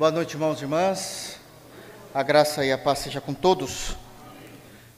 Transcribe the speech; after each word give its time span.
Boa 0.00 0.10
noite, 0.10 0.32
irmãos 0.32 0.58
e 0.58 0.62
irmãs. 0.62 1.36
A 2.14 2.22
graça 2.22 2.64
e 2.64 2.72
a 2.72 2.78
paz 2.78 3.00
seja 3.00 3.20
com 3.20 3.34
todos. 3.34 3.98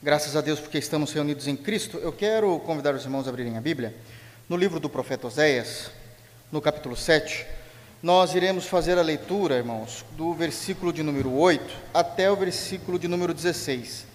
Graças 0.00 0.36
a 0.36 0.40
Deus 0.40 0.60
porque 0.60 0.78
estamos 0.78 1.12
reunidos 1.12 1.48
em 1.48 1.56
Cristo. 1.56 1.98
Eu 1.98 2.12
quero 2.12 2.56
convidar 2.60 2.94
os 2.94 3.02
irmãos 3.02 3.26
a 3.26 3.30
abrirem 3.30 3.58
a 3.58 3.60
Bíblia. 3.60 3.96
No 4.48 4.56
livro 4.56 4.78
do 4.78 4.88
profeta 4.88 5.26
Oséias, 5.26 5.90
no 6.52 6.60
capítulo 6.60 6.94
7, 6.94 7.44
nós 8.00 8.32
iremos 8.36 8.66
fazer 8.66 8.96
a 8.96 9.02
leitura, 9.02 9.56
irmãos, 9.56 10.04
do 10.12 10.32
versículo 10.34 10.92
de 10.92 11.02
número 11.02 11.32
8 11.36 11.74
até 11.92 12.30
o 12.30 12.36
versículo 12.36 12.96
de 12.96 13.08
número 13.08 13.34
16. 13.34 14.06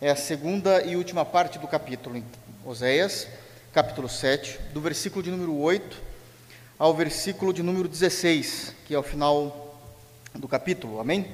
É 0.00 0.10
a 0.10 0.16
segunda 0.16 0.82
e 0.82 0.96
última 0.96 1.24
parte 1.24 1.56
do 1.56 1.68
capítulo. 1.68 2.20
Oséias, 2.64 3.28
capítulo 3.72 4.08
7, 4.08 4.58
do 4.74 4.80
versículo 4.80 5.22
de 5.22 5.30
número 5.30 5.56
8 5.56 6.02
ao 6.76 6.92
versículo 6.92 7.52
de 7.52 7.62
número 7.62 7.86
16, 7.86 8.74
que 8.86 8.92
é 8.92 8.98
o 8.98 9.04
final 9.04 9.65
do 10.38 10.46
capítulo, 10.46 11.00
amém? 11.00 11.26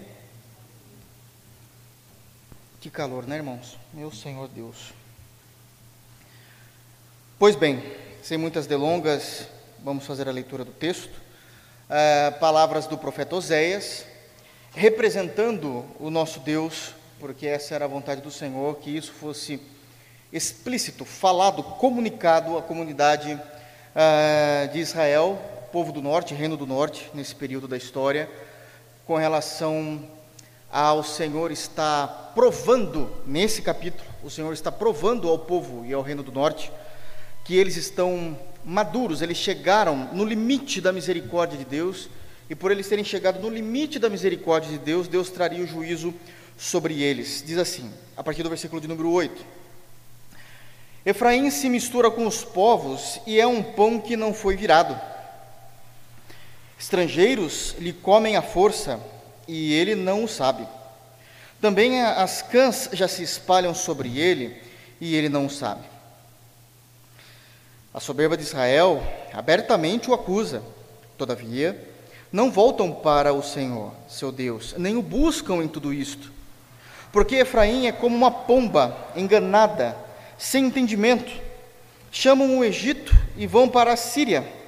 Que 2.80 2.88
calor, 2.88 3.26
né, 3.26 3.36
irmãos? 3.36 3.76
Meu 3.92 4.12
Senhor 4.12 4.48
Deus. 4.48 4.92
Pois 7.38 7.56
bem, 7.56 7.82
sem 8.22 8.38
muitas 8.38 8.66
delongas, 8.66 9.48
vamos 9.82 10.06
fazer 10.06 10.28
a 10.28 10.32
leitura 10.32 10.64
do 10.64 10.72
texto. 10.72 11.20
É, 11.90 12.30
palavras 12.30 12.86
do 12.86 12.96
profeta 12.96 13.34
Oséias, 13.34 14.06
representando 14.74 15.84
o 15.98 16.08
nosso 16.08 16.40
Deus, 16.40 16.94
porque 17.18 17.46
essa 17.46 17.74
era 17.74 17.84
a 17.84 17.88
vontade 17.88 18.20
do 18.20 18.30
Senhor, 18.30 18.76
que 18.76 18.90
isso 18.90 19.12
fosse 19.12 19.60
explícito, 20.32 21.04
falado, 21.04 21.62
comunicado 21.62 22.56
à 22.56 22.62
comunidade 22.62 23.34
uh, 23.34 24.72
de 24.72 24.78
Israel, 24.78 25.38
povo 25.72 25.92
do 25.92 26.00
norte, 26.00 26.34
reino 26.34 26.56
do 26.56 26.66
norte, 26.66 27.10
nesse 27.12 27.34
período 27.34 27.68
da 27.68 27.76
história, 27.76 28.28
com 29.12 29.18
relação 29.18 30.02
ao 30.72 31.04
Senhor 31.04 31.52
está 31.52 32.06
provando, 32.34 33.10
nesse 33.26 33.60
capítulo, 33.60 34.08
o 34.24 34.30
Senhor 34.30 34.54
está 34.54 34.72
provando 34.72 35.28
ao 35.28 35.38
povo 35.38 35.84
e 35.84 35.92
ao 35.92 36.00
reino 36.00 36.22
do 36.22 36.32
norte 36.32 36.72
que 37.44 37.54
eles 37.54 37.76
estão 37.76 38.34
maduros, 38.64 39.20
eles 39.20 39.36
chegaram 39.36 40.08
no 40.14 40.24
limite 40.24 40.80
da 40.80 40.94
misericórdia 40.94 41.58
de 41.58 41.66
Deus, 41.66 42.08
e 42.48 42.54
por 42.54 42.72
eles 42.72 42.88
terem 42.88 43.04
chegado 43.04 43.38
no 43.38 43.50
limite 43.50 43.98
da 43.98 44.08
misericórdia 44.08 44.70
de 44.70 44.78
Deus, 44.78 45.06
Deus 45.08 45.28
traria 45.28 45.62
o 45.62 45.66
juízo 45.66 46.14
sobre 46.56 47.02
eles. 47.02 47.44
Diz 47.46 47.58
assim, 47.58 47.92
a 48.16 48.24
partir 48.24 48.42
do 48.42 48.48
versículo 48.48 48.80
de 48.80 48.88
número 48.88 49.10
8: 49.10 49.44
Efraim 51.04 51.50
se 51.50 51.68
mistura 51.68 52.10
com 52.10 52.26
os 52.26 52.44
povos 52.44 53.20
e 53.26 53.38
é 53.38 53.46
um 53.46 53.62
pão 53.62 54.00
que 54.00 54.16
não 54.16 54.32
foi 54.32 54.56
virado. 54.56 54.98
Estrangeiros 56.82 57.76
lhe 57.78 57.92
comem 57.92 58.34
à 58.34 58.42
força 58.42 58.98
e 59.46 59.72
ele 59.72 59.94
não 59.94 60.24
o 60.24 60.28
sabe. 60.28 60.66
Também 61.60 62.02
as 62.02 62.42
cãs 62.42 62.88
já 62.92 63.06
se 63.06 63.22
espalham 63.22 63.72
sobre 63.72 64.18
ele 64.18 64.60
e 65.00 65.14
ele 65.14 65.28
não 65.28 65.46
o 65.46 65.50
sabe. 65.50 65.84
A 67.94 68.00
soberba 68.00 68.36
de 68.36 68.42
Israel 68.42 69.00
abertamente 69.32 70.10
o 70.10 70.12
acusa, 70.12 70.60
todavia, 71.16 71.80
não 72.32 72.50
voltam 72.50 72.92
para 72.92 73.32
o 73.32 73.44
Senhor, 73.44 73.92
seu 74.08 74.32
Deus, 74.32 74.74
nem 74.76 74.96
o 74.96 75.02
buscam 75.02 75.62
em 75.62 75.68
tudo 75.68 75.92
isto. 75.92 76.32
Porque 77.12 77.36
Efraim 77.36 77.86
é 77.86 77.92
como 77.92 78.16
uma 78.16 78.32
pomba 78.32 78.98
enganada, 79.14 79.96
sem 80.36 80.64
entendimento. 80.64 81.32
Chamam 82.10 82.58
o 82.58 82.64
Egito 82.64 83.16
e 83.36 83.46
vão 83.46 83.68
para 83.68 83.92
a 83.92 83.96
Síria 83.96 84.61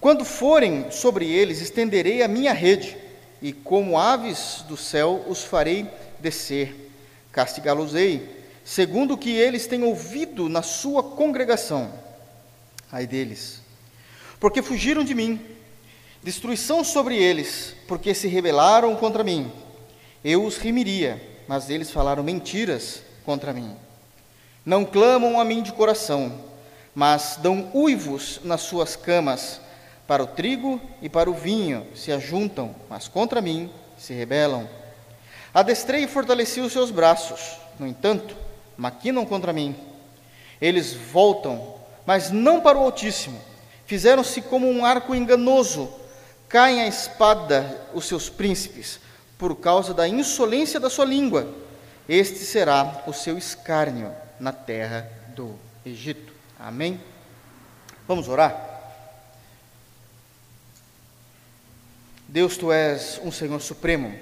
quando 0.00 0.24
forem 0.24 0.90
sobre 0.90 1.30
eles, 1.30 1.60
estenderei 1.60 2.22
a 2.22 2.28
minha 2.28 2.54
rede, 2.54 2.96
e 3.42 3.52
como 3.52 3.98
aves 3.98 4.64
do 4.66 4.76
céu 4.76 5.24
os 5.28 5.44
farei 5.44 5.86
descer. 6.18 6.90
Castigá-los-ei, 7.30 8.44
segundo 8.64 9.14
o 9.14 9.18
que 9.18 9.30
eles 9.30 9.66
têm 9.66 9.82
ouvido 9.82 10.48
na 10.48 10.62
sua 10.62 11.02
congregação. 11.02 11.92
Ai 12.90 13.06
deles, 13.06 13.60
porque 14.40 14.62
fugiram 14.62 15.04
de 15.04 15.14
mim, 15.14 15.38
destruição 16.22 16.82
sobre 16.82 17.16
eles, 17.16 17.76
porque 17.86 18.14
se 18.14 18.26
rebelaram 18.26 18.96
contra 18.96 19.22
mim. 19.22 19.52
Eu 20.24 20.44
os 20.44 20.56
rimiria, 20.56 21.20
mas 21.46 21.68
eles 21.68 21.90
falaram 21.90 22.22
mentiras 22.22 23.02
contra 23.24 23.52
mim. 23.52 23.76
Não 24.64 24.84
clamam 24.84 25.38
a 25.38 25.44
mim 25.44 25.62
de 25.62 25.72
coração, 25.72 26.42
mas 26.94 27.38
dão 27.40 27.70
uivos 27.74 28.40
nas 28.42 28.62
suas 28.62 28.96
camas 28.96 29.60
para 30.10 30.24
o 30.24 30.26
trigo 30.26 30.80
e 31.00 31.08
para 31.08 31.30
o 31.30 31.34
vinho 31.34 31.86
se 31.94 32.10
ajuntam, 32.10 32.74
mas 32.88 33.06
contra 33.06 33.40
mim 33.40 33.70
se 33.96 34.12
rebelam. 34.12 34.68
Adestrei 35.54 36.02
e 36.02 36.08
fortaleci 36.08 36.58
os 36.58 36.72
seus 36.72 36.90
braços, 36.90 37.56
no 37.78 37.86
entanto, 37.86 38.34
maquinam 38.76 39.24
contra 39.24 39.52
mim. 39.52 39.72
Eles 40.60 40.92
voltam, 40.94 41.76
mas 42.04 42.32
não 42.32 42.60
para 42.60 42.76
o 42.76 42.82
Altíssimo. 42.82 43.40
Fizeram-se 43.86 44.42
como 44.42 44.68
um 44.68 44.84
arco 44.84 45.14
enganoso. 45.14 45.88
Caem 46.48 46.80
a 46.80 46.88
espada 46.88 47.80
os 47.94 48.06
seus 48.06 48.28
príncipes, 48.28 48.98
por 49.38 49.54
causa 49.54 49.94
da 49.94 50.08
insolência 50.08 50.80
da 50.80 50.90
sua 50.90 51.04
língua. 51.04 51.46
Este 52.08 52.40
será 52.40 53.04
o 53.06 53.12
seu 53.12 53.38
escárnio 53.38 54.10
na 54.40 54.50
terra 54.50 55.08
do 55.36 55.54
Egito. 55.86 56.32
Amém? 56.58 57.00
Vamos 58.08 58.28
orar? 58.28 58.69
Deus, 62.30 62.56
tu 62.56 62.70
és 62.70 63.20
um 63.24 63.32
Senhor 63.32 63.60
supremo. 63.60 64.14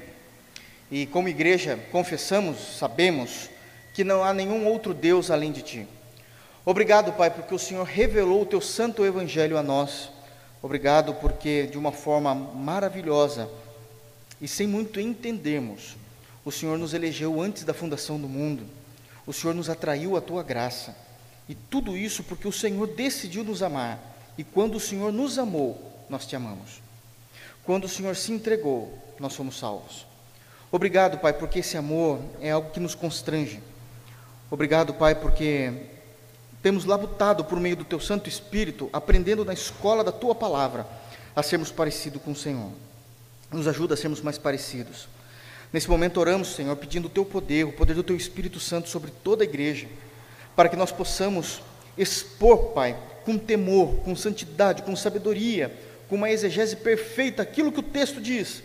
E 0.90 1.04
como 1.04 1.28
igreja, 1.28 1.78
confessamos, 1.92 2.78
sabemos 2.78 3.50
que 3.92 4.02
não 4.02 4.24
há 4.24 4.32
nenhum 4.32 4.66
outro 4.66 4.94
Deus 4.94 5.30
além 5.30 5.52
de 5.52 5.60
ti. 5.60 5.86
Obrigado, 6.64 7.12
Pai, 7.12 7.30
porque 7.30 7.54
o 7.54 7.58
Senhor 7.58 7.84
revelou 7.84 8.40
o 8.40 8.46
teu 8.46 8.62
santo 8.62 9.04
evangelho 9.04 9.58
a 9.58 9.62
nós. 9.62 10.08
Obrigado 10.62 11.12
porque 11.16 11.66
de 11.66 11.76
uma 11.76 11.92
forma 11.92 12.34
maravilhosa 12.34 13.46
e 14.40 14.48
sem 14.48 14.66
muito 14.66 14.98
entendermos, 14.98 15.94
o 16.46 16.50
Senhor 16.50 16.78
nos 16.78 16.94
elegeu 16.94 17.38
antes 17.42 17.62
da 17.62 17.74
fundação 17.74 18.18
do 18.18 18.26
mundo. 18.26 18.64
O 19.26 19.34
Senhor 19.34 19.52
nos 19.52 19.68
atraiu 19.68 20.16
à 20.16 20.20
tua 20.22 20.42
graça. 20.42 20.96
E 21.46 21.54
tudo 21.54 21.94
isso 21.94 22.24
porque 22.24 22.48
o 22.48 22.52
Senhor 22.52 22.86
decidiu 22.86 23.44
nos 23.44 23.62
amar. 23.62 24.00
E 24.38 24.42
quando 24.42 24.76
o 24.76 24.80
Senhor 24.80 25.12
nos 25.12 25.38
amou, 25.38 26.06
nós 26.08 26.24
te 26.24 26.34
amamos. 26.34 26.87
Quando 27.68 27.84
o 27.84 27.88
Senhor 27.88 28.16
se 28.16 28.32
entregou, 28.32 28.98
nós 29.20 29.36
fomos 29.36 29.58
salvos. 29.58 30.06
Obrigado, 30.72 31.18
Pai, 31.18 31.34
porque 31.34 31.58
esse 31.58 31.76
amor 31.76 32.18
é 32.40 32.50
algo 32.50 32.70
que 32.70 32.80
nos 32.80 32.94
constrange. 32.94 33.60
Obrigado, 34.50 34.94
Pai, 34.94 35.14
porque 35.14 35.74
temos 36.62 36.86
labutado 36.86 37.44
por 37.44 37.60
meio 37.60 37.76
do 37.76 37.84
Teu 37.84 38.00
Santo 38.00 38.26
Espírito, 38.26 38.88
aprendendo 38.90 39.44
na 39.44 39.52
escola 39.52 40.02
da 40.02 40.10
Tua 40.10 40.34
palavra, 40.34 40.86
a 41.36 41.42
sermos 41.42 41.70
parecidos 41.70 42.22
com 42.22 42.30
o 42.30 42.34
Senhor. 42.34 42.70
Nos 43.52 43.68
ajuda 43.68 43.92
a 43.92 43.98
sermos 43.98 44.22
mais 44.22 44.38
parecidos. 44.38 45.06
Nesse 45.70 45.90
momento 45.90 46.20
oramos, 46.20 46.54
Senhor, 46.54 46.74
pedindo 46.74 47.04
o 47.04 47.10
Teu 47.10 47.26
poder, 47.26 47.66
o 47.66 47.72
poder 47.72 47.92
do 47.92 48.02
Teu 48.02 48.16
Espírito 48.16 48.58
Santo 48.58 48.88
sobre 48.88 49.10
toda 49.10 49.44
a 49.44 49.46
igreja, 49.46 49.86
para 50.56 50.70
que 50.70 50.76
nós 50.76 50.90
possamos 50.90 51.60
expor, 51.98 52.72
Pai, 52.72 52.96
com 53.26 53.36
temor, 53.36 53.96
com 53.96 54.16
santidade, 54.16 54.84
com 54.84 54.96
sabedoria, 54.96 55.86
com 56.08 56.16
uma 56.16 56.30
exegese 56.30 56.76
perfeita 56.76 57.42
aquilo 57.42 57.72
que 57.72 57.80
o 57.80 57.82
texto 57.82 58.20
diz. 58.20 58.62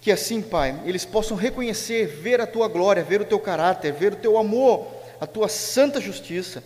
Que 0.00 0.10
assim, 0.10 0.42
Pai, 0.42 0.80
eles 0.84 1.04
possam 1.04 1.36
reconhecer, 1.36 2.06
ver 2.06 2.40
a 2.40 2.46
tua 2.46 2.68
glória, 2.68 3.02
ver 3.02 3.20
o 3.20 3.24
teu 3.24 3.38
caráter, 3.38 3.92
ver 3.92 4.12
o 4.12 4.16
teu 4.16 4.36
amor, 4.36 4.86
a 5.20 5.26
tua 5.26 5.48
santa 5.48 6.00
justiça, 6.00 6.62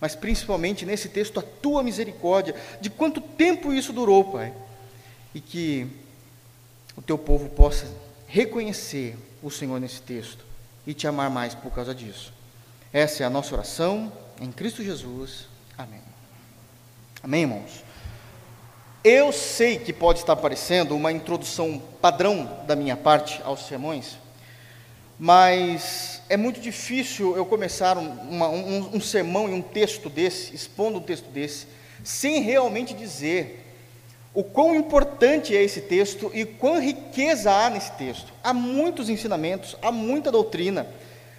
mas 0.00 0.14
principalmente 0.14 0.86
nesse 0.86 1.08
texto 1.08 1.38
a 1.38 1.42
tua 1.42 1.82
misericórdia, 1.82 2.54
de 2.80 2.88
quanto 2.88 3.20
tempo 3.20 3.72
isso 3.72 3.92
durou, 3.92 4.24
Pai. 4.24 4.52
E 5.34 5.40
que 5.40 5.86
o 6.96 7.02
teu 7.02 7.18
povo 7.18 7.48
possa 7.50 7.86
reconhecer 8.26 9.16
o 9.42 9.50
Senhor 9.50 9.78
nesse 9.80 10.00
texto 10.02 10.44
e 10.86 10.94
te 10.94 11.06
amar 11.06 11.30
mais 11.30 11.54
por 11.54 11.72
causa 11.72 11.94
disso. 11.94 12.32
Essa 12.92 13.22
é 13.22 13.26
a 13.26 13.30
nossa 13.30 13.54
oração 13.54 14.12
em 14.40 14.50
Cristo 14.50 14.82
Jesus. 14.82 15.46
Amém. 15.76 16.00
Amém, 17.22 17.42
irmãos? 17.42 17.84
Eu 19.02 19.32
sei 19.32 19.78
que 19.78 19.94
pode 19.94 20.18
estar 20.18 20.36
parecendo 20.36 20.94
uma 20.94 21.10
introdução 21.10 21.80
padrão 22.02 22.58
da 22.66 22.76
minha 22.76 22.98
parte 22.98 23.40
aos 23.44 23.66
sermões, 23.66 24.18
mas 25.18 26.20
é 26.28 26.36
muito 26.36 26.60
difícil 26.60 27.34
eu 27.34 27.46
começar 27.46 27.96
uma, 27.96 28.50
um, 28.50 28.96
um 28.96 29.00
sermão 29.00 29.48
e 29.48 29.54
um 29.54 29.62
texto 29.62 30.10
desse, 30.10 30.54
expondo 30.54 30.98
um 30.98 31.02
texto 31.02 31.30
desse, 31.30 31.66
sem 32.04 32.42
realmente 32.42 32.92
dizer 32.92 33.66
o 34.34 34.44
quão 34.44 34.74
importante 34.74 35.56
é 35.56 35.62
esse 35.62 35.80
texto 35.80 36.30
e 36.34 36.44
quão 36.44 36.78
riqueza 36.78 37.50
há 37.50 37.70
nesse 37.70 37.92
texto. 37.92 38.30
Há 38.44 38.52
muitos 38.52 39.08
ensinamentos, 39.08 39.78
há 39.80 39.90
muita 39.90 40.30
doutrina, 40.30 40.86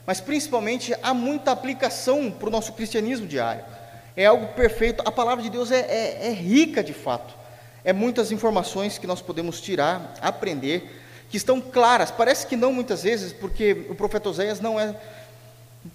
mas 0.04 0.20
principalmente 0.20 0.96
há 1.04 1.14
muita 1.14 1.52
aplicação 1.52 2.32
para 2.32 2.48
o 2.48 2.52
nosso 2.52 2.74
cristianismo 2.74 3.28
diário. 3.28 3.64
É 4.18 4.26
algo 4.26 4.48
perfeito, 4.54 5.04
a 5.06 5.12
palavra 5.12 5.44
de 5.44 5.50
Deus 5.52 5.72
é, 5.72 5.82
é, 5.82 6.28
é 6.28 6.32
rica 6.32 6.84
de 6.84 6.92
fato. 6.94 7.41
É 7.84 7.92
muitas 7.92 8.32
informações 8.32 8.98
que 8.98 9.08
nós 9.08 9.22
podemos 9.22 9.60
tirar, 9.60 10.14
aprender, 10.22 11.00
que 11.30 11.38
estão 11.38 11.60
claras. 11.62 12.12
Parece 12.12 12.46
que 12.46 12.56
não 12.56 12.74
muitas 12.74 13.04
vezes, 13.04 13.34
porque 13.34 13.86
o 13.90 13.96
profeta 13.96 14.30
Oséias 14.30 14.60
não 14.60 14.80
é 14.80 14.96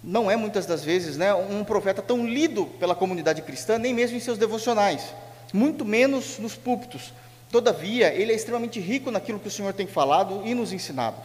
não 0.02 0.28
é 0.28 0.34
muitas 0.34 0.66
das 0.66 0.82
vezes, 0.82 1.16
né, 1.16 1.32
um 1.32 1.62
profeta 1.62 2.02
tão 2.02 2.26
lido 2.26 2.66
pela 2.66 2.92
comunidade 2.92 3.40
cristã, 3.42 3.78
nem 3.78 3.94
mesmo 3.94 4.16
em 4.16 4.20
seus 4.20 4.36
devocionais, 4.36 5.14
muito 5.52 5.84
menos 5.84 6.40
nos 6.40 6.56
púlpitos. 6.56 7.12
Todavia, 7.52 8.12
ele 8.12 8.32
é 8.32 8.34
extremamente 8.34 8.80
rico 8.80 9.12
naquilo 9.12 9.38
que 9.38 9.46
o 9.46 9.50
Senhor 9.50 9.72
tem 9.72 9.86
falado 9.86 10.42
e 10.44 10.54
nos 10.54 10.72
ensinado. 10.72 11.16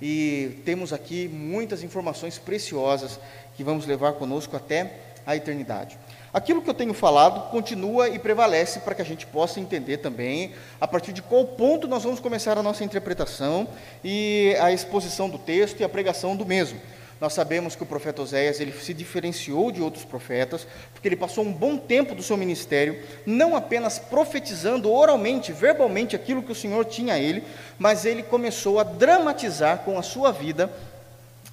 E 0.00 0.62
temos 0.64 0.92
aqui 0.92 1.28
muitas 1.28 1.82
informações 1.82 2.38
preciosas 2.38 3.20
que 3.56 3.62
vamos 3.62 3.86
levar 3.86 4.14
conosco 4.14 4.56
até 4.56 4.92
a 5.26 5.36
eternidade. 5.36 5.98
Aquilo 6.32 6.60
que 6.60 6.68
eu 6.68 6.74
tenho 6.74 6.92
falado 6.92 7.50
continua 7.50 8.08
e 8.08 8.18
prevalece 8.18 8.80
para 8.80 8.94
que 8.94 9.02
a 9.02 9.04
gente 9.04 9.26
possa 9.26 9.58
entender 9.58 9.98
também 9.98 10.52
a 10.80 10.86
partir 10.86 11.12
de 11.12 11.22
qual 11.22 11.44
ponto 11.46 11.88
nós 11.88 12.04
vamos 12.04 12.20
começar 12.20 12.58
a 12.58 12.62
nossa 12.62 12.84
interpretação 12.84 13.68
e 14.04 14.54
a 14.60 14.70
exposição 14.72 15.30
do 15.30 15.38
texto 15.38 15.80
e 15.80 15.84
a 15.84 15.88
pregação 15.88 16.36
do 16.36 16.44
mesmo. 16.44 16.78
Nós 17.18 17.32
sabemos 17.32 17.74
que 17.74 17.82
o 17.82 17.86
profeta 17.86 18.20
Oséias 18.20 18.60
ele 18.60 18.72
se 18.72 18.92
diferenciou 18.92 19.72
de 19.72 19.80
outros 19.80 20.04
profetas, 20.04 20.66
porque 20.92 21.08
ele 21.08 21.16
passou 21.16 21.44
um 21.44 21.52
bom 21.52 21.78
tempo 21.78 22.14
do 22.14 22.22
seu 22.22 22.36
ministério, 22.36 23.02
não 23.24 23.56
apenas 23.56 23.98
profetizando 23.98 24.92
oralmente, 24.92 25.50
verbalmente 25.50 26.14
aquilo 26.14 26.42
que 26.42 26.52
o 26.52 26.54
Senhor 26.54 26.84
tinha 26.84 27.14
a 27.14 27.18
ele, 27.18 27.42
mas 27.78 28.04
ele 28.04 28.22
começou 28.22 28.78
a 28.78 28.82
dramatizar 28.82 29.78
com 29.78 29.98
a 29.98 30.02
sua 30.02 30.30
vida 30.30 30.70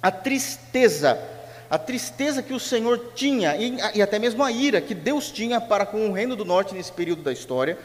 a 0.02 0.10
tristeza, 0.10 1.18
a 1.74 1.78
tristeza 1.78 2.40
que 2.40 2.52
o 2.52 2.60
Senhor 2.60 3.10
tinha, 3.16 3.56
e, 3.56 3.76
e 3.96 4.00
até 4.00 4.16
mesmo 4.16 4.44
a 4.44 4.52
ira 4.52 4.80
que 4.80 4.94
Deus 4.94 5.28
tinha 5.32 5.60
para 5.60 5.84
com 5.84 6.08
o 6.08 6.12
reino 6.12 6.36
do 6.36 6.44
norte 6.44 6.72
nesse 6.72 6.92
período 6.92 7.22
da 7.22 7.32
história, 7.32 7.76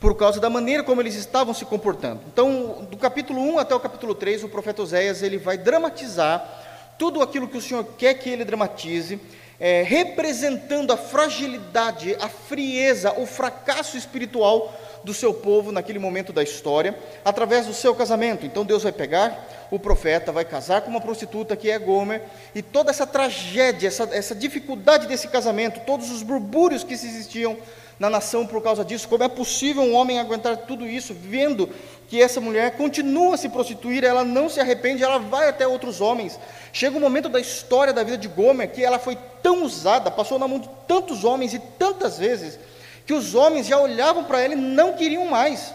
por 0.00 0.16
causa 0.16 0.40
da 0.40 0.50
maneira 0.50 0.82
como 0.82 1.00
eles 1.00 1.14
estavam 1.14 1.54
se 1.54 1.64
comportando. 1.64 2.22
Então, 2.26 2.88
do 2.90 2.96
capítulo 2.96 3.40
1 3.40 3.60
até 3.60 3.72
o 3.72 3.78
capítulo 3.78 4.16
3, 4.16 4.42
o 4.42 4.48
profeta 4.48 4.82
Oséias 4.82 5.22
ele 5.22 5.38
vai 5.38 5.56
dramatizar 5.56 6.94
tudo 6.98 7.22
aquilo 7.22 7.46
que 7.46 7.56
o 7.56 7.62
Senhor 7.62 7.84
quer 7.96 8.14
que 8.14 8.28
ele 8.28 8.44
dramatize, 8.44 9.20
é, 9.60 9.82
representando 9.82 10.92
a 10.92 10.96
fragilidade, 10.96 12.16
a 12.20 12.28
frieza, 12.28 13.12
o 13.12 13.26
fracasso 13.26 13.96
espiritual 13.96 14.74
do 15.06 15.14
seu 15.14 15.32
povo 15.32 15.70
naquele 15.70 16.00
momento 16.00 16.32
da 16.32 16.42
história, 16.42 16.98
através 17.24 17.64
do 17.64 17.72
seu 17.72 17.94
casamento. 17.94 18.44
Então 18.44 18.64
Deus 18.64 18.82
vai 18.82 18.90
pegar 18.90 19.68
o 19.70 19.78
profeta, 19.78 20.32
vai 20.32 20.44
casar 20.44 20.80
com 20.80 20.90
uma 20.90 21.00
prostituta 21.00 21.54
que 21.54 21.70
é 21.70 21.78
Gomer, 21.78 22.22
e 22.52 22.60
toda 22.60 22.90
essa 22.90 23.06
tragédia, 23.06 23.86
essa, 23.86 24.08
essa 24.12 24.34
dificuldade 24.34 25.06
desse 25.06 25.28
casamento, 25.28 25.78
todos 25.86 26.10
os 26.10 26.24
burbúrios 26.24 26.82
que 26.82 26.92
existiam 26.92 27.56
na 28.00 28.10
nação 28.10 28.44
por 28.48 28.60
causa 28.60 28.84
disso. 28.84 29.08
Como 29.08 29.22
é 29.22 29.28
possível 29.28 29.80
um 29.80 29.94
homem 29.94 30.18
aguentar 30.18 30.56
tudo 30.56 30.84
isso, 30.84 31.14
vendo 31.14 31.70
que 32.08 32.20
essa 32.20 32.40
mulher 32.40 32.72
continua 32.72 33.36
a 33.36 33.38
se 33.38 33.48
prostituir, 33.48 34.02
ela 34.02 34.24
não 34.24 34.48
se 34.48 34.58
arrepende, 34.58 35.04
ela 35.04 35.18
vai 35.18 35.48
até 35.48 35.68
outros 35.68 36.00
homens. 36.00 36.36
Chega 36.72 36.96
um 36.96 37.00
momento 37.00 37.28
da 37.28 37.38
história 37.38 37.92
da 37.92 38.02
vida 38.02 38.18
de 38.18 38.26
Gomer 38.26 38.72
que 38.72 38.84
ela 38.84 38.98
foi 38.98 39.16
tão 39.40 39.62
usada, 39.62 40.10
passou 40.10 40.36
na 40.36 40.48
mão 40.48 40.58
de 40.58 40.68
tantos 40.88 41.22
homens 41.22 41.54
e 41.54 41.60
tantas 41.78 42.18
vezes, 42.18 42.58
que 43.06 43.14
os 43.14 43.34
homens 43.34 43.66
já 43.66 43.78
olhavam 43.78 44.24
para 44.24 44.42
ela 44.42 44.54
e 44.54 44.56
não 44.56 44.94
queriam 44.94 45.26
mais. 45.26 45.72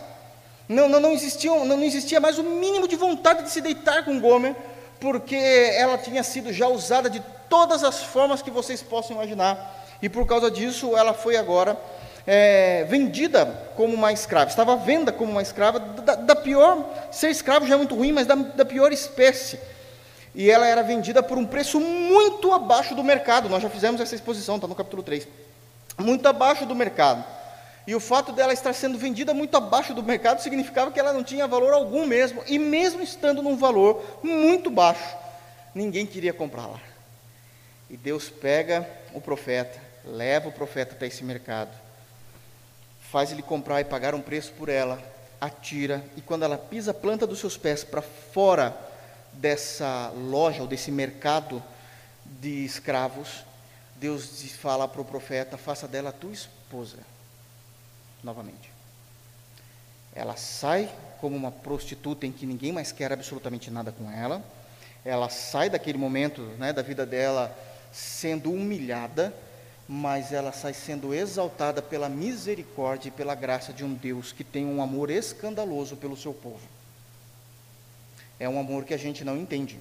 Não, 0.67 0.87
não, 0.87 0.99
não, 0.99 1.11
existiam, 1.11 1.65
não, 1.65 1.77
não 1.77 1.83
existia 1.83 2.19
mais 2.19 2.37
o 2.37 2.43
mínimo 2.43 2.87
de 2.87 2.95
vontade 2.95 3.43
de 3.43 3.49
se 3.49 3.61
deitar 3.61 4.05
com 4.05 4.19
Gomer, 4.19 4.55
porque 4.99 5.35
ela 5.35 5.97
tinha 5.97 6.23
sido 6.23 6.51
já 6.53 6.67
usada 6.67 7.09
de 7.09 7.21
todas 7.49 7.83
as 7.83 8.03
formas 8.03 8.41
que 8.41 8.51
vocês 8.51 8.81
possam 8.81 9.15
imaginar. 9.15 9.85
E 10.01 10.09
por 10.09 10.25
causa 10.25 10.51
disso, 10.51 10.95
ela 10.95 11.13
foi 11.13 11.37
agora 11.37 11.77
é, 12.25 12.85
vendida 12.85 13.45
como 13.75 13.93
uma 13.93 14.11
escrava, 14.11 14.49
estava 14.49 14.73
à 14.73 14.75
venda 14.75 15.11
como 15.11 15.31
uma 15.31 15.41
escrava, 15.41 15.79
da, 15.79 16.15
da, 16.15 16.35
pior, 16.35 16.85
ser 17.11 17.29
escravo 17.29 17.65
já 17.65 17.75
é 17.75 17.77
muito 17.77 17.95
ruim, 17.95 18.11
mas 18.11 18.27
da, 18.27 18.35
da 18.35 18.65
pior 18.65 18.91
espécie. 18.91 19.59
E 20.33 20.49
ela 20.49 20.65
era 20.65 20.81
vendida 20.81 21.21
por 21.21 21.37
um 21.37 21.45
preço 21.45 21.79
muito 21.79 22.53
abaixo 22.53 22.95
do 22.95 23.03
mercado, 23.03 23.49
nós 23.49 23.61
já 23.61 23.69
fizemos 23.69 23.99
essa 23.99 24.15
exposição, 24.15 24.55
está 24.55 24.67
no 24.67 24.75
capítulo 24.75 25.03
3. 25.03 25.27
Muito 25.97 26.27
abaixo 26.27 26.65
do 26.65 26.75
mercado. 26.75 27.23
E 27.85 27.95
o 27.95 27.99
fato 27.99 28.31
dela 28.31 28.53
estar 28.53 28.73
sendo 28.73 28.97
vendida 28.97 29.33
muito 29.33 29.57
abaixo 29.57 29.93
do 29.93 30.03
mercado 30.03 30.41
significava 30.41 30.91
que 30.91 30.99
ela 30.99 31.13
não 31.13 31.23
tinha 31.23 31.47
valor 31.47 31.73
algum 31.73 32.05
mesmo, 32.05 32.43
e 32.47 32.59
mesmo 32.59 33.01
estando 33.01 33.41
num 33.41 33.57
valor 33.57 34.19
muito 34.23 34.69
baixo, 34.69 35.17
ninguém 35.73 36.05
queria 36.05 36.31
comprá-la. 36.31 36.79
E 37.89 37.97
Deus 37.97 38.29
pega 38.29 38.87
o 39.13 39.19
profeta, 39.19 39.79
leva 40.05 40.47
o 40.47 40.51
profeta 40.51 40.95
até 40.95 41.07
esse 41.07 41.23
mercado, 41.23 41.71
faz 43.11 43.31
ele 43.31 43.41
comprar 43.41 43.81
e 43.81 43.85
pagar 43.85 44.13
um 44.13 44.21
preço 44.21 44.51
por 44.53 44.69
ela, 44.69 45.01
atira, 45.39 46.03
e 46.15 46.21
quando 46.21 46.43
ela 46.43 46.57
pisa 46.57 46.91
a 46.91 46.93
planta 46.93 47.25
dos 47.25 47.39
seus 47.39 47.57
pés 47.57 47.83
para 47.83 48.01
fora 48.01 48.77
dessa 49.33 50.13
loja 50.15 50.61
ou 50.61 50.67
desse 50.67 50.91
mercado 50.91 51.61
de 52.25 52.63
escravos, 52.63 53.43
Deus 54.01 54.41
fala 54.53 54.87
para 54.87 54.99
o 54.99 55.05
profeta: 55.05 55.59
faça 55.59 55.87
dela 55.87 56.09
a 56.09 56.11
tua 56.11 56.31
esposa. 56.31 56.97
Novamente. 58.23 58.71
Ela 60.15 60.35
sai 60.35 60.91
como 61.19 61.35
uma 61.35 61.51
prostituta 61.51 62.25
em 62.25 62.31
que 62.31 62.47
ninguém 62.47 62.71
mais 62.71 62.91
quer 62.91 63.13
absolutamente 63.13 63.69
nada 63.69 63.91
com 63.91 64.11
ela. 64.11 64.43
Ela 65.05 65.29
sai 65.29 65.69
daquele 65.69 65.99
momento 65.99 66.41
né, 66.57 66.73
da 66.73 66.81
vida 66.81 67.05
dela 67.05 67.55
sendo 67.93 68.51
humilhada, 68.51 69.33
mas 69.87 70.33
ela 70.33 70.51
sai 70.51 70.73
sendo 70.73 71.13
exaltada 71.13 71.79
pela 71.79 72.09
misericórdia 72.09 73.09
e 73.09 73.11
pela 73.11 73.35
graça 73.35 73.71
de 73.71 73.83
um 73.83 73.93
Deus 73.93 74.31
que 74.31 74.43
tem 74.43 74.65
um 74.65 74.81
amor 74.81 75.11
escandaloso 75.11 75.95
pelo 75.95 76.17
seu 76.17 76.33
povo. 76.33 76.67
É 78.39 78.49
um 78.49 78.59
amor 78.59 78.83
que 78.83 78.95
a 78.95 78.97
gente 78.97 79.23
não 79.23 79.37
entende. 79.37 79.79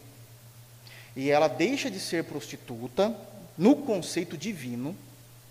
E 1.16 1.30
ela 1.30 1.48
deixa 1.48 1.90
de 1.90 1.98
ser 1.98 2.24
prostituta 2.24 3.16
no 3.60 3.76
conceito 3.76 4.38
divino, 4.38 4.96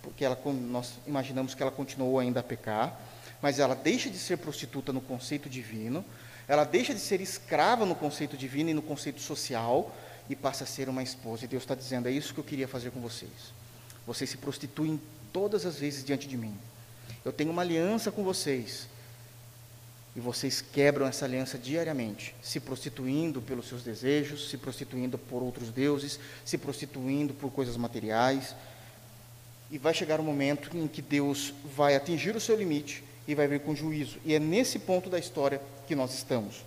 porque 0.01 0.25
ela, 0.25 0.35
nós 0.43 0.93
imaginamos 1.05 1.53
que 1.53 1.61
ela 1.61 1.71
continuou 1.71 2.17
ainda 2.17 2.39
a 2.39 2.43
pecar, 2.43 2.99
mas 3.39 3.59
ela 3.59 3.75
deixa 3.75 4.09
de 4.09 4.17
ser 4.17 4.39
prostituta 4.39 4.91
no 4.91 4.99
conceito 4.99 5.47
divino, 5.47 6.03
ela 6.47 6.63
deixa 6.63 6.91
de 6.91 6.99
ser 6.99 7.21
escrava 7.21 7.85
no 7.85 7.93
conceito 7.93 8.35
divino 8.35 8.71
e 8.71 8.73
no 8.73 8.81
conceito 8.81 9.21
social, 9.21 9.95
e 10.27 10.35
passa 10.35 10.63
a 10.63 10.67
ser 10.67 10.89
uma 10.89 11.03
esposa. 11.03 11.45
E 11.45 11.47
Deus 11.47 11.61
está 11.61 11.75
dizendo: 11.75 12.07
é 12.07 12.11
isso 12.11 12.33
que 12.33 12.39
eu 12.39 12.43
queria 12.43 12.67
fazer 12.67 12.89
com 12.89 12.99
vocês. 12.99 13.53
Vocês 14.07 14.27
se 14.27 14.37
prostituem 14.37 14.99
todas 15.31 15.63
as 15.63 15.77
vezes 15.77 16.03
diante 16.03 16.27
de 16.27 16.35
mim. 16.35 16.55
Eu 17.23 17.31
tenho 17.31 17.51
uma 17.51 17.61
aliança 17.61 18.11
com 18.11 18.23
vocês. 18.23 18.87
E 20.19 20.21
vocês 20.21 20.59
quebram 20.59 21.07
essa 21.07 21.23
aliança 21.23 21.57
diariamente, 21.57 22.35
se 22.41 22.59
prostituindo 22.59 23.41
pelos 23.41 23.69
seus 23.69 23.83
desejos, 23.83 24.49
se 24.49 24.57
prostituindo 24.57 25.17
por 25.17 25.41
outros 25.41 25.69
deuses, 25.69 26.19
se 26.43 26.57
prostituindo 26.57 27.33
por 27.33 27.49
coisas 27.49 27.77
materiais. 27.77 28.53
E 29.71 29.77
vai 29.77 29.93
chegar 29.93 30.19
um 30.19 30.23
momento 30.23 30.75
em 30.75 30.89
que 30.89 31.01
Deus 31.01 31.53
vai 31.73 31.95
atingir 31.95 32.35
o 32.35 32.41
seu 32.41 32.57
limite 32.57 33.01
e 33.25 33.33
vai 33.33 33.47
vir 33.47 33.61
com 33.61 33.73
juízo. 33.73 34.19
E 34.25 34.33
é 34.33 34.39
nesse 34.39 34.77
ponto 34.77 35.09
da 35.09 35.17
história 35.17 35.61
que 35.87 35.95
nós 35.95 36.13
estamos. 36.13 36.65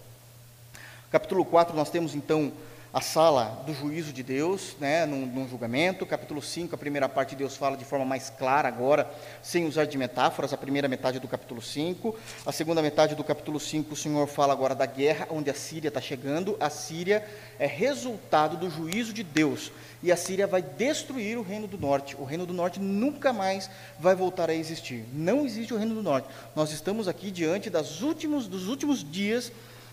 Capítulo 1.11 1.45
4, 1.45 1.77
nós 1.77 1.91
temos 1.91 2.15
então 2.15 2.51
a 2.93 3.01
sala 3.01 3.63
do 3.65 3.73
juízo 3.73 4.13
de 4.13 4.23
Deus, 4.23 4.77
né, 4.79 5.07
num, 5.07 5.25
num, 5.25 5.49
julgamento. 5.49 6.05
Capítulo 6.05 6.43
5, 6.43 6.75
a 6.75 6.79
primeira 6.79 7.09
parte, 7.09 7.35
Deus 7.35 7.57
fala 7.57 7.75
de 7.75 7.87
forma 7.87 8.05
mais 8.05 8.29
clara 8.29 8.69
agora, 8.69 9.11
sem 9.43 9.65
usar 9.65 9.87
de 9.87 9.97
metáforas, 9.97 10.53
a 10.53 10.59
primeira 10.59 10.87
metade 10.89 11.19
do 11.19 11.27
capítulo 11.27 11.63
5. 11.63 12.15
A 12.45 12.53
segunda 12.53 12.83
metade 12.83 13.15
do 13.15 13.25
capítulo 13.25 13.59
5, 13.59 13.95
o 13.95 13.97
Senhor 13.97 14.27
fala 14.27 14.53
agora 14.53 14.75
da 14.75 14.85
guerra, 14.85 15.27
onde 15.31 15.49
a 15.49 15.55
Síria 15.55 15.89
está 15.89 16.03
chegando. 16.03 16.55
A 16.61 16.69
Síria 16.69 17.27
é 17.59 17.67
resultado 17.67 18.59
do 18.59 18.69
juízo 18.69 19.15
de 19.15 19.23
Deus. 19.23 19.73
E 20.03 20.13
a 20.13 20.17
Síria 20.17 20.47
vai 20.47 20.61
destruir 20.61 21.39
o 21.39 21.43
reino 21.43 21.67
do 21.67 21.79
norte. 21.79 22.15
O 22.19 22.25
reino 22.25 22.45
do 22.45 22.53
norte 22.53 22.79
nunca 22.79 23.33
mais 23.33 23.71
vai 23.99 24.15
voltar 24.15 24.51
a 24.51 24.55
existir. 24.55 25.07
Não 25.15 25.47
existe 25.47 25.73
o 25.73 25.79
reino 25.79 25.95
do 25.95 26.03
norte. 26.03 26.29
Nós 26.55 26.71
estamos 26.73 27.09
aqui 27.09 27.31
diante 27.31 27.71
das 27.71 28.03
últimos, 28.03 28.47
dos 28.47 28.69
últimos 28.69 29.03
dias 29.03 29.51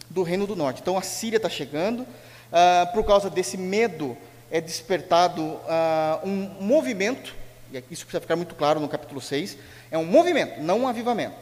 do 0.10 0.22
reino 0.22 0.46
do 0.46 0.56
norte. 0.56 0.82
Então 0.82 0.98
a 0.98 1.02
Síria 1.02 1.38
está 1.38 1.50
chegando 1.50 2.06
ah, 2.52 2.90
por 2.94 3.06
causa 3.06 3.30
desse 3.30 3.58
medo, 3.58 4.18
é 4.52 4.60
despertado 4.60 5.60
ah, 5.68 6.20
um 6.24 6.50
movimento, 6.60 7.36
e 7.72 7.78
isso 7.92 8.06
precisa 8.06 8.22
ficar 8.22 8.36
muito 8.36 8.56
claro 8.56 8.80
no 8.80 8.88
capítulo 8.88 9.22
6, 9.22 9.58
é 9.92 9.98
um 9.98 10.06
movimento, 10.06 10.62
não 10.62 10.82
um 10.82 10.88
avivamento. 10.88 11.36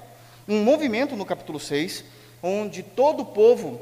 Um 0.48 0.64
movimento 0.64 1.16
no 1.16 1.26
capítulo 1.26 1.60
6, 1.60 2.04
onde 2.42 2.84
todo 2.84 3.22
o 3.22 3.26
povo, 3.26 3.82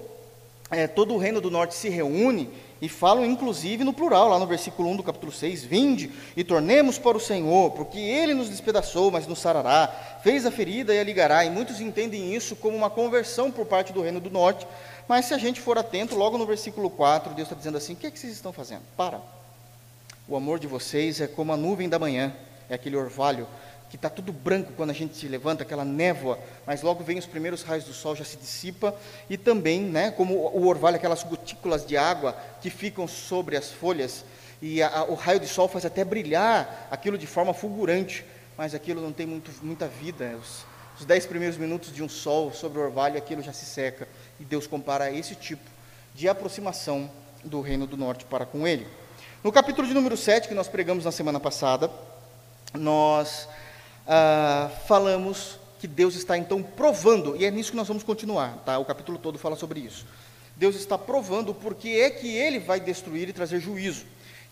é, 0.71 0.87
todo 0.87 1.13
o 1.13 1.17
reino 1.17 1.39
do 1.39 1.51
norte 1.51 1.75
se 1.75 1.89
reúne 1.89 2.49
e 2.81 2.89
falam 2.89 3.25
inclusive 3.25 3.83
no 3.83 3.93
plural, 3.93 4.29
lá 4.29 4.37
no 4.37 4.45
versículo 4.45 4.89
1 4.89 4.97
do 4.97 5.03
capítulo 5.03 5.31
6, 5.31 5.63
vinde 5.63 6.11
e 6.35 6.43
tornemos 6.43 6.97
para 6.97 7.17
o 7.17 7.19
Senhor, 7.19 7.71
porque 7.71 7.97
ele 7.97 8.33
nos 8.33 8.49
despedaçou, 8.49 9.09
mas 9.09 9.27
nos 9.27 9.39
sarará, 9.39 9.87
fez 10.23 10.45
a 10.45 10.51
ferida 10.51 10.93
e 10.93 10.99
a 10.99 11.03
ligará, 11.03 11.45
e 11.45 11.49
muitos 11.49 11.79
entendem 11.79 12.35
isso 12.35 12.55
como 12.55 12.75
uma 12.75 12.89
conversão 12.89 13.51
por 13.51 13.65
parte 13.65 13.93
do 13.93 14.01
reino 14.01 14.19
do 14.19 14.29
norte, 14.29 14.67
mas 15.07 15.25
se 15.25 15.33
a 15.33 15.37
gente 15.37 15.61
for 15.61 15.77
atento, 15.77 16.15
logo 16.15 16.37
no 16.37 16.45
versículo 16.45 16.89
4, 16.89 17.33
Deus 17.33 17.47
está 17.47 17.55
dizendo 17.55 17.77
assim: 17.77 17.93
o 17.93 17.95
que 17.95 18.07
é 18.07 18.11
que 18.11 18.19
vocês 18.19 18.33
estão 18.33 18.51
fazendo? 18.51 18.81
Para. 18.97 19.21
O 20.27 20.35
amor 20.35 20.59
de 20.59 20.67
vocês 20.67 21.21
é 21.21 21.27
como 21.27 21.53
a 21.53 21.57
nuvem 21.57 21.87
da 21.87 21.99
manhã, 21.99 22.33
é 22.69 22.73
aquele 22.73 22.95
orvalho 22.95 23.47
que 23.89 23.95
está 23.95 24.09
tudo 24.09 24.33
branco 24.33 24.73
quando 24.75 24.89
a 24.89 24.93
gente 24.93 25.15
se 25.15 25.27
levanta, 25.27 25.63
aquela 25.63 25.85
névoa, 25.85 26.39
mas 26.65 26.81
logo 26.81 27.03
vem 27.03 27.19
os 27.19 27.25
primeiros 27.25 27.61
raios 27.61 27.85
do 27.85 27.93
sol, 27.93 28.15
já 28.15 28.25
se 28.25 28.35
dissipa, 28.35 28.95
e 29.29 29.37
também, 29.37 29.81
né, 29.81 30.09
como 30.09 30.33
o 30.33 30.67
orvalho, 30.67 30.95
aquelas 30.95 31.23
gotículas 31.23 31.85
de 31.85 31.95
água 31.95 32.35
que 32.61 32.71
ficam 32.71 33.07
sobre 33.07 33.55
as 33.55 33.71
folhas, 33.71 34.25
e 34.61 34.81
a, 34.81 34.89
a, 34.89 35.03
o 35.03 35.13
raio 35.13 35.39
de 35.39 35.47
sol 35.47 35.67
faz 35.67 35.85
até 35.85 36.03
brilhar 36.03 36.87
aquilo 36.89 37.17
de 37.17 37.27
forma 37.27 37.53
fulgurante, 37.53 38.25
mas 38.57 38.73
aquilo 38.73 39.01
não 39.01 39.13
tem 39.13 39.25
muito, 39.25 39.51
muita 39.61 39.87
vida. 39.87 40.35
Os, 40.41 40.65
os 40.97 41.05
dez 41.05 41.25
primeiros 41.25 41.57
minutos 41.57 41.91
de 41.93 42.01
um 42.01 42.09
sol 42.09 42.53
sobre 42.53 42.79
o 42.79 42.81
orvalho, 42.81 43.17
aquilo 43.17 43.41
já 43.41 43.51
se 43.51 43.65
seca, 43.65 44.07
e 44.39 44.45
Deus 44.45 44.65
compara 44.65 45.11
esse 45.11 45.35
tipo 45.35 45.69
de 46.13 46.29
aproximação 46.29 47.09
do 47.43 47.61
reino 47.61 47.85
do 47.85 47.97
norte 47.97 48.25
para 48.25 48.45
com 48.45 48.67
ele. 48.67 48.87
No 49.43 49.51
capítulo 49.51 49.87
de 49.87 49.93
número 49.93 50.15
7, 50.15 50.47
que 50.47 50.53
nós 50.53 50.67
pregamos 50.67 51.05
na 51.05 51.11
semana 51.11 51.39
passada, 51.39 51.91
nós 52.73 53.47
ah, 54.07 54.71
falamos 54.87 55.59
que 55.79 55.87
Deus 55.87 56.15
está 56.15 56.37
então 56.37 56.63
provando, 56.63 57.35
e 57.35 57.45
é 57.45 57.51
nisso 57.51 57.71
que 57.71 57.77
nós 57.77 57.87
vamos 57.87 58.03
continuar, 58.03 58.57
tá? 58.65 58.79
O 58.79 58.85
capítulo 58.85 59.17
todo 59.17 59.37
fala 59.37 59.55
sobre 59.55 59.81
isso. 59.81 60.05
Deus 60.55 60.75
está 60.75 60.97
provando 60.97 61.53
porque 61.53 61.89
é 61.89 62.09
que 62.09 62.33
ele 62.33 62.59
vai 62.59 62.79
destruir 62.79 63.27
e 63.27 63.33
trazer 63.33 63.59
juízo 63.59 64.05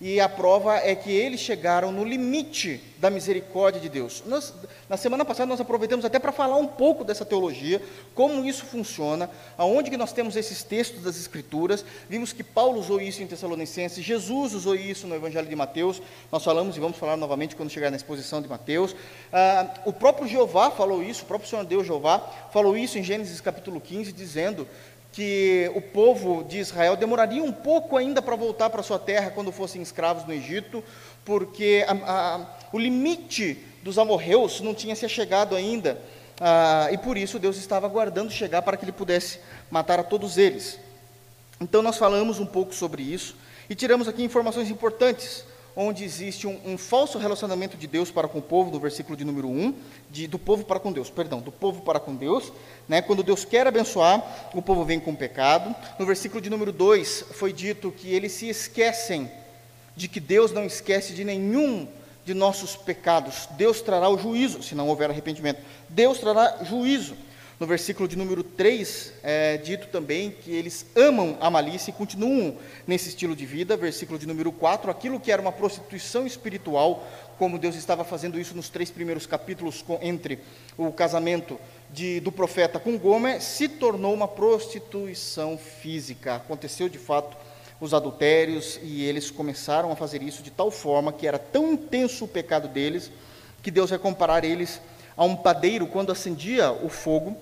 e 0.05 0.19
a 0.19 0.27
prova 0.27 0.75
é 0.79 0.93
que 0.93 1.10
eles 1.10 1.39
chegaram 1.39 1.89
no 1.89 2.03
limite 2.03 2.83
da 2.98 3.10
misericórdia 3.10 3.79
de 3.79 3.88
Deus. 3.88 4.22
Nós, 4.25 4.53
na 4.89 4.98
semana 4.98 5.24
passada 5.24 5.48
nós 5.48 5.62
aproveitamos 5.62 6.03
até 6.03 6.19
para 6.19 6.33
falar 6.33 6.57
um 6.57 6.67
pouco 6.67 7.05
dessa 7.05 7.24
teologia, 7.24 7.81
como 8.13 8.43
isso 8.43 8.65
funciona, 8.65 9.29
aonde 9.57 9.89
que 9.89 9.95
nós 9.95 10.12
temos 10.12 10.36
esses 10.36 10.62
textos 10.62 11.03
das 11.03 11.15
Escrituras. 11.15 11.86
Vimos 12.10 12.33
que 12.33 12.43
Paulo 12.43 12.81
usou 12.81 13.00
isso 13.00 13.24
em 13.24 13.27
Tessalonicenses, 13.27 14.03
Jesus 14.03 14.53
usou 14.53 14.75
isso 14.75 15.07
no 15.07 15.15
Evangelho 15.15 15.48
de 15.48 15.55
Mateus. 15.55 16.01
Nós 16.29 16.43
falamos 16.43 16.75
e 16.75 16.81
vamos 16.81 16.98
falar 16.98 17.15
novamente 17.15 17.55
quando 17.55 17.69
chegar 17.69 17.89
na 17.89 17.95
exposição 17.95 18.41
de 18.41 18.50
Mateus. 18.50 18.93
Ah, 19.31 19.74
o 19.86 19.93
próprio 19.93 20.27
Jeová 20.27 20.69
falou 20.69 21.01
isso, 21.01 21.24
o 21.24 21.27
próprio 21.27 21.50
Senhor 21.50 21.63
Deus 21.63 21.88
Jeová 21.88 22.19
falou 22.51 22.77
isso 22.77 23.00
em 23.00 23.03
Gênesis 23.03 23.39
capítulo 23.39 23.79
15, 23.79 24.12
dizendo 24.12 24.67
que 25.13 25.72
o 25.75 25.82
povo 25.82 26.43
de 26.43 26.58
Israel 26.58 26.98
demoraria 26.98 27.41
um 27.41 27.51
pouco 27.51 27.96
ainda 27.96 28.20
para 28.20 28.36
voltar 28.36 28.72
para 28.72 28.82
sua 28.82 28.98
terra 28.98 29.29
quando 29.29 29.51
fossem 29.51 29.79
escravos 29.79 30.25
no 30.25 30.34
Egito, 30.34 30.84
porque 31.24 31.86
a, 31.88 31.93
a, 31.93 32.48
o 32.74 32.79
limite 32.79 33.63
dos 33.84 34.00
amorreus 34.00 34.60
não 34.60 34.74
tinha 34.74 34.96
se 34.96 35.08
chegado 35.08 35.55
ainda, 35.55 36.01
ah, 36.41 36.89
e 36.91 36.98
por 36.98 37.15
isso 37.15 37.38
Deus 37.38 37.58
estava 37.58 37.86
aguardando 37.86 38.32
chegar 38.32 38.63
para 38.63 38.75
que 38.75 38.84
ele 38.84 38.91
pudesse 38.91 39.39
matar 39.70 40.00
a 40.00 40.03
todos 40.03 40.38
eles. 40.39 40.79
Então 41.62 41.84
nós 41.84 41.98
falamos 41.98 42.39
um 42.39 42.46
pouco 42.46 42.74
sobre 42.74 43.03
isso 43.03 43.36
e 43.70 43.75
tiramos 43.75 44.08
aqui 44.08 44.24
informações 44.24 44.70
importantes 44.72 45.46
onde 45.75 46.03
existe 46.03 46.45
um, 46.47 46.59
um, 46.65 46.77
falso 46.77 47.17
relacionamento 47.17 47.75
de 47.75 47.87
Deus 47.87 48.11
para 48.11 48.27
com 48.27 48.39
o 48.39 48.41
povo, 48.41 48.69
do 48.69 48.79
versículo 48.79 49.17
de 49.17 49.25
número 49.25 49.47
1, 49.47 49.73
de, 50.09 50.27
do 50.27 50.37
povo 50.37 50.63
para 50.63 50.79
com 50.79 50.91
Deus, 50.91 51.09
perdão, 51.09 51.39
do 51.39 51.51
povo 51.51 51.81
para 51.81 51.99
com 51.99 52.15
Deus, 52.15 52.51
né, 52.87 53.01
quando 53.01 53.23
Deus 53.23 53.43
quer 53.43 53.65
abençoar, 53.65 54.51
o 54.53 54.61
povo 54.61 54.83
vem 54.83 54.99
com 54.99 55.15
pecado. 55.15 55.75
No 55.97 56.05
versículo 56.05 56.41
de 56.41 56.49
número 56.49 56.71
2, 56.71 57.25
foi 57.31 57.51
dito 57.51 57.91
que 57.91 58.13
eles 58.13 58.31
se 58.31 58.47
esquecem 58.47 59.31
de 59.95 60.07
que 60.07 60.19
Deus 60.19 60.51
não 60.51 60.65
esquece 60.65 61.13
de 61.13 61.23
nenhum 61.23 61.87
de 62.25 62.33
nossos 62.33 62.75
pecados. 62.75 63.47
Deus 63.51 63.81
trará 63.81 64.09
o 64.09 64.17
juízo, 64.17 64.63
se 64.63 64.75
não 64.75 64.87
houver 64.87 65.09
arrependimento. 65.09 65.61
Deus 65.89 66.19
trará 66.19 66.63
juízo. 66.63 67.15
No 67.60 67.67
versículo 67.67 68.10
de 68.10 68.17
número 68.17 68.43
3, 68.43 69.13
é 69.22 69.57
dito 69.57 69.88
também 69.88 70.31
que 70.31 70.51
eles 70.51 70.88
amam 70.95 71.38
a 71.39 71.51
malícia 71.51 71.91
e 71.91 71.93
continuam 71.93 72.57
nesse 72.88 73.10
estilo 73.10 73.36
de 73.36 73.45
vida. 73.45 73.77
Versículo 73.77 74.17
de 74.17 74.25
número 74.25 74.51
4, 74.51 74.89
aquilo 74.89 75.19
que 75.19 75.31
era 75.31 75.41
uma 75.41 75.51
prostituição 75.51 76.25
espiritual, 76.25 77.07
como 77.38 77.60
Deus 77.60 77.75
estava 77.75 78.03
fazendo 78.03 78.39
isso 78.39 78.55
nos 78.55 78.69
três 78.69 78.89
primeiros 78.89 79.27
capítulos 79.27 79.83
com, 79.83 80.00
entre 80.01 80.39
o 80.75 80.91
casamento 80.91 81.60
de, 81.91 82.19
do 82.19 82.31
profeta 82.31 82.79
com 82.79 82.98
Gomer, 82.98 83.39
se 83.39 83.69
tornou 83.69 84.13
uma 84.13 84.27
prostituição 84.27 85.57
física. 85.57 86.36
Aconteceu 86.36 86.89
de 86.89 86.98
fato 86.98 87.38
os 87.79 87.93
adultérios 87.93 88.79
e 88.81 89.03
eles 89.03 89.29
começaram 89.29 89.91
a 89.91 89.95
fazer 89.95 90.24
isso 90.24 90.41
de 90.41 90.50
tal 90.50 90.72
forma 90.72 91.13
que 91.13 91.27
era 91.27 91.38
tão 91.38 91.74
intenso 91.74 92.25
o 92.25 92.27
pecado 92.27 92.67
deles 92.67 93.12
que 93.62 93.69
Deus 93.69 93.91
vai 93.91 94.00
comparar 94.00 94.43
eles 94.43 94.81
a 95.15 95.24
um 95.24 95.36
padeiro 95.36 95.88
quando 95.88 96.12
acendia 96.12 96.72
o 96.72 96.89
fogo 96.89 97.38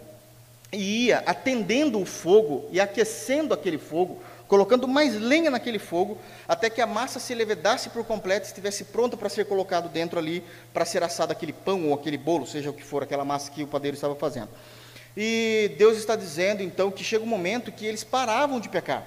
e 0.72 1.08
ia 1.08 1.20
atendendo 1.26 2.00
o 2.00 2.06
fogo 2.06 2.68
e 2.72 2.80
aquecendo 2.80 3.54
aquele 3.54 3.78
fogo, 3.78 4.22
colocando 4.48 4.88
mais 4.88 5.16
lenha 5.16 5.50
naquele 5.50 5.80
fogo, 5.80 6.18
até 6.48 6.70
que 6.70 6.82
a 6.82 6.88
massa 6.88 7.20
se 7.20 7.34
levedasse 7.34 7.90
por 7.90 8.06
completo 8.06 8.46
e 8.46 8.50
estivesse 8.50 8.86
pronta 8.86 9.16
para 9.16 9.30
ser 9.30 9.46
colocado 9.46 9.90
dentro 9.90 10.20
ali, 10.20 10.44
para 10.74 10.86
ser 10.86 11.04
assado 11.04 11.32
aquele 11.32 11.54
pão 11.54 11.88
ou 11.88 11.94
aquele 11.94 12.18
bolo, 12.18 12.46
seja 12.46 12.70
o 12.70 12.74
que 12.74 12.84
for, 12.84 13.04
aquela 13.04 13.26
massa 13.26 13.52
que 13.52 13.64
o 13.64 13.68
padeiro 13.68 13.96
estava 13.96 14.16
fazendo. 14.16 14.50
E 15.16 15.76
Deus 15.78 15.98
está 15.98 16.16
dizendo 16.16 16.64
então 16.64 16.90
que 16.90 17.04
chega 17.04 17.24
um 17.24 17.28
momento 17.28 17.72
que 17.72 17.86
eles 17.86 18.04
paravam 18.04 18.60
de 18.60 18.70
pecar. 18.70 19.06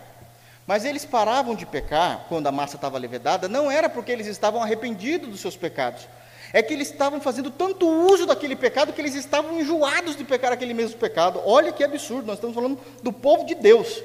Mas 0.66 0.84
eles 0.84 1.04
paravam 1.04 1.54
de 1.54 1.66
pecar 1.66 2.24
quando 2.28 2.46
a 2.46 2.52
massa 2.52 2.76
estava 2.76 2.96
levedada, 2.98 3.48
não 3.48 3.70
era 3.70 3.88
porque 3.88 4.10
eles 4.10 4.26
estavam 4.26 4.62
arrependidos 4.62 5.28
dos 5.28 5.40
seus 5.40 5.56
pecados, 5.56 6.08
é 6.54 6.62
que 6.62 6.72
eles 6.72 6.88
estavam 6.88 7.20
fazendo 7.20 7.50
tanto 7.50 7.84
uso 7.84 8.26
daquele 8.26 8.54
pecado 8.54 8.92
que 8.92 9.00
eles 9.00 9.16
estavam 9.16 9.60
enjoados 9.60 10.14
de 10.14 10.22
pecar 10.22 10.52
aquele 10.52 10.72
mesmo 10.72 10.96
pecado. 10.96 11.42
Olha 11.44 11.72
que 11.72 11.82
absurdo, 11.82 12.28
nós 12.28 12.36
estamos 12.36 12.54
falando 12.54 12.78
do 13.02 13.12
povo 13.12 13.44
de 13.44 13.56
Deus, 13.56 14.00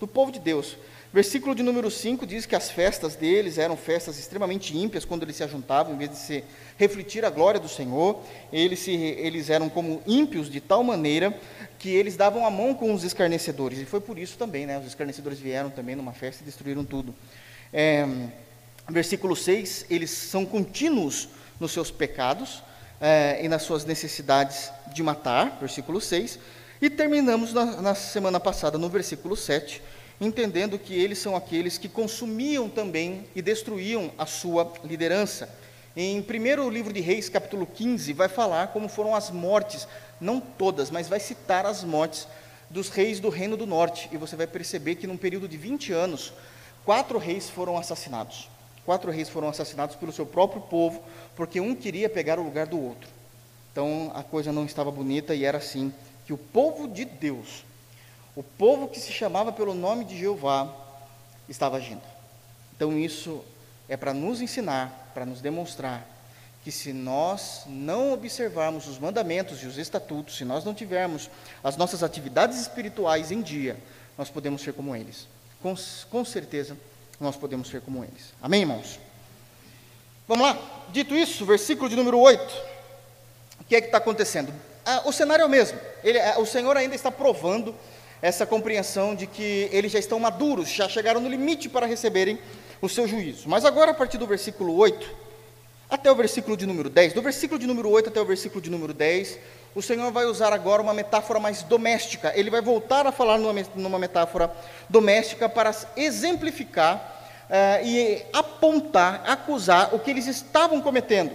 do 0.00 0.06
povo 0.06 0.32
de 0.32 0.38
Deus. 0.38 0.78
Versículo 1.12 1.54
de 1.54 1.62
número 1.62 1.90
5 1.90 2.26
diz 2.26 2.46
que 2.46 2.56
as 2.56 2.70
festas 2.70 3.14
deles 3.14 3.58
eram 3.58 3.76
festas 3.76 4.18
extremamente 4.18 4.74
ímpias 4.74 5.04
quando 5.04 5.24
eles 5.24 5.36
se 5.36 5.44
ajuntavam, 5.44 5.92
em 5.92 5.98
vez 5.98 6.10
de 6.12 6.16
se 6.16 6.44
refletir 6.78 7.26
a 7.26 7.30
glória 7.30 7.60
do 7.60 7.68
Senhor, 7.68 8.18
eles, 8.50 8.78
se, 8.78 8.92
eles 8.92 9.50
eram 9.50 9.68
como 9.68 10.02
ímpios 10.06 10.50
de 10.50 10.62
tal 10.62 10.82
maneira 10.82 11.38
que 11.78 11.90
eles 11.90 12.16
davam 12.16 12.46
a 12.46 12.50
mão 12.50 12.72
com 12.72 12.94
os 12.94 13.04
escarnecedores, 13.04 13.78
e 13.78 13.84
foi 13.84 14.00
por 14.00 14.18
isso 14.18 14.38
também, 14.38 14.64
né, 14.64 14.78
os 14.78 14.86
escarnecedores 14.86 15.38
vieram 15.38 15.68
também 15.68 15.94
numa 15.94 16.14
festa 16.14 16.42
e 16.42 16.46
destruíram 16.46 16.86
tudo. 16.86 17.14
É, 17.70 18.08
versículo 18.88 19.36
6, 19.36 19.84
eles 19.90 20.10
são 20.10 20.46
contínuos 20.46 21.28
nos 21.62 21.70
seus 21.70 21.92
pecados 21.92 22.60
é, 23.00 23.38
e 23.40 23.48
nas 23.48 23.62
suas 23.62 23.84
necessidades 23.84 24.70
de 24.92 25.00
matar, 25.00 25.58
versículo 25.60 26.00
6, 26.00 26.38
e 26.80 26.90
terminamos 26.90 27.52
na, 27.52 27.80
na 27.80 27.94
semana 27.94 28.40
passada 28.40 28.76
no 28.76 28.88
versículo 28.88 29.36
7, 29.36 29.80
entendendo 30.20 30.76
que 30.76 30.92
eles 30.92 31.18
são 31.18 31.36
aqueles 31.36 31.78
que 31.78 31.88
consumiam 31.88 32.68
também 32.68 33.24
e 33.34 33.40
destruíam 33.40 34.10
a 34.18 34.26
sua 34.26 34.72
liderança. 34.84 35.48
Em 35.96 36.18
1 36.20 36.68
livro 36.68 36.92
de 36.92 37.00
Reis, 37.00 37.28
capítulo 37.28 37.64
15, 37.64 38.12
vai 38.12 38.28
falar 38.28 38.68
como 38.68 38.88
foram 38.88 39.14
as 39.14 39.30
mortes, 39.30 39.86
não 40.20 40.40
todas, 40.40 40.90
mas 40.90 41.08
vai 41.08 41.20
citar 41.20 41.64
as 41.64 41.84
mortes 41.84 42.26
dos 42.68 42.88
reis 42.88 43.20
do 43.20 43.28
Reino 43.28 43.56
do 43.56 43.66
Norte. 43.66 44.08
E 44.10 44.16
você 44.16 44.34
vai 44.34 44.48
perceber 44.48 44.96
que 44.96 45.06
num 45.06 45.16
período 45.16 45.46
de 45.46 45.56
20 45.56 45.92
anos, 45.92 46.32
quatro 46.84 47.18
reis 47.18 47.48
foram 47.48 47.78
assassinados. 47.78 48.48
Quatro 48.84 49.10
reis 49.10 49.28
foram 49.28 49.48
assassinados 49.48 49.94
pelo 49.96 50.12
seu 50.12 50.26
próprio 50.26 50.60
povo, 50.60 51.02
porque 51.36 51.60
um 51.60 51.74
queria 51.74 52.08
pegar 52.08 52.38
o 52.38 52.42
lugar 52.42 52.66
do 52.66 52.80
outro. 52.80 53.08
Então 53.70 54.10
a 54.14 54.22
coisa 54.22 54.52
não 54.52 54.64
estava 54.64 54.90
bonita 54.90 55.34
e 55.34 55.44
era 55.44 55.58
assim 55.58 55.92
que 56.26 56.32
o 56.32 56.38
povo 56.38 56.88
de 56.88 57.04
Deus, 57.04 57.64
o 58.34 58.42
povo 58.42 58.88
que 58.88 58.98
se 58.98 59.12
chamava 59.12 59.52
pelo 59.52 59.74
nome 59.74 60.04
de 60.04 60.18
Jeová, 60.18 60.74
estava 61.48 61.76
agindo. 61.76 62.02
Então 62.74 62.98
isso 62.98 63.42
é 63.88 63.96
para 63.96 64.12
nos 64.12 64.40
ensinar, 64.40 65.10
para 65.14 65.24
nos 65.24 65.40
demonstrar 65.40 66.08
que 66.64 66.70
se 66.70 66.92
nós 66.92 67.64
não 67.66 68.12
observarmos 68.12 68.86
os 68.86 68.98
mandamentos 68.98 69.62
e 69.62 69.66
os 69.66 69.78
estatutos, 69.78 70.36
se 70.36 70.44
nós 70.44 70.64
não 70.64 70.72
tivermos 70.72 71.28
as 71.62 71.76
nossas 71.76 72.02
atividades 72.04 72.60
espirituais 72.60 73.32
em 73.32 73.42
dia, 73.42 73.76
nós 74.16 74.30
podemos 74.30 74.62
ser 74.62 74.72
como 74.72 74.94
eles. 74.94 75.26
Com, 75.60 75.74
com 76.08 76.24
certeza 76.24 76.76
nós 77.22 77.36
podemos 77.36 77.68
ser 77.68 77.80
como 77.80 78.02
eles. 78.02 78.34
Amém, 78.42 78.62
irmãos? 78.62 78.98
Vamos 80.26 80.46
lá? 80.46 80.58
Dito 80.90 81.14
isso, 81.14 81.46
versículo 81.46 81.88
de 81.88 81.96
número 81.96 82.18
8. 82.18 82.42
O 83.60 83.64
que 83.64 83.76
é 83.76 83.80
que 83.80 83.86
está 83.86 83.98
acontecendo? 83.98 84.52
Ah, 84.84 85.02
o 85.04 85.12
cenário 85.12 85.42
é 85.42 85.46
o 85.46 85.48
mesmo. 85.48 85.78
Ele, 86.02 86.20
ah, 86.20 86.38
o 86.38 86.46
Senhor 86.46 86.76
ainda 86.76 86.94
está 86.94 87.10
provando 87.10 87.74
essa 88.20 88.44
compreensão 88.44 89.14
de 89.14 89.26
que 89.26 89.68
eles 89.72 89.92
já 89.92 89.98
estão 89.98 90.18
maduros, 90.18 90.68
já 90.68 90.88
chegaram 90.88 91.20
no 91.20 91.28
limite 91.28 91.68
para 91.68 91.86
receberem 91.86 92.38
o 92.80 92.88
seu 92.88 93.06
juízo. 93.06 93.48
Mas 93.48 93.64
agora, 93.64 93.92
a 93.92 93.94
partir 93.94 94.18
do 94.18 94.26
versículo 94.26 94.76
8 94.76 95.31
até 95.92 96.10
o 96.10 96.14
versículo 96.14 96.56
de 96.56 96.64
número 96.64 96.88
10, 96.88 97.12
do 97.12 97.20
versículo 97.20 97.60
de 97.60 97.66
número 97.66 97.90
8 97.90 98.08
até 98.08 98.18
o 98.18 98.24
versículo 98.24 98.62
de 98.62 98.70
número 98.70 98.94
10, 98.94 99.38
o 99.74 99.82
Senhor 99.82 100.10
vai 100.10 100.24
usar 100.24 100.50
agora 100.50 100.80
uma 100.80 100.94
metáfora 100.94 101.38
mais 101.38 101.62
doméstica. 101.62 102.32
Ele 102.34 102.48
vai 102.48 102.62
voltar 102.62 103.06
a 103.06 103.12
falar 103.12 103.36
numa, 103.36 103.98
metáfora 103.98 104.50
doméstica 104.88 105.50
para 105.50 105.70
exemplificar 105.94 107.44
uh, 107.44 107.86
e 107.86 108.24
apontar, 108.32 109.22
acusar 109.26 109.94
o 109.94 109.98
que 109.98 110.10
eles 110.10 110.26
estavam 110.26 110.80
cometendo. 110.80 111.32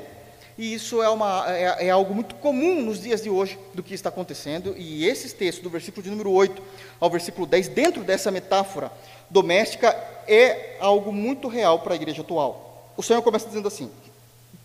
E 0.58 0.74
isso 0.74 1.04
é, 1.04 1.10
uma, 1.10 1.46
é, 1.56 1.86
é, 1.86 1.90
algo 1.92 2.16
muito 2.16 2.34
comum 2.34 2.82
nos 2.82 3.00
dias 3.00 3.22
de 3.22 3.30
hoje 3.30 3.60
do 3.76 3.84
que 3.84 3.94
está 3.94 4.10
acontecendo. 4.10 4.74
E 4.76 5.06
esses 5.06 5.34
textos, 5.34 5.64
do 5.64 5.70
versículo 5.70 6.02
de 6.02 6.10
número 6.10 6.32
8 6.32 6.60
ao 7.00 7.12
versículo 7.12 7.46
10, 7.46 7.68
dentro 7.68 8.04
dessa 8.04 8.32
metáfora 8.32 8.92
doméstica, 9.30 9.96
é 10.28 10.78
algo 10.80 11.12
muito 11.12 11.48
real 11.48 11.82
para 11.82 11.94
a 11.94 11.96
igreja 11.96 12.24
atual. 12.24 12.92
O 12.98 13.04
Senhor 13.04 13.22
começa 13.22 13.48
dizendo 13.48 13.68
assim, 13.68 13.92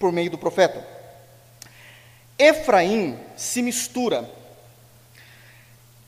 por 0.02 0.10
meio 0.10 0.28
do 0.28 0.36
profeta: 0.36 0.84
Efraim 2.36 3.16
se 3.36 3.62
mistura. 3.62 4.28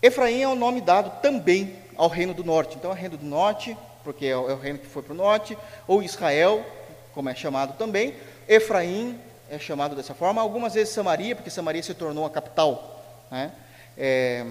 Efraim 0.02 0.42
é 0.42 0.48
o 0.48 0.56
nome 0.56 0.80
dado 0.80 1.22
também 1.22 1.76
ao 1.96 2.08
reino 2.08 2.34
do 2.34 2.42
norte. 2.42 2.74
Então, 2.76 2.90
é 2.90 2.94
o 2.94 2.96
reino 2.96 3.16
do 3.16 3.24
norte, 3.24 3.76
porque 4.02 4.26
é 4.26 4.36
o 4.36 4.50
é 4.50 4.54
reino 4.56 4.80
que 4.80 4.86
foi 4.88 5.00
para 5.00 5.12
o 5.12 5.16
norte, 5.16 5.56
ou 5.86 6.02
Israel, 6.02 6.66
como 7.14 7.28
é 7.28 7.36
chamado 7.36 7.78
também. 7.78 8.14
Efraim 8.48 9.16
é 9.48 9.60
chamado 9.60 9.94
dessa 9.94 10.12
forma. 10.12 10.42
Algumas 10.42 10.74
vezes 10.74 10.92
Samaria, 10.92 11.36
porque 11.36 11.48
Samaria 11.48 11.82
se 11.82 11.94
tornou 11.94 12.26
a 12.26 12.30
capital 12.30 13.00
né, 13.30 13.52
é, 13.96 14.44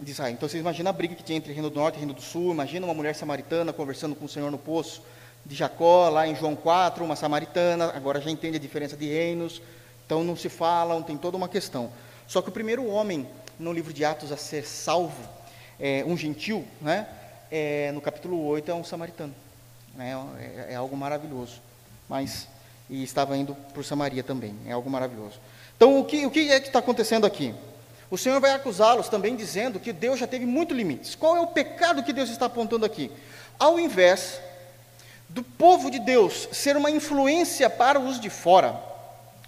de 0.00 0.10
Israel. 0.10 0.32
Então, 0.32 0.48
vocês 0.48 0.60
imaginam 0.60 0.90
a 0.90 0.92
briga 0.92 1.14
que 1.14 1.22
tinha 1.22 1.38
entre 1.38 1.52
reino 1.52 1.70
do 1.70 1.78
norte 1.78 1.94
e 1.94 1.98
reino 1.98 2.14
do 2.14 2.20
sul. 2.20 2.50
Imagina 2.50 2.84
uma 2.84 2.94
mulher 2.94 3.14
samaritana 3.14 3.72
conversando 3.72 4.16
com 4.16 4.24
o 4.24 4.28
Senhor 4.28 4.50
no 4.50 4.58
poço 4.58 5.02
de 5.48 5.54
Jacó, 5.54 6.10
lá 6.10 6.28
em 6.28 6.36
João 6.36 6.54
4, 6.54 7.02
uma 7.02 7.16
samaritana. 7.16 7.90
Agora 7.96 8.20
já 8.20 8.30
entende 8.30 8.58
a 8.58 8.60
diferença 8.60 8.96
de 8.96 9.06
reinos. 9.06 9.62
Então, 10.04 10.22
não 10.22 10.36
se 10.36 10.50
falam, 10.50 11.02
tem 11.02 11.16
toda 11.16 11.36
uma 11.36 11.48
questão. 11.48 11.90
Só 12.26 12.42
que 12.42 12.50
o 12.50 12.52
primeiro 12.52 12.86
homem 12.86 13.26
no 13.58 13.72
livro 13.72 13.92
de 13.92 14.04
Atos 14.04 14.30
a 14.30 14.36
ser 14.36 14.64
salvo, 14.64 15.26
é, 15.80 16.04
um 16.06 16.16
gentil, 16.16 16.66
né? 16.80 17.08
É, 17.50 17.90
no 17.92 18.00
capítulo 18.00 18.44
8 18.46 18.70
é 18.70 18.74
um 18.74 18.84
samaritano. 18.84 19.34
Né? 19.94 20.14
É, 20.38 20.72
é, 20.74 20.76
algo 20.76 20.94
maravilhoso. 20.94 21.62
Mas, 22.08 22.46
e 22.90 23.02
estava 23.02 23.36
indo 23.36 23.54
por 23.72 23.84
Samaria 23.84 24.22
também, 24.22 24.54
é 24.66 24.72
algo 24.72 24.88
maravilhoso. 24.90 25.40
Então, 25.76 25.98
o 25.98 26.04
que, 26.04 26.26
o 26.26 26.30
que 26.30 26.50
é 26.50 26.60
que 26.60 26.66
está 26.66 26.78
acontecendo 26.78 27.26
aqui? 27.26 27.54
O 28.10 28.18
Senhor 28.18 28.40
vai 28.40 28.52
acusá-los 28.52 29.08
também 29.08 29.34
dizendo 29.34 29.80
que 29.80 29.92
Deus 29.92 30.18
já 30.18 30.26
teve 30.26 30.44
muitos 30.46 30.76
limites. 30.76 31.14
Qual 31.14 31.36
é 31.36 31.40
o 31.40 31.46
pecado 31.46 32.02
que 32.02 32.12
Deus 32.12 32.30
está 32.30 32.46
apontando 32.46 32.84
aqui? 32.84 33.10
Ao 33.58 33.78
invés 33.78 34.40
do 35.28 35.42
povo 35.42 35.90
de 35.90 35.98
Deus 35.98 36.48
ser 36.52 36.76
uma 36.76 36.90
influência 36.90 37.68
para 37.68 38.00
os 38.00 38.18
de 38.18 38.30
fora, 38.30 38.80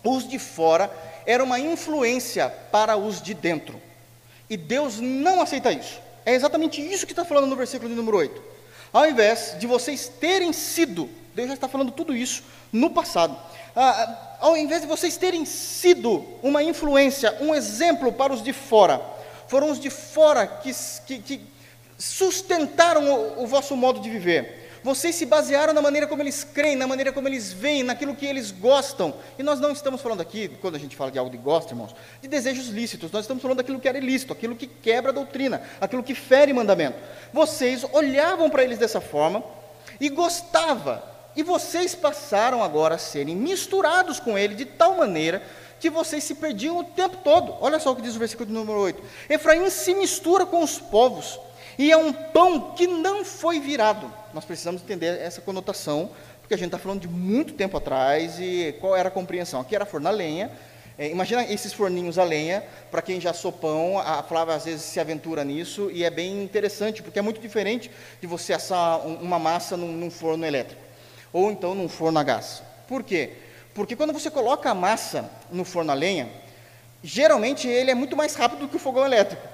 os 0.05 0.29
de 0.29 0.39
fora 0.39 0.91
era 1.27 1.43
uma 1.43 1.59
influência 1.59 2.49
para 2.71 2.97
os 2.97 3.21
de 3.21 3.35
dentro. 3.35 3.81
E 4.49 4.57
Deus 4.57 4.99
não 5.01 5.41
aceita 5.41 5.73
isso. 5.73 6.01
É 6.25 6.35
exatamente 6.35 6.81
isso 6.81 7.07
que 7.07 7.13
está 7.13 7.25
falando 7.25 7.47
no 7.47 7.57
versículo 7.57 7.89
de 7.89 7.95
número 7.95 8.17
8. 8.17 8.43
Ao 8.93 9.09
invés 9.09 9.55
de 9.59 9.67
vocês 9.67 10.09
terem 10.09 10.53
sido, 10.53 11.09
Deus 11.35 11.49
já 11.49 11.55
está 11.55 11.69
falando 11.69 11.93
tudo 11.93 12.15
isso 12.15 12.43
no 12.73 12.91
passado. 12.91 13.37
Ah, 13.75 13.83
ah, 13.83 14.37
ao 14.41 14.57
invés 14.57 14.83
de 14.83 14.89
vocês 14.89 15.17
terem 15.17 15.45
sido 15.45 16.27
uma 16.43 16.63
influência, 16.63 17.37
um 17.41 17.55
exemplo 17.55 18.13
para 18.13 18.33
os 18.33 18.43
de 18.43 18.53
fora, 18.53 19.01
foram 19.47 19.71
os 19.71 19.79
de 19.79 19.91
fora 19.91 20.47
que, 20.47 20.73
que, 21.07 21.19
que 21.21 21.41
sustentaram 21.97 23.09
o, 23.13 23.45
o 23.45 23.47
vosso 23.47 23.77
modo 23.77 24.01
de 24.01 24.11
viver. 24.11 24.60
Vocês 24.83 25.15
se 25.15 25.27
basearam 25.27 25.73
na 25.75 25.83
maneira 25.83 26.07
como 26.07 26.23
eles 26.23 26.43
creem, 26.43 26.75
na 26.75 26.87
maneira 26.87 27.13
como 27.13 27.29
eles 27.29 27.53
veem, 27.53 27.83
naquilo 27.83 28.15
que 28.15 28.25
eles 28.25 28.51
gostam. 28.51 29.15
E 29.39 29.43
nós 29.43 29.61
não 29.61 29.73
estamos 29.73 30.01
falando 30.01 30.23
aqui, 30.23 30.49
quando 30.61 30.77
a 30.77 30.79
gente 30.79 30.97
fala 30.97 31.11
de 31.11 31.19
algo 31.19 31.31
de 31.31 31.37
gosto, 31.37 31.73
irmãos, 31.73 31.95
de 32.23 32.29
desejos 32.29 32.69
lícitos. 32.69 33.13
Nós 33.13 33.25
estamos 33.25 33.43
falando 33.43 33.59
daquilo 33.59 33.79
que 33.79 33.89
era 33.89 33.99
ilícito, 33.99 34.33
aquilo 34.33 34.57
que 34.57 34.67
quebra 34.67 35.11
a 35.11 35.15
doutrina, 35.15 35.63
aquilo 35.81 36.03
que 36.03 36.15
fere 36.15 36.53
mandamento. 36.53 36.99
Vocês 37.33 37.85
olhavam 37.93 38.49
para 38.49 38.65
eles 38.65 38.79
dessa 38.79 39.01
forma 39.01 39.45
e 40.01 40.09
gostavam. 40.09 41.03
E 41.37 41.43
vocês 41.43 41.95
passaram 41.95 42.63
agora 42.63 42.97
a 42.97 42.99
serem 42.99 43.37
misturados 43.37 44.19
com 44.19 44.37
ele 44.37 44.55
de 44.55 44.65
tal 44.65 44.97
maneira 44.97 45.43
que 45.79 45.89
vocês 45.89 46.25
se 46.25 46.35
perdiam 46.35 46.79
o 46.79 46.85
tempo 46.85 47.19
todo. 47.25 47.55
Olha 47.61 47.79
só 47.79 47.93
o 47.93 47.97
que 47.97 48.03
diz 48.03 48.17
o 48.17 48.19
versículo 48.19 48.51
número 48.51 48.79
8. 48.79 49.03
Efraim 49.29 49.69
se 49.71 49.95
mistura 49.95 50.45
com 50.45 50.63
os 50.63 50.79
povos 50.79 51.39
e 51.81 51.91
é 51.91 51.97
um 51.97 52.13
pão 52.13 52.73
que 52.73 52.87
não 52.87 53.25
foi 53.25 53.59
virado. 53.59 54.13
Nós 54.35 54.45
precisamos 54.45 54.83
entender 54.83 55.19
essa 55.19 55.41
conotação, 55.41 56.11
porque 56.43 56.53
a 56.53 56.57
gente 56.59 56.67
está 56.67 56.79
falando 56.79 57.01
de 57.01 57.09
muito 57.09 57.55
tempo 57.55 57.75
atrás 57.75 58.39
e 58.39 58.77
qual 58.79 58.95
era 58.95 59.09
a 59.09 59.11
compreensão? 59.11 59.63
Aqui 59.63 59.75
era 59.75 59.87
forno 59.87 60.07
a 60.07 60.11
lenha. 60.11 60.51
É, 60.99 61.09
imagina 61.09 61.43
esses 61.43 61.73
forninhos 61.73 62.19
a 62.19 62.23
lenha, 62.23 62.63
para 62.91 63.01
quem 63.01 63.19
já 63.19 63.31
assou 63.31 63.51
pão, 63.51 63.99
a 63.99 64.23
Flávia 64.23 64.57
às 64.57 64.67
vezes 64.67 64.83
se 64.83 65.01
aventura 65.01 65.43
nisso 65.43 65.91
e 65.91 66.05
é 66.05 66.11
bem 66.11 66.45
interessante, 66.45 67.03
porque 67.03 67.19
é 67.19 67.23
muito 67.23 67.41
diferente 67.41 67.91
de 68.21 68.27
você 68.27 68.53
assar 68.53 68.99
um, 68.99 69.15
uma 69.15 69.39
massa 69.39 69.75
num, 69.75 69.91
num 69.91 70.11
forno 70.11 70.45
elétrico, 70.45 70.83
ou 71.33 71.51
então 71.51 71.75
num 71.75 71.89
forno 71.89 72.19
a 72.19 72.23
gás. 72.23 72.63
Por 72.87 73.03
quê? 73.03 73.33
Porque 73.73 73.97
quando 73.97 74.13
você 74.13 74.31
coloca 74.31 74.69
a 74.69 74.75
massa 74.75 75.31
no 75.51 75.65
forno 75.65 75.93
a 75.93 75.95
lenha, 75.95 76.29
geralmente 77.03 77.67
ele 77.67 77.91
é 77.91 77.95
muito 77.95 78.19
mais 78.19 78.35
rápido 78.35 78.59
do 78.59 78.69
que 78.69 78.77
o 78.77 78.79
fogão 78.79 79.03
elétrico, 79.03 79.49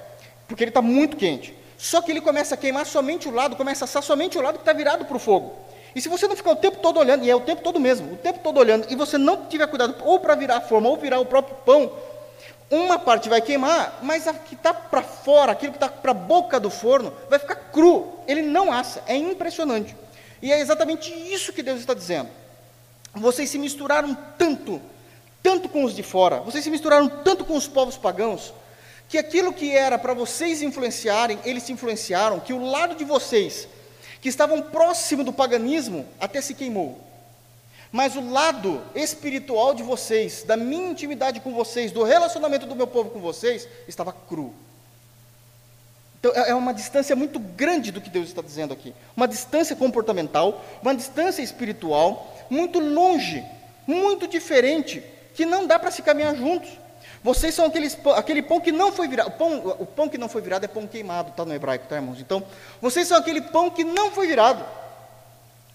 porque 0.48 0.64
ele 0.64 0.70
está 0.70 0.82
muito 0.82 1.16
quente. 1.16 1.54
Só 1.78 2.00
que 2.00 2.10
ele 2.10 2.20
começa 2.20 2.54
a 2.54 2.58
queimar 2.58 2.86
somente 2.86 3.28
o 3.28 3.30
lado, 3.30 3.56
começa 3.56 3.84
a 3.84 3.86
assar 3.86 4.02
somente 4.02 4.38
o 4.38 4.40
lado 4.40 4.54
que 4.54 4.62
está 4.62 4.72
virado 4.72 5.04
para 5.04 5.16
o 5.16 5.20
fogo. 5.20 5.54
E 5.94 6.00
se 6.00 6.08
você 6.08 6.28
não 6.28 6.36
ficar 6.36 6.50
o 6.50 6.56
tempo 6.56 6.78
todo 6.78 6.98
olhando, 6.98 7.24
e 7.24 7.30
é 7.30 7.34
o 7.34 7.40
tempo 7.40 7.62
todo 7.62 7.80
mesmo, 7.80 8.14
o 8.14 8.16
tempo 8.16 8.40
todo 8.40 8.58
olhando, 8.58 8.86
e 8.90 8.94
você 8.94 9.16
não 9.16 9.46
tiver 9.46 9.66
cuidado 9.66 9.96
ou 10.04 10.20
para 10.20 10.34
virar 10.34 10.58
a 10.58 10.60
forma 10.60 10.88
ou 10.88 10.96
virar 10.96 11.20
o 11.20 11.26
próprio 11.26 11.56
pão, 11.64 11.90
uma 12.70 12.98
parte 12.98 13.28
vai 13.28 13.40
queimar, 13.40 14.00
mas 14.02 14.26
a 14.26 14.34
que 14.34 14.54
está 14.54 14.74
para 14.74 15.02
fora, 15.02 15.52
aquilo 15.52 15.72
que 15.72 15.76
está 15.76 15.88
para 15.88 16.10
a 16.10 16.14
boca 16.14 16.58
do 16.58 16.68
forno, 16.68 17.12
vai 17.30 17.38
ficar 17.38 17.54
cru. 17.54 18.12
Ele 18.26 18.42
não 18.42 18.72
assa. 18.72 19.02
É 19.06 19.16
impressionante. 19.16 19.96
E 20.42 20.52
é 20.52 20.60
exatamente 20.60 21.12
isso 21.32 21.52
que 21.52 21.62
Deus 21.62 21.80
está 21.80 21.94
dizendo. 21.94 22.28
Vocês 23.14 23.48
se 23.48 23.58
misturaram 23.58 24.16
tanto, 24.36 24.82
tanto 25.42 25.68
com 25.68 25.84
os 25.84 25.94
de 25.94 26.02
fora, 26.02 26.40
vocês 26.40 26.62
se 26.62 26.70
misturaram 26.70 27.08
tanto 27.08 27.44
com 27.44 27.56
os 27.56 27.66
povos 27.66 27.96
pagãos, 27.96 28.52
que 29.08 29.18
aquilo 29.18 29.52
que 29.52 29.74
era 29.74 29.98
para 29.98 30.14
vocês 30.14 30.62
influenciarem, 30.62 31.38
eles 31.44 31.62
se 31.62 31.72
influenciaram, 31.72 32.40
que 32.40 32.52
o 32.52 32.64
lado 32.64 32.94
de 32.94 33.04
vocês, 33.04 33.68
que 34.20 34.28
estavam 34.28 34.62
próximo 34.62 35.22
do 35.22 35.32
paganismo, 35.32 36.06
até 36.20 36.40
se 36.40 36.54
queimou. 36.54 37.00
Mas 37.92 38.16
o 38.16 38.30
lado 38.30 38.82
espiritual 38.94 39.72
de 39.72 39.82
vocês, 39.82 40.42
da 40.42 40.56
minha 40.56 40.90
intimidade 40.90 41.40
com 41.40 41.54
vocês, 41.54 41.92
do 41.92 42.02
relacionamento 42.02 42.66
do 42.66 42.74
meu 42.74 42.86
povo 42.86 43.10
com 43.10 43.20
vocês, 43.20 43.68
estava 43.86 44.12
cru. 44.12 44.52
Então 46.18 46.32
é, 46.34 46.50
é 46.50 46.54
uma 46.54 46.74
distância 46.74 47.14
muito 47.14 47.38
grande 47.38 47.92
do 47.92 48.00
que 48.00 48.10
Deus 48.10 48.28
está 48.28 48.42
dizendo 48.42 48.72
aqui. 48.74 48.92
Uma 49.16 49.28
distância 49.28 49.76
comportamental, 49.76 50.64
uma 50.82 50.94
distância 50.94 51.42
espiritual, 51.42 52.36
muito 52.50 52.80
longe, 52.80 53.44
muito 53.86 54.26
diferente, 54.26 55.02
que 55.34 55.46
não 55.46 55.66
dá 55.66 55.78
para 55.78 55.90
se 55.90 56.02
caminhar 56.02 56.34
juntos. 56.34 56.70
Vocês 57.26 57.56
são 57.56 57.66
aqueles, 57.66 57.98
aquele 58.14 58.40
pão 58.40 58.60
que 58.60 58.70
não 58.70 58.92
foi 58.92 59.08
virado. 59.08 59.30
O 59.30 59.32
pão, 59.32 59.76
o 59.80 59.84
pão 59.84 60.08
que 60.08 60.16
não 60.16 60.28
foi 60.28 60.40
virado 60.40 60.64
é 60.64 60.68
pão 60.68 60.86
queimado, 60.86 61.30
está 61.30 61.44
no 61.44 61.52
hebraico, 61.52 61.84
tá, 61.88 61.96
irmãos? 61.96 62.20
Então, 62.20 62.40
vocês 62.80 63.08
são 63.08 63.16
aquele 63.16 63.40
pão 63.40 63.68
que 63.68 63.82
não 63.82 64.12
foi 64.12 64.28
virado. 64.28 64.64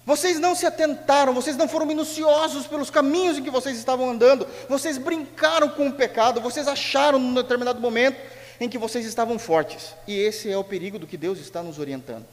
Vocês 0.06 0.40
não 0.40 0.56
se 0.56 0.66
atentaram, 0.66 1.34
vocês 1.34 1.58
não 1.58 1.68
foram 1.68 1.86
minuciosos 1.86 2.68
pelos 2.68 2.90
caminhos 2.90 3.38
em 3.38 3.44
que 3.44 3.50
vocês 3.50 3.78
estavam 3.78 4.10
andando, 4.10 4.48
vocês 4.70 4.98
brincaram 4.98 5.68
com 5.68 5.90
o 5.90 5.92
pecado, 5.92 6.40
vocês 6.40 6.70
acharam 6.70 7.20
num 7.20 7.34
determinado 7.34 7.82
momento 7.82 8.18
em 8.58 8.70
que 8.70 8.78
vocês 8.78 9.06
estavam 9.06 9.38
fortes. 9.38 9.94
E 10.08 10.18
esse 10.18 10.50
é 10.50 10.58
o 10.58 10.64
perigo 10.64 10.98
do 10.98 11.06
que 11.06 11.18
Deus 11.18 11.38
está 11.38 11.62
nos 11.62 11.80
orientando. 11.80 12.26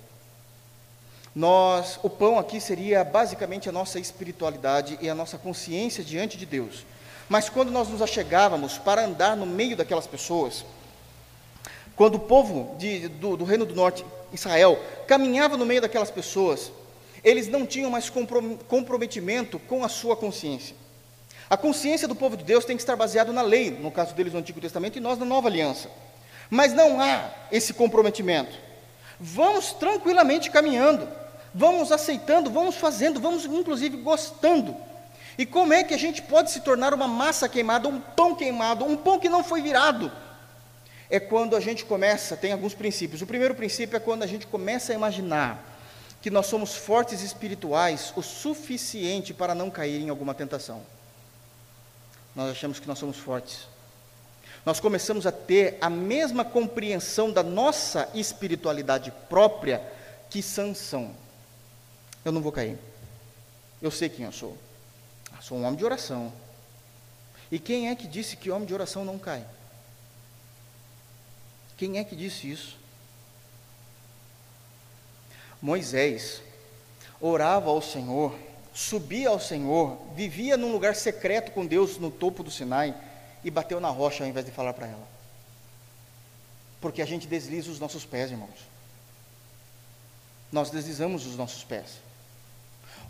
Nós, 1.35 1.99
o 2.05 2.09
pão 2.09 2.39
aqui 2.39 2.61
seria 2.61 3.03
basicamente 3.03 3.69
a 3.69 3.73
nossa 3.73 3.99
espiritualidade 3.99 4.97
e 5.03 5.11
a 5.11 5.15
nossa 5.15 5.37
consciência 5.37 6.05
diante 6.05 6.39
de 6.39 6.47
Deus. 6.47 6.85
Mas 7.29 7.49
quando 7.49 7.71
nós 7.71 7.89
nos 7.89 8.01
achegávamos 8.01 8.79
para 8.79 9.05
andar 9.05 9.37
no 9.37 9.45
meio 9.45 9.77
daquelas 9.77 10.07
pessoas, 10.07 10.65
quando 11.95 12.15
o 12.15 12.21
povo 12.21 12.75
de, 12.79 13.09
do, 13.09 13.37
do, 13.37 13.45
Reino 13.45 13.67
do 13.67 13.75
Norte, 13.75 14.05
Israel, 14.33 14.79
caminhava 15.07 15.57
no 15.57 15.67
meio 15.67 15.81
daquelas 15.81 16.11
pessoas, 16.11 16.73
eles 17.23 17.49
não 17.49 17.67
tinham 17.67 17.91
mais 17.91 18.11
comprometimento 18.69 19.59
com 19.59 19.85
a 19.85 19.89
sua 19.89 20.17
consciência. 20.17 20.75
A 21.51 21.57
consciência 21.57 22.07
do 22.07 22.15
povo 22.15 22.37
de 22.37 22.45
Deus 22.45 22.65
tem 22.65 22.77
que 22.77 22.83
estar 22.83 22.97
baseada 22.97 23.33
na 23.33 23.43
lei, 23.43 23.71
no 23.71 23.91
caso 23.91 24.15
deles 24.15 24.33
no 24.33 24.39
Antigo 24.39 24.61
Testamento 24.61 24.97
e 24.97 25.01
nós 25.01 25.19
na 25.19 25.25
Nova 25.25 25.49
Aliança. 25.49 25.91
Mas 26.49 26.73
não 26.73 27.01
há 27.01 27.31
esse 27.51 27.75
comprometimento. 27.75 28.57
Vamos 29.19 29.73
tranquilamente 29.73 30.51
caminhando, 30.51 31.09
vamos 31.55 31.91
aceitando, 31.91 32.51
vamos 32.51 32.77
fazendo, 32.77 33.21
vamos 33.21 33.45
inclusive 33.45 33.97
gostando 33.97 34.77
e 35.39 35.47
como 35.47 35.73
é 35.73 35.85
que 35.85 35.95
a 35.95 35.99
gente 35.99 36.21
pode 36.21 36.51
se 36.51 36.61
tornar 36.61 36.93
uma 36.93 37.07
massa 37.07 37.49
queimada, 37.49 37.89
um 37.89 38.01
pão 38.01 38.35
queimado, 38.35 38.85
um 38.85 38.97
pão 38.97 39.21
que 39.21 39.29
não 39.29 39.45
foi 39.45 39.63
virado? 39.63 40.11
É 41.09 41.21
quando 41.21 41.55
a 41.55 41.61
gente 41.61 41.85
começa, 41.85 42.37
tem 42.37 42.51
alguns 42.51 42.75
princípios. 42.75 43.23
O 43.23 43.27
primeiro 43.27 43.55
princípio 43.55 43.97
é 43.97 44.01
quando 44.01 44.25
a 44.25 44.27
gente 44.27 44.49
começa 44.49 44.93
a 44.93 44.97
imaginar 44.97 45.65
que 46.21 46.29
nós 46.29 46.47
somos 46.47 46.75
fortes 46.75 47.23
espirituais 47.23 48.13
o 48.17 48.23
suficiente 48.23 49.33
para 49.33 49.55
não 49.55 49.71
cair 49.71 50.03
em 50.03 50.09
alguma 50.09 50.35
tentação. 50.35 50.83
Nós 52.35 52.51
achamos 52.51 52.81
que 52.81 52.89
nós 52.89 52.99
somos 52.99 53.17
fortes. 53.17 53.69
Nós 54.67 54.81
começamos 54.81 55.25
a 55.25 55.31
ter 55.31 55.79
a 55.81 55.89
mesma 55.89 56.45
compreensão 56.45 57.31
da 57.31 57.45
nossa 57.45 58.09
espiritualidade 58.13 59.13
própria 59.29 59.81
que 60.29 60.43
Sansão. 60.43 61.15
Eu 62.25 62.33
não 62.33 62.43
vou 62.43 62.51
cair. 62.51 62.77
Eu 63.81 63.93
sei 63.93 64.09
quem 64.09 64.27
eu 64.27 64.33
sou. 64.33 64.59
Sou 65.41 65.59
um 65.59 65.65
homem 65.65 65.77
de 65.77 65.85
oração. 65.85 66.33
E 67.51 67.59
quem 67.59 67.89
é 67.89 67.95
que 67.95 68.07
disse 68.07 68.37
que 68.37 68.51
homem 68.51 68.67
de 68.67 68.75
oração 68.75 69.05
não 69.05 69.19
cai? 69.19 69.45
Quem 71.77 71.99
é 71.99 72.05
que 72.05 72.17
disse 72.17 72.51
isso? 72.51 72.77
Moisés 75.63 76.43
orava 77.21 77.71
ao 77.71 77.81
Senhor, 77.81 78.37
subia 78.75 79.29
ao 79.29 79.41
Senhor, 79.41 79.99
vivia 80.15 80.57
num 80.57 80.73
lugar 80.73 80.95
secreto 80.95 81.53
com 81.53 81.67
Deus 81.67 81.99
no 81.99 82.11
topo 82.11 82.43
do 82.43 82.51
Sinai, 82.51 82.95
e 83.45 83.51
bateu 83.51 83.81
na 83.81 83.89
rocha 83.89 84.25
ao 84.25 84.29
invés 84.29 84.45
de 84.45 84.53
falar 84.53 84.73
para 84.73 84.89
ela. 84.89 85.09
Porque 86.81 87.03
a 87.03 87.07
gente 87.07 87.27
desliza 87.27 87.71
os 87.71 87.81
nossos 87.81 88.05
pés, 88.05 88.31
irmãos. 88.31 88.69
Nós 90.51 90.71
deslizamos 90.71 91.27
os 91.27 91.37
nossos 91.37 91.65
pés. 91.65 92.01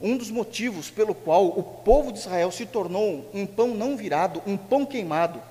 Um 0.01 0.17
dos 0.17 0.31
motivos 0.31 0.91
pelo 0.91 1.15
qual 1.15 1.47
o 1.47 1.63
povo 1.63 2.13
de 2.13 2.19
Israel 2.19 2.51
se 2.53 2.65
tornou 2.65 3.29
um 3.35 3.45
pão 3.45 3.69
não 3.69 3.97
virado, 3.97 4.43
um 4.47 4.57
pão 4.57 4.87
queimado, 4.87 5.43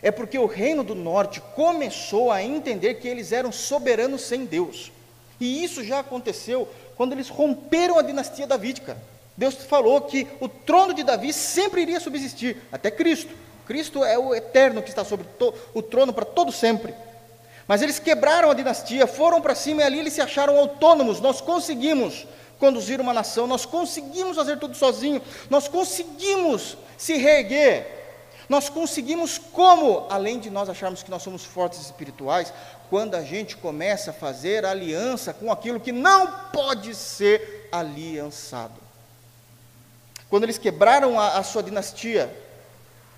é 0.00 0.10
porque 0.10 0.38
o 0.38 0.46
reino 0.46 0.84
do 0.84 0.94
norte 0.94 1.40
começou 1.56 2.30
a 2.30 2.42
entender 2.42 2.94
que 2.94 3.08
eles 3.08 3.32
eram 3.32 3.50
soberanos 3.50 4.22
sem 4.22 4.44
Deus. 4.44 4.92
E 5.40 5.64
isso 5.64 5.82
já 5.84 6.00
aconteceu 6.00 6.68
quando 6.96 7.12
eles 7.12 7.28
romperam 7.28 7.98
a 7.98 8.02
dinastia 8.02 8.46
davídica. 8.46 8.96
Deus 9.36 9.54
falou 9.54 10.00
que 10.00 10.26
o 10.40 10.48
trono 10.48 10.92
de 10.92 11.04
Davi 11.04 11.32
sempre 11.32 11.82
iria 11.82 12.00
subsistir, 12.00 12.56
até 12.72 12.90
Cristo. 12.90 13.32
Cristo 13.66 14.04
é 14.04 14.18
o 14.18 14.34
eterno 14.34 14.82
que 14.82 14.88
está 14.88 15.04
sobre 15.04 15.26
o 15.74 15.82
trono 15.82 16.12
para 16.12 16.24
todo 16.24 16.50
sempre. 16.50 16.94
Mas 17.66 17.82
eles 17.82 17.98
quebraram 17.98 18.50
a 18.50 18.54
dinastia, 18.54 19.06
foram 19.06 19.40
para 19.40 19.54
cima 19.54 19.82
e 19.82 19.84
ali 19.84 19.98
eles 19.98 20.14
se 20.14 20.20
acharam 20.20 20.58
autônomos. 20.58 21.20
Nós 21.20 21.40
conseguimos 21.40 22.26
conduzir 22.58 23.00
uma 23.00 23.14
nação, 23.14 23.46
nós 23.46 23.64
conseguimos 23.64 24.36
fazer 24.36 24.58
tudo 24.58 24.76
sozinho, 24.76 25.22
nós 25.48 25.68
conseguimos 25.68 26.76
se 26.96 27.16
reerguer, 27.16 27.86
nós 28.48 28.68
conseguimos 28.68 29.38
como, 29.38 30.06
além 30.08 30.38
de 30.38 30.50
nós 30.50 30.68
acharmos 30.68 31.02
que 31.02 31.10
nós 31.10 31.22
somos 31.22 31.44
fortes 31.44 31.80
espirituais, 31.80 32.52
quando 32.90 33.14
a 33.14 33.22
gente 33.22 33.56
começa 33.56 34.10
a 34.10 34.14
fazer 34.14 34.64
aliança 34.64 35.32
com 35.32 35.52
aquilo 35.52 35.78
que 35.78 35.92
não 35.92 36.50
pode 36.50 36.94
ser 36.94 37.68
aliançado. 37.70 38.80
Quando 40.30 40.44
eles 40.44 40.58
quebraram 40.58 41.20
a, 41.20 41.38
a 41.38 41.42
sua 41.42 41.62
dinastia 41.62 42.34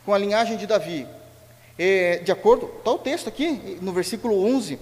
com 0.05 0.13
a 0.13 0.19
linhagem 0.19 0.57
de 0.57 0.67
Davi, 0.67 1.07
é, 1.79 2.19
de 2.19 2.31
acordo, 2.33 2.71
está 2.79 2.91
o 2.91 2.99
texto 2.99 3.29
aqui, 3.29 3.79
no 3.81 3.93
versículo 3.93 4.45
11, 4.57 4.79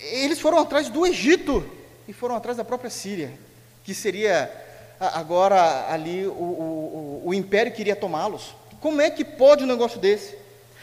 eles 0.00 0.38
foram 0.38 0.58
atrás 0.58 0.88
do 0.88 1.06
Egito 1.06 1.68
e 2.06 2.12
foram 2.12 2.36
atrás 2.36 2.56
da 2.56 2.64
própria 2.64 2.90
Síria 2.90 3.45
que 3.86 3.94
seria 3.94 4.52
agora 4.98 5.86
ali 5.88 6.26
o, 6.26 6.32
o, 6.32 7.22
o 7.26 7.32
império 7.32 7.72
queria 7.72 7.94
tomá-los. 7.94 8.52
Como 8.80 9.00
é 9.00 9.08
que 9.08 9.24
pode 9.24 9.62
um 9.62 9.66
negócio 9.66 10.00
desse? 10.00 10.36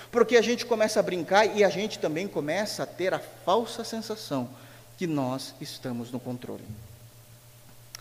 Porque 0.09 0.37
a 0.37 0.41
gente 0.41 0.65
começa 0.65 1.01
a 1.01 1.03
brincar 1.03 1.45
e 1.45 1.65
a 1.65 1.69
gente 1.69 1.99
também 1.99 2.29
começa 2.29 2.83
a 2.83 2.85
ter 2.85 3.13
a 3.13 3.19
falsa 3.19 3.83
sensação 3.83 4.49
que 4.97 5.05
nós 5.05 5.53
estamos 5.59 6.13
no 6.13 6.19
controle. 6.19 6.63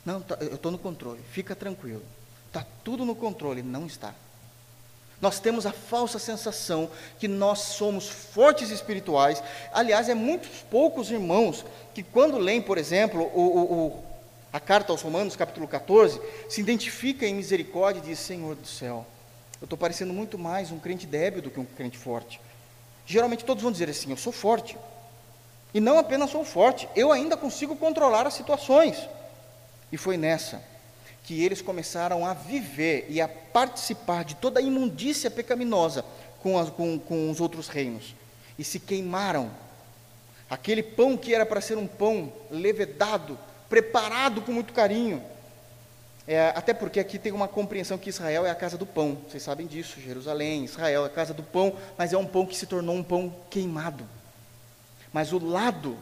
Não, 0.04 0.20
tá, 0.20 0.36
eu 0.40 0.54
estou 0.54 0.70
no 0.70 0.78
controle, 0.78 1.20
fica 1.32 1.56
tranquilo. 1.56 2.04
Está 2.46 2.64
tudo 2.84 3.04
no 3.04 3.16
controle. 3.16 3.60
Não 3.60 3.86
está. 3.86 4.14
Nós 5.20 5.40
temos 5.40 5.66
a 5.66 5.72
falsa 5.72 6.20
sensação 6.20 6.88
que 7.18 7.26
nós 7.26 7.58
somos 7.58 8.08
fortes 8.08 8.70
espirituais. 8.70 9.42
Aliás, 9.72 10.08
é 10.08 10.14
muitos 10.14 10.60
poucos 10.70 11.10
irmãos 11.10 11.64
que, 11.92 12.04
quando 12.04 12.38
leem, 12.38 12.62
por 12.62 12.78
exemplo, 12.78 13.22
o, 13.34 13.40
o, 13.40 14.11
a 14.52 14.60
carta 14.60 14.92
aos 14.92 15.00
Romanos, 15.00 15.34
capítulo 15.34 15.66
14, 15.66 16.20
se 16.48 16.60
identifica 16.60 17.26
em 17.26 17.34
misericórdia 17.34 18.00
e 18.00 18.02
diz: 18.02 18.18
Senhor 18.18 18.54
do 18.54 18.66
céu, 18.66 19.06
eu 19.60 19.64
estou 19.64 19.78
parecendo 19.78 20.12
muito 20.12 20.38
mais 20.38 20.70
um 20.70 20.78
crente 20.78 21.06
débil 21.06 21.40
do 21.40 21.50
que 21.50 21.58
um 21.58 21.64
crente 21.64 21.96
forte. 21.96 22.40
Geralmente 23.06 23.44
todos 23.44 23.62
vão 23.62 23.72
dizer 23.72 23.88
assim: 23.88 24.10
Eu 24.10 24.16
sou 24.16 24.32
forte. 24.32 24.76
E 25.74 25.80
não 25.80 25.98
apenas 25.98 26.30
sou 26.30 26.44
forte, 26.44 26.86
eu 26.94 27.10
ainda 27.10 27.34
consigo 27.34 27.74
controlar 27.76 28.26
as 28.26 28.34
situações. 28.34 29.08
E 29.90 29.96
foi 29.96 30.18
nessa 30.18 30.62
que 31.24 31.42
eles 31.42 31.62
começaram 31.62 32.26
a 32.26 32.34
viver 32.34 33.06
e 33.08 33.20
a 33.20 33.28
participar 33.28 34.24
de 34.24 34.34
toda 34.34 34.60
a 34.60 34.62
imundícia 34.62 35.30
pecaminosa 35.30 36.04
com, 36.40 36.58
as, 36.58 36.68
com, 36.68 36.98
com 36.98 37.30
os 37.30 37.40
outros 37.40 37.68
reinos. 37.68 38.14
E 38.58 38.64
se 38.64 38.78
queimaram. 38.78 39.50
Aquele 40.50 40.82
pão 40.82 41.16
que 41.16 41.34
era 41.34 41.46
para 41.46 41.62
ser 41.62 41.78
um 41.78 41.86
pão 41.86 42.30
levedado, 42.50 43.38
preparado 43.72 44.42
com 44.42 44.52
muito 44.52 44.70
carinho. 44.74 45.22
É, 46.28 46.52
até 46.54 46.74
porque 46.74 47.00
aqui 47.00 47.18
tem 47.18 47.32
uma 47.32 47.48
compreensão 47.48 47.96
que 47.96 48.10
Israel 48.10 48.44
é 48.44 48.50
a 48.50 48.54
casa 48.54 48.76
do 48.76 48.84
pão, 48.84 49.16
vocês 49.26 49.42
sabem 49.42 49.66
disso, 49.66 49.98
Jerusalém, 49.98 50.66
Israel 50.66 51.04
é 51.04 51.06
a 51.06 51.10
casa 51.10 51.32
do 51.32 51.42
pão, 51.42 51.74
mas 51.96 52.12
é 52.12 52.18
um 52.18 52.26
pão 52.26 52.44
que 52.44 52.54
se 52.54 52.66
tornou 52.66 52.94
um 52.94 53.02
pão 53.02 53.34
queimado. 53.48 54.06
Mas 55.10 55.32
o 55.32 55.42
lado 55.42 55.96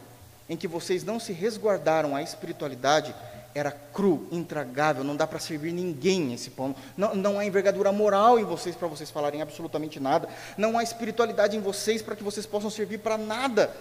em 0.49 0.57
que 0.57 0.67
vocês 0.67 1.05
não 1.05 1.17
se 1.17 1.31
resguardaram 1.31 2.13
a 2.13 2.21
espiritualidade 2.21 3.15
era 3.55 3.71
cru, 3.71 4.27
intragável, 4.33 5.05
não 5.05 5.15
dá 5.15 5.25
para 5.25 5.39
servir 5.39 5.71
ninguém 5.71 6.33
esse 6.33 6.49
pão. 6.49 6.75
Não, 6.97 7.15
não 7.15 7.39
há 7.39 7.45
envergadura 7.45 7.93
moral 7.93 8.37
em 8.37 8.43
vocês 8.43 8.75
para 8.75 8.89
vocês 8.89 9.09
falarem 9.09 9.41
absolutamente 9.41 9.97
nada. 9.97 10.27
Não 10.57 10.77
há 10.77 10.83
espiritualidade 10.83 11.55
em 11.55 11.61
vocês 11.61 12.01
para 12.01 12.17
que 12.17 12.23
vocês 12.23 12.45
possam 12.45 12.69
servir 12.69 12.97
para 12.97 13.17
nada. 13.17 13.73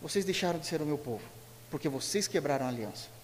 Vocês 0.00 0.24
deixaram 0.24 0.60
de 0.60 0.66
ser 0.66 0.80
o 0.80 0.86
meu 0.86 0.96
povo, 0.96 1.22
porque 1.72 1.88
vocês 1.88 2.28
quebraram 2.28 2.66
a 2.66 2.68
aliança. 2.68 3.15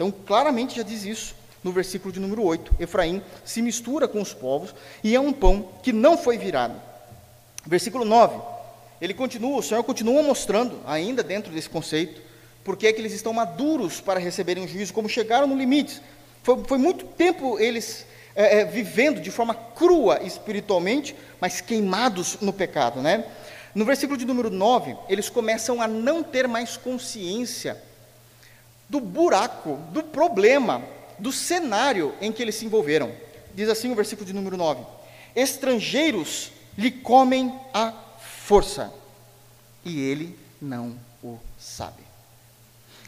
Então, 0.00 0.10
claramente 0.10 0.76
já 0.78 0.82
diz 0.82 1.04
isso 1.04 1.34
no 1.62 1.72
versículo 1.72 2.10
de 2.10 2.18
número 2.18 2.42
8. 2.42 2.76
Efraim 2.80 3.20
se 3.44 3.60
mistura 3.60 4.08
com 4.08 4.18
os 4.18 4.32
povos 4.32 4.74
e 5.04 5.14
é 5.14 5.20
um 5.20 5.30
pão 5.30 5.68
que 5.82 5.92
não 5.92 6.16
foi 6.16 6.38
virado. 6.38 6.80
Versículo 7.66 8.06
9. 8.06 8.40
Ele 8.98 9.12
continua, 9.12 9.58
o 9.58 9.62
Senhor 9.62 9.84
continua 9.84 10.22
mostrando, 10.22 10.80
ainda 10.86 11.22
dentro 11.22 11.52
desse 11.52 11.68
conceito, 11.68 12.22
porque 12.64 12.86
é 12.86 12.94
que 12.94 12.98
eles 12.98 13.12
estão 13.12 13.34
maduros 13.34 14.00
para 14.00 14.18
receberem 14.18 14.64
o 14.64 14.68
juízo, 14.68 14.94
como 14.94 15.06
chegaram 15.06 15.46
no 15.46 15.54
limite. 15.54 16.00
Foi, 16.42 16.64
foi 16.64 16.78
muito 16.78 17.04
tempo 17.04 17.58
eles 17.58 18.06
é, 18.34 18.60
é, 18.60 18.64
vivendo 18.64 19.20
de 19.20 19.30
forma 19.30 19.52
crua 19.52 20.22
espiritualmente, 20.22 21.14
mas 21.38 21.60
queimados 21.60 22.38
no 22.40 22.54
pecado, 22.54 23.02
né? 23.02 23.26
No 23.74 23.84
versículo 23.84 24.16
de 24.16 24.24
número 24.24 24.48
9, 24.48 24.96
eles 25.10 25.28
começam 25.28 25.82
a 25.82 25.86
não 25.86 26.22
ter 26.22 26.48
mais 26.48 26.78
consciência 26.78 27.89
do 28.90 28.98
buraco, 29.00 29.78
do 29.92 30.02
problema, 30.02 30.82
do 31.16 31.30
cenário 31.30 32.12
em 32.20 32.32
que 32.32 32.42
eles 32.42 32.56
se 32.56 32.66
envolveram. 32.66 33.12
Diz 33.54 33.68
assim 33.68 33.90
o 33.92 33.94
versículo 33.94 34.26
de 34.26 34.32
número 34.32 34.56
9: 34.56 34.84
Estrangeiros 35.34 36.50
lhe 36.76 36.90
comem 36.90 37.54
a 37.72 37.92
força, 38.18 38.92
e 39.84 40.00
ele 40.00 40.36
não 40.60 40.96
o 41.22 41.38
sabe. 41.56 42.02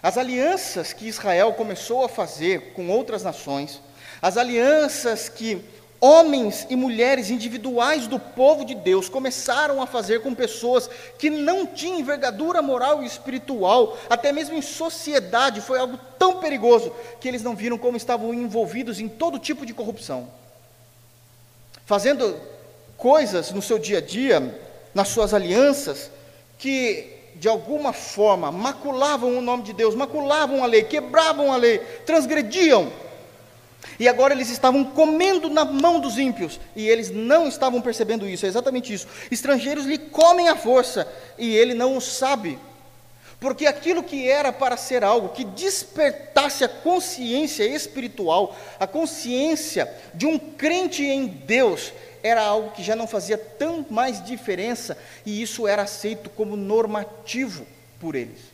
As 0.01 0.17
alianças 0.17 0.93
que 0.93 1.09
Israel 1.09 1.53
começou 1.55 2.05
a 2.05 2.09
fazer 2.09 2.73
com 2.75 2.89
outras 2.89 3.25
nações, 3.25 3.81
as 4.21 4.37
alianças 4.37 5.29
que 5.29 5.65
homens 6.03 6.67
e 6.69 6.75
mulheres 6.75 7.31
individuais 7.31 8.09
do 8.09 8.19
povo 8.19 8.65
de 8.65 8.75
Deus 8.75 9.09
começaram 9.09 9.81
a 9.81 9.87
fazer 9.87 10.21
com 10.21 10.35
pessoas 10.35 10.91
que 11.17 11.31
não 11.31 11.65
tinham 11.65 12.01
envergadura 12.01 12.61
moral 12.61 13.05
e 13.05 13.07
espiritual, 13.07 13.97
até 14.11 14.33
mesmo 14.33 14.57
em 14.57 14.61
sociedade, 14.61 15.61
foi 15.61 15.79
algo 15.79 15.97
tão 16.19 16.39
perigoso 16.39 16.93
que 17.21 17.29
eles 17.29 17.45
não 17.45 17.55
viram 17.55 17.79
como 17.79 17.97
estavam 17.97 18.35
envolvidos 18.35 18.99
em 18.99 19.09
todo 19.09 19.39
tipo 19.39 19.65
de 19.65 19.73
corrupção. 19.73 20.29
Fazendo 21.87 22.37
coisas 22.97 23.53
no 23.53 23.63
seu 23.63 23.79
dia 23.79 23.99
a 23.99 24.01
dia, 24.01 24.61
nas 24.93 25.07
suas 25.07 25.33
alianças, 25.33 26.11
que 26.59 27.11
de 27.37 27.49
alguma 27.49 27.93
forma 27.93 28.51
maculavam 28.51 29.39
o 29.39 29.41
nome 29.41 29.63
de 29.63 29.73
Deus, 29.73 29.95
maculavam 29.95 30.65
a 30.65 30.67
lei, 30.67 30.83
quebravam 30.83 31.53
a 31.53 31.57
lei, 31.57 31.79
transgrediam 32.05 32.91
e 33.99 34.09
agora 34.09 34.35
eles 34.35 34.51
estavam 34.51 34.85
comendo 34.85 35.49
na 35.49 35.65
mão 35.65 36.01
dos 36.01 36.19
ímpios, 36.19 36.59
e 36.75 36.89
eles 36.89 37.11
não 37.11 37.49
estavam 37.49 37.81
percebendo 37.81 38.29
isso, 38.29 38.47
é 38.47 38.49
exatamente 38.49 38.93
isso. 38.93 39.07
Estrangeiros 39.31 39.85
lhe 39.85 39.99
comem 39.99 40.49
à 40.49 40.57
força, 40.57 41.07
e 41.39 41.55
ele 41.57 41.75
não 41.75 41.97
o 41.97 42.01
sabe. 42.01 42.59
Porque 43.41 43.67
aquilo 43.67 44.05
que 44.05 44.29
era 44.29 44.53
para 44.53 44.77
ser 44.77 45.03
algo 45.03 45.31
que 45.31 45.45
despertasse 45.45 46.63
a 46.63 46.69
consciência 46.69 47.65
espiritual, 47.65 48.57
a 48.79 48.87
consciência 48.87 49.93
de 50.15 50.27
um 50.27 50.39
crente 50.39 51.05
em 51.05 51.27
Deus, 51.27 51.93
era 52.23 52.41
algo 52.41 52.71
que 52.71 52.85
já 52.85 52.95
não 52.95 53.07
fazia 53.07 53.37
tão 53.37 53.85
mais 53.91 54.25
diferença, 54.25 54.97
e 55.27 55.43
isso 55.43 55.67
era 55.67 55.83
aceito 55.83 56.31
como 56.31 56.57
normativo 56.57 57.67
por 57.99 58.15
eles. 58.15 58.53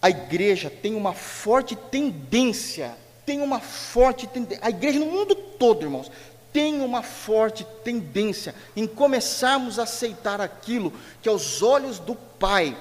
A 0.00 0.08
igreja 0.08 0.70
tem 0.70 0.94
uma 0.94 1.12
forte 1.12 1.74
tendência 1.74 2.94
tem 3.26 3.42
uma 3.42 3.60
forte 3.60 4.26
tendência, 4.28 4.64
a 4.64 4.70
igreja 4.70 5.00
no 5.00 5.06
mundo 5.06 5.34
todo, 5.34 5.82
irmãos, 5.82 6.10
tem 6.52 6.80
uma 6.80 7.02
forte 7.02 7.66
tendência 7.84 8.54
em 8.74 8.86
começarmos 8.86 9.78
a 9.78 9.82
aceitar 9.82 10.40
aquilo 10.40 10.92
que 11.20 11.28
aos 11.28 11.60
olhos 11.60 11.98
do 11.98 12.14
Pai 12.14 12.74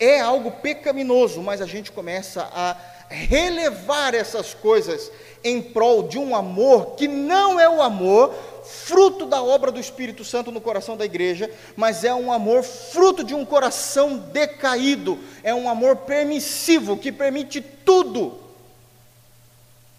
é 0.00 0.20
algo 0.20 0.50
pecaminoso, 0.50 1.42
mas 1.42 1.60
a 1.60 1.66
gente 1.66 1.92
começa 1.92 2.48
a 2.52 2.76
relevar 3.08 4.14
essas 4.14 4.54
coisas 4.54 5.12
em 5.44 5.60
prol 5.60 6.04
de 6.04 6.18
um 6.18 6.34
amor 6.34 6.94
que 6.96 7.06
não 7.06 7.60
é 7.60 7.68
o 7.68 7.82
amor 7.82 8.32
fruto 8.64 9.26
da 9.26 9.42
obra 9.42 9.70
do 9.70 9.80
Espírito 9.80 10.24
Santo 10.24 10.50
no 10.50 10.60
coração 10.60 10.96
da 10.96 11.04
igreja, 11.04 11.50
mas 11.76 12.04
é 12.04 12.14
um 12.14 12.32
amor 12.32 12.62
fruto 12.62 13.22
de 13.22 13.34
um 13.34 13.44
coração 13.44 14.16
decaído, 14.16 15.18
é 15.42 15.54
um 15.54 15.68
amor 15.68 15.96
permissivo 15.96 16.96
que 16.96 17.12
permite 17.12 17.60
tudo 17.60 18.41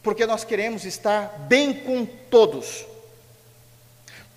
porque 0.03 0.25
nós 0.25 0.43
queremos 0.43 0.85
estar 0.85 1.33
bem 1.47 1.73
com 1.73 2.05
todos. 2.05 2.85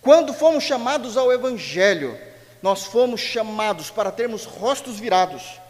Quando 0.01 0.33
fomos 0.33 0.63
chamados 0.63 1.17
ao 1.17 1.33
Evangelho, 1.33 2.17
nós 2.63 2.85
fomos 2.85 3.21
chamados 3.21 3.91
para 3.91 4.13
termos 4.13 4.45
rostos 4.45 4.99
virados, 4.99 5.61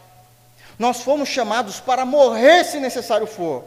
nós 0.77 1.01
fomos 1.01 1.27
chamados 1.27 1.79
para 1.79 2.05
morrer 2.05 2.63
se 2.63 2.79
necessário 2.79 3.25
for, 3.25 3.63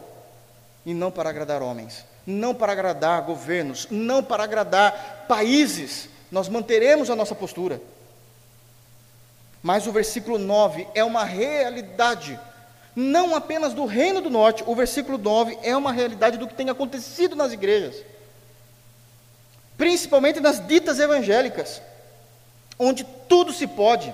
e 0.86 0.94
não 0.94 1.10
para 1.10 1.28
agradar 1.28 1.60
homens, 1.60 2.04
não 2.24 2.54
para 2.54 2.72
agradar 2.72 3.22
governos, 3.22 3.88
não 3.90 4.22
para 4.22 4.44
agradar 4.44 5.26
países, 5.28 6.08
nós 6.30 6.48
manteremos 6.48 7.10
a 7.10 7.16
nossa 7.16 7.34
postura. 7.34 7.80
Mas 9.62 9.86
o 9.86 9.92
versículo 9.92 10.38
9 10.38 10.86
é 10.94 11.04
uma 11.04 11.24
realidade, 11.24 12.38
não 12.94 13.34
apenas 13.34 13.72
do 13.72 13.84
Reino 13.84 14.20
do 14.20 14.30
Norte, 14.30 14.64
o 14.66 14.74
versículo 14.74 15.16
9 15.16 15.58
é 15.62 15.76
uma 15.76 15.92
realidade 15.92 16.38
do 16.38 16.46
que 16.46 16.54
tem 16.54 16.70
acontecido 16.70 17.36
nas 17.36 17.52
igrejas, 17.52 17.96
principalmente 19.76 20.40
nas 20.40 20.66
ditas 20.66 20.98
evangélicas, 20.98 21.80
onde 22.78 23.04
tudo 23.28 23.52
se 23.52 23.66
pode, 23.66 24.12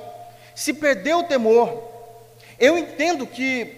se 0.54 0.72
perdeu 0.72 1.20
o 1.20 1.24
temor. 1.24 1.82
Eu 2.58 2.76
entendo 2.76 3.26
que 3.26 3.76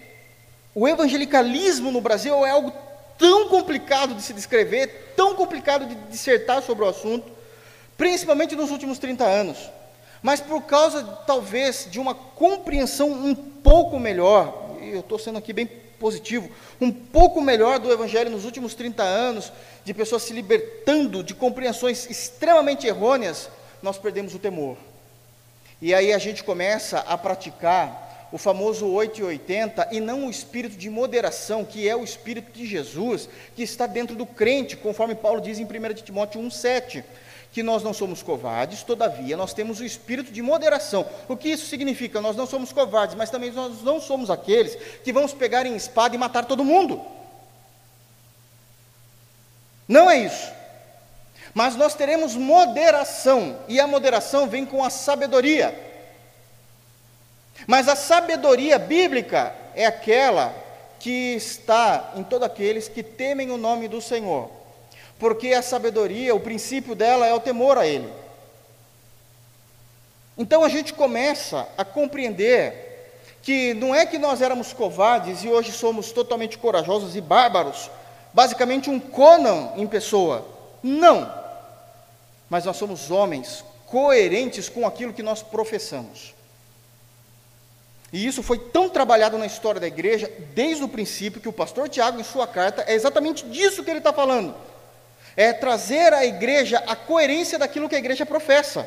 o 0.75 0.87
evangelicalismo 0.87 1.91
no 1.91 2.01
Brasil 2.01 2.45
é 2.45 2.51
algo 2.51 2.71
tão 3.17 3.49
complicado 3.49 4.15
de 4.15 4.21
se 4.21 4.33
descrever, 4.33 5.13
tão 5.15 5.35
complicado 5.35 5.85
de 5.85 5.95
dissertar 6.09 6.61
sobre 6.61 6.85
o 6.85 6.87
assunto, 6.87 7.29
principalmente 7.97 8.55
nos 8.55 8.71
últimos 8.71 8.97
30 8.97 9.25
anos. 9.25 9.57
Mas 10.21 10.39
por 10.39 10.63
causa, 10.63 11.03
talvez, 11.25 11.87
de 11.89 11.99
uma 11.99 12.13
compreensão 12.13 13.11
um 13.11 13.35
pouco 13.35 13.99
melhor, 13.99 14.68
e 14.89 14.93
eu 14.93 14.99
estou 14.99 15.19
sendo 15.19 15.37
aqui 15.37 15.53
bem 15.53 15.65
positivo, 15.99 16.49
um 16.79 16.91
pouco 16.91 17.41
melhor 17.41 17.79
do 17.79 17.91
Evangelho 17.91 18.29
nos 18.29 18.45
últimos 18.45 18.73
30 18.73 19.03
anos, 19.03 19.51
de 19.83 19.93
pessoas 19.93 20.23
se 20.23 20.33
libertando 20.33 21.23
de 21.23 21.33
compreensões 21.33 22.09
extremamente 22.09 22.87
errôneas, 22.87 23.49
nós 23.81 23.97
perdemos 23.97 24.33
o 24.33 24.39
temor. 24.39 24.77
E 25.81 25.93
aí 25.93 26.11
a 26.11 26.17
gente 26.17 26.43
começa 26.43 26.99
a 26.99 27.17
praticar 27.17 28.27
o 28.31 28.37
famoso 28.37 28.87
880 28.87 29.89
e 29.91 29.99
não 29.99 30.27
o 30.27 30.29
espírito 30.29 30.77
de 30.77 30.89
moderação, 30.89 31.65
que 31.65 31.87
é 31.87 31.95
o 31.95 32.03
espírito 32.03 32.51
de 32.51 32.65
Jesus, 32.65 33.29
que 33.55 33.63
está 33.63 33.87
dentro 33.87 34.15
do 34.15 34.25
crente, 34.25 34.77
conforme 34.77 35.15
Paulo 35.15 35.41
diz 35.41 35.57
em 35.57 35.65
1 35.65 35.93
Timóteo 36.03 36.41
1,7 36.41 37.03
que 37.51 37.63
nós 37.63 37.81
não 37.83 37.93
somos 37.93 38.21
covardes, 38.21 38.83
todavia 38.83 39.35
nós 39.35 39.53
temos 39.53 39.79
o 39.79 39.85
espírito 39.85 40.31
de 40.31 40.41
moderação. 40.41 41.05
O 41.27 41.35
que 41.35 41.49
isso 41.49 41.65
significa? 41.65 42.21
Nós 42.21 42.35
não 42.35 42.45
somos 42.45 42.71
covardes, 42.71 43.15
mas 43.15 43.29
também 43.29 43.51
nós 43.51 43.81
não 43.81 43.99
somos 43.99 44.29
aqueles 44.29 44.75
que 45.03 45.11
vamos 45.11 45.33
pegar 45.33 45.65
em 45.65 45.75
espada 45.75 46.15
e 46.15 46.17
matar 46.17 46.45
todo 46.45 46.63
mundo. 46.63 47.03
Não 49.87 50.09
é 50.09 50.17
isso. 50.17 50.51
Mas 51.53 51.75
nós 51.75 51.95
teremos 51.95 52.35
moderação, 52.35 53.59
e 53.67 53.79
a 53.79 53.87
moderação 53.87 54.47
vem 54.47 54.63
com 54.63 54.83
a 54.83 54.91
sabedoria. 54.91 55.87
Mas 57.65 57.87
a 57.87 57.95
sabedoria 57.95 58.77
bíblica 58.77 59.55
é 59.73 59.87
aquela 59.87 60.53
que 60.99 61.33
está 61.33 62.11
em 62.15 62.23
todos 62.23 62.45
aqueles 62.45 62.87
que 62.87 63.01
temem 63.01 63.49
o 63.49 63.57
nome 63.57 63.87
do 63.87 63.99
Senhor 63.99 64.58
porque 65.19 65.49
a 65.49 65.61
sabedoria, 65.61 66.33
o 66.33 66.39
princípio 66.39 66.95
dela 66.95 67.27
é 67.27 67.33
o 67.33 67.41
temor 67.41 67.77
a 67.77 67.85
Ele. 67.85 68.09
Então 70.37 70.63
a 70.63 70.69
gente 70.69 70.93
começa 70.93 71.67
a 71.77 71.83
compreender 71.83 73.11
que 73.43 73.73
não 73.73 73.93
é 73.93 74.05
que 74.05 74.17
nós 74.17 74.41
éramos 74.41 74.71
covardes 74.71 75.43
e 75.43 75.49
hoje 75.49 75.73
somos 75.73 76.13
totalmente 76.13 76.57
corajosos 76.57 77.17
e 77.17 77.21
bárbaros, 77.21 77.91
basicamente 78.33 78.89
um 78.89 78.99
Conan 78.99 79.73
em 79.75 79.85
pessoa. 79.85 80.47
Não. 80.81 81.29
Mas 82.49 82.63
nós 82.63 82.77
somos 82.77 83.11
homens 83.11 83.65
coerentes 83.85 84.69
com 84.69 84.87
aquilo 84.87 85.13
que 85.13 85.23
nós 85.23 85.43
professamos. 85.43 86.33
E 88.13 88.25
isso 88.25 88.41
foi 88.41 88.57
tão 88.57 88.89
trabalhado 88.89 89.37
na 89.37 89.45
história 89.45 89.81
da 89.81 89.87
igreja, 89.87 90.31
desde 90.55 90.83
o 90.83 90.87
princípio, 90.87 91.41
que 91.41 91.49
o 91.49 91.53
pastor 91.53 91.89
Tiago, 91.89 92.19
em 92.19 92.23
sua 92.23 92.47
carta, 92.47 92.83
é 92.87 92.93
exatamente 92.93 93.45
disso 93.45 93.83
que 93.83 93.89
ele 93.89 93.99
está 93.99 94.13
falando 94.13 94.55
é 95.39 95.53
trazer 95.53 96.13
à 96.13 96.25
igreja 96.25 96.83
a 96.85 96.97
coerência 96.97 97.57
daquilo 97.57 97.87
que 97.87 97.95
a 97.95 97.97
igreja 97.97 98.25
professa. 98.25 98.85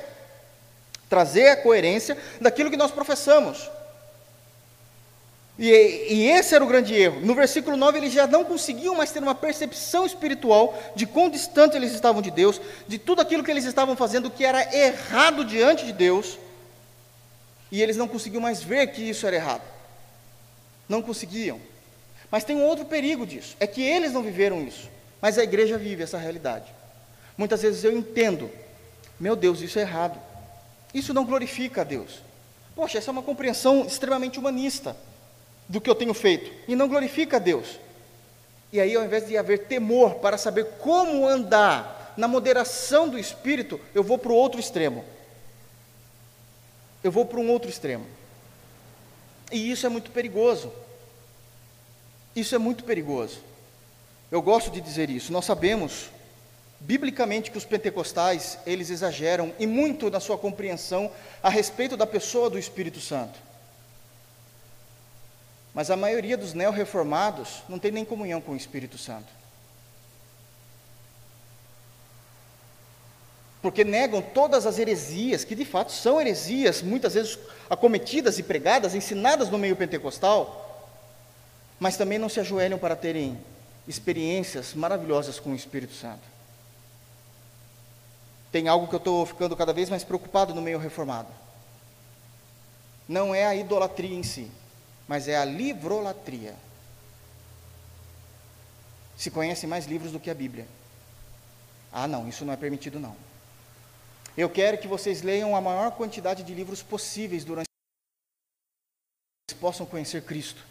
Trazer 1.08 1.48
a 1.48 1.56
coerência 1.56 2.14
daquilo 2.42 2.70
que 2.70 2.76
nós 2.76 2.90
professamos. 2.90 3.70
E, 5.58 5.70
e, 6.10 6.28
esse 6.28 6.54
era 6.54 6.62
o 6.62 6.66
grande 6.66 6.94
erro. 6.94 7.22
No 7.22 7.34
versículo 7.34 7.74
9, 7.74 7.96
eles 7.96 8.12
já 8.12 8.26
não 8.26 8.44
conseguiam 8.44 8.94
mais 8.94 9.10
ter 9.10 9.22
uma 9.22 9.34
percepção 9.34 10.04
espiritual 10.04 10.78
de 10.94 11.06
quão 11.06 11.30
distante 11.30 11.74
eles 11.74 11.94
estavam 11.94 12.20
de 12.20 12.30
Deus, 12.30 12.60
de 12.86 12.98
tudo 12.98 13.22
aquilo 13.22 13.42
que 13.42 13.50
eles 13.50 13.64
estavam 13.64 13.96
fazendo 13.96 14.30
que 14.30 14.44
era 14.44 14.76
errado 14.76 15.46
diante 15.46 15.86
de 15.86 15.92
Deus, 15.92 16.38
e 17.70 17.80
eles 17.80 17.96
não 17.96 18.06
conseguiam 18.06 18.42
mais 18.42 18.62
ver 18.62 18.88
que 18.88 19.08
isso 19.08 19.26
era 19.26 19.36
errado. 19.36 19.62
Não 20.86 21.00
conseguiam. 21.00 21.58
Mas 22.30 22.44
tem 22.44 22.56
um 22.56 22.64
outro 22.64 22.84
perigo 22.84 23.24
disso: 23.24 23.56
é 23.58 23.66
que 23.66 23.82
eles 23.82 24.12
não 24.12 24.22
viveram 24.22 24.62
isso. 24.62 24.91
Mas 25.22 25.38
a 25.38 25.44
igreja 25.44 25.78
vive 25.78 26.02
essa 26.02 26.18
realidade. 26.18 26.66
Muitas 27.38 27.62
vezes 27.62 27.84
eu 27.84 27.96
entendo, 27.96 28.50
meu 29.20 29.36
Deus, 29.36 29.60
isso 29.60 29.78
é 29.78 29.82
errado. 29.82 30.20
Isso 30.92 31.14
não 31.14 31.24
glorifica 31.24 31.82
a 31.82 31.84
Deus. 31.84 32.20
Poxa, 32.74 32.98
essa 32.98 33.10
é 33.10 33.12
uma 33.12 33.22
compreensão 33.22 33.86
extremamente 33.86 34.40
humanista 34.40 34.96
do 35.68 35.80
que 35.80 35.88
eu 35.88 35.94
tenho 35.94 36.12
feito 36.12 36.50
e 36.66 36.74
não 36.74 36.88
glorifica 36.88 37.36
a 37.36 37.40
Deus. 37.40 37.78
E 38.72 38.80
aí, 38.80 38.96
ao 38.96 39.04
invés 39.04 39.26
de 39.26 39.36
haver 39.36 39.66
temor 39.66 40.16
para 40.16 40.36
saber 40.36 40.64
como 40.80 41.28
andar 41.28 42.14
na 42.16 42.26
moderação 42.26 43.08
do 43.08 43.18
espírito, 43.18 43.80
eu 43.94 44.02
vou 44.02 44.18
para 44.18 44.32
o 44.32 44.34
outro 44.34 44.58
extremo. 44.58 45.04
Eu 47.04 47.12
vou 47.12 47.24
para 47.24 47.38
um 47.38 47.48
outro 47.48 47.70
extremo. 47.70 48.06
E 49.52 49.70
isso 49.70 49.86
é 49.86 49.88
muito 49.88 50.10
perigoso. 50.10 50.72
Isso 52.34 52.54
é 52.54 52.58
muito 52.58 52.82
perigoso. 52.82 53.51
Eu 54.32 54.40
gosto 54.40 54.70
de 54.70 54.80
dizer 54.80 55.10
isso. 55.10 55.30
Nós 55.30 55.44
sabemos 55.44 56.08
biblicamente 56.80 57.50
que 57.50 57.58
os 57.58 57.66
pentecostais, 57.66 58.58
eles 58.64 58.88
exageram 58.88 59.52
e 59.58 59.66
muito 59.66 60.08
na 60.08 60.20
sua 60.20 60.38
compreensão 60.38 61.12
a 61.42 61.50
respeito 61.50 61.98
da 61.98 62.06
pessoa 62.06 62.48
do 62.48 62.58
Espírito 62.58 62.98
Santo. 62.98 63.38
Mas 65.74 65.90
a 65.90 65.98
maioria 65.98 66.38
dos 66.38 66.54
neo-reformados 66.54 67.62
não 67.68 67.78
tem 67.78 67.90
nem 67.90 68.06
comunhão 68.06 68.40
com 68.40 68.52
o 68.52 68.56
Espírito 68.56 68.96
Santo. 68.96 69.28
Porque 73.60 73.84
negam 73.84 74.22
todas 74.22 74.64
as 74.64 74.78
heresias, 74.78 75.44
que 75.44 75.54
de 75.54 75.66
fato 75.66 75.92
são 75.92 76.18
heresias, 76.18 76.80
muitas 76.80 77.12
vezes 77.12 77.38
acometidas 77.68 78.38
e 78.38 78.42
pregadas, 78.42 78.94
ensinadas 78.94 79.50
no 79.50 79.58
meio 79.58 79.76
pentecostal, 79.76 80.88
mas 81.78 81.98
também 81.98 82.18
não 82.18 82.30
se 82.30 82.40
ajoelham 82.40 82.78
para 82.78 82.96
terem 82.96 83.38
experiências 83.86 84.74
maravilhosas 84.74 85.38
com 85.40 85.50
o 85.50 85.56
Espírito 85.56 85.94
Santo. 85.94 86.22
Tem 88.50 88.68
algo 88.68 88.86
que 88.86 88.94
eu 88.94 88.98
estou 88.98 89.24
ficando 89.24 89.56
cada 89.56 89.72
vez 89.72 89.88
mais 89.88 90.04
preocupado 90.04 90.54
no 90.54 90.62
meio 90.62 90.78
reformado. 90.78 91.28
Não 93.08 93.34
é 93.34 93.46
a 93.46 93.54
idolatria 93.54 94.14
em 94.14 94.22
si, 94.22 94.50
mas 95.08 95.26
é 95.26 95.36
a 95.36 95.44
livrolatria. 95.44 96.54
Se 99.16 99.30
conhecem 99.30 99.68
mais 99.68 99.86
livros 99.86 100.12
do 100.12 100.20
que 100.20 100.30
a 100.30 100.34
Bíblia. 100.34 100.66
Ah, 101.92 102.06
não, 102.06 102.28
isso 102.28 102.44
não 102.44 102.52
é 102.52 102.56
permitido, 102.56 103.00
não. 103.00 103.16
Eu 104.36 104.48
quero 104.48 104.78
que 104.78 104.88
vocês 104.88 105.22
leiam 105.22 105.54
a 105.54 105.60
maior 105.60 105.92
quantidade 105.92 106.42
de 106.42 106.54
livros 106.54 106.82
possíveis 106.82 107.44
durante 107.44 107.66
possam 109.62 109.86
conhecer 109.86 110.22
Cristo, 110.24 110.66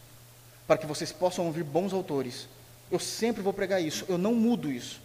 para 0.67 0.77
que 0.77 0.85
vocês 0.85 1.13
possam 1.13 1.45
ouvir 1.45 1.63
bons 1.63 1.93
autores 1.93 2.45
eu 2.91 2.99
sempre 2.99 3.41
vou 3.41 3.53
pregar 3.53 3.81
isso, 3.81 4.05
eu 4.09 4.17
não 4.17 4.35
mudo 4.35 4.71
isso. 4.71 5.01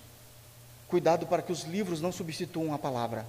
Cuidado 0.88 1.26
para 1.26 1.42
que 1.42 1.52
os 1.52 1.64
livros 1.64 2.00
não 2.00 2.12
substituam 2.12 2.74
a 2.74 2.78
palavra. 2.78 3.26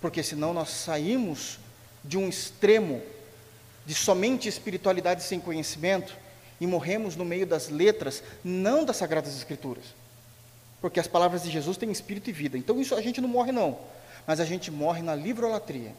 Porque 0.00 0.22
senão 0.22 0.52
nós 0.52 0.70
saímos 0.70 1.58
de 2.04 2.16
um 2.16 2.28
extremo 2.28 3.02
de 3.84 3.94
somente 3.94 4.48
espiritualidade 4.48 5.22
sem 5.22 5.38
conhecimento 5.38 6.16
e 6.60 6.66
morremos 6.66 7.16
no 7.16 7.24
meio 7.24 7.46
das 7.46 7.68
letras, 7.68 8.22
não 8.44 8.84
das 8.84 8.96
sagradas 8.96 9.36
escrituras. 9.36 9.84
Porque 10.80 11.00
as 11.00 11.06
palavras 11.06 11.42
de 11.42 11.50
Jesus 11.50 11.76
têm 11.76 11.90
espírito 11.90 12.30
e 12.30 12.32
vida. 12.32 12.58
Então 12.58 12.80
isso 12.80 12.94
a 12.94 13.00
gente 13.00 13.20
não 13.20 13.28
morre 13.28 13.52
não, 13.52 13.78
mas 14.26 14.40
a 14.40 14.44
gente 14.44 14.70
morre 14.70 15.02
na 15.02 15.14
livrolatria. 15.14 15.94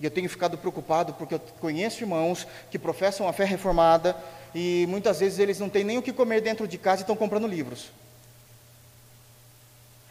E 0.00 0.04
eu 0.04 0.10
tenho 0.10 0.28
ficado 0.30 0.56
preocupado 0.56 1.12
porque 1.12 1.34
eu 1.34 1.40
conheço 1.60 2.02
irmãos 2.02 2.46
que 2.70 2.78
professam 2.78 3.28
a 3.28 3.32
fé 3.34 3.44
reformada 3.44 4.16
e 4.54 4.86
muitas 4.88 5.20
vezes 5.20 5.38
eles 5.38 5.58
não 5.58 5.68
têm 5.68 5.84
nem 5.84 5.98
o 5.98 6.02
que 6.02 6.12
comer 6.12 6.40
dentro 6.40 6.66
de 6.66 6.78
casa 6.78 7.02
e 7.02 7.04
estão 7.04 7.14
comprando 7.14 7.46
livros. 7.46 7.92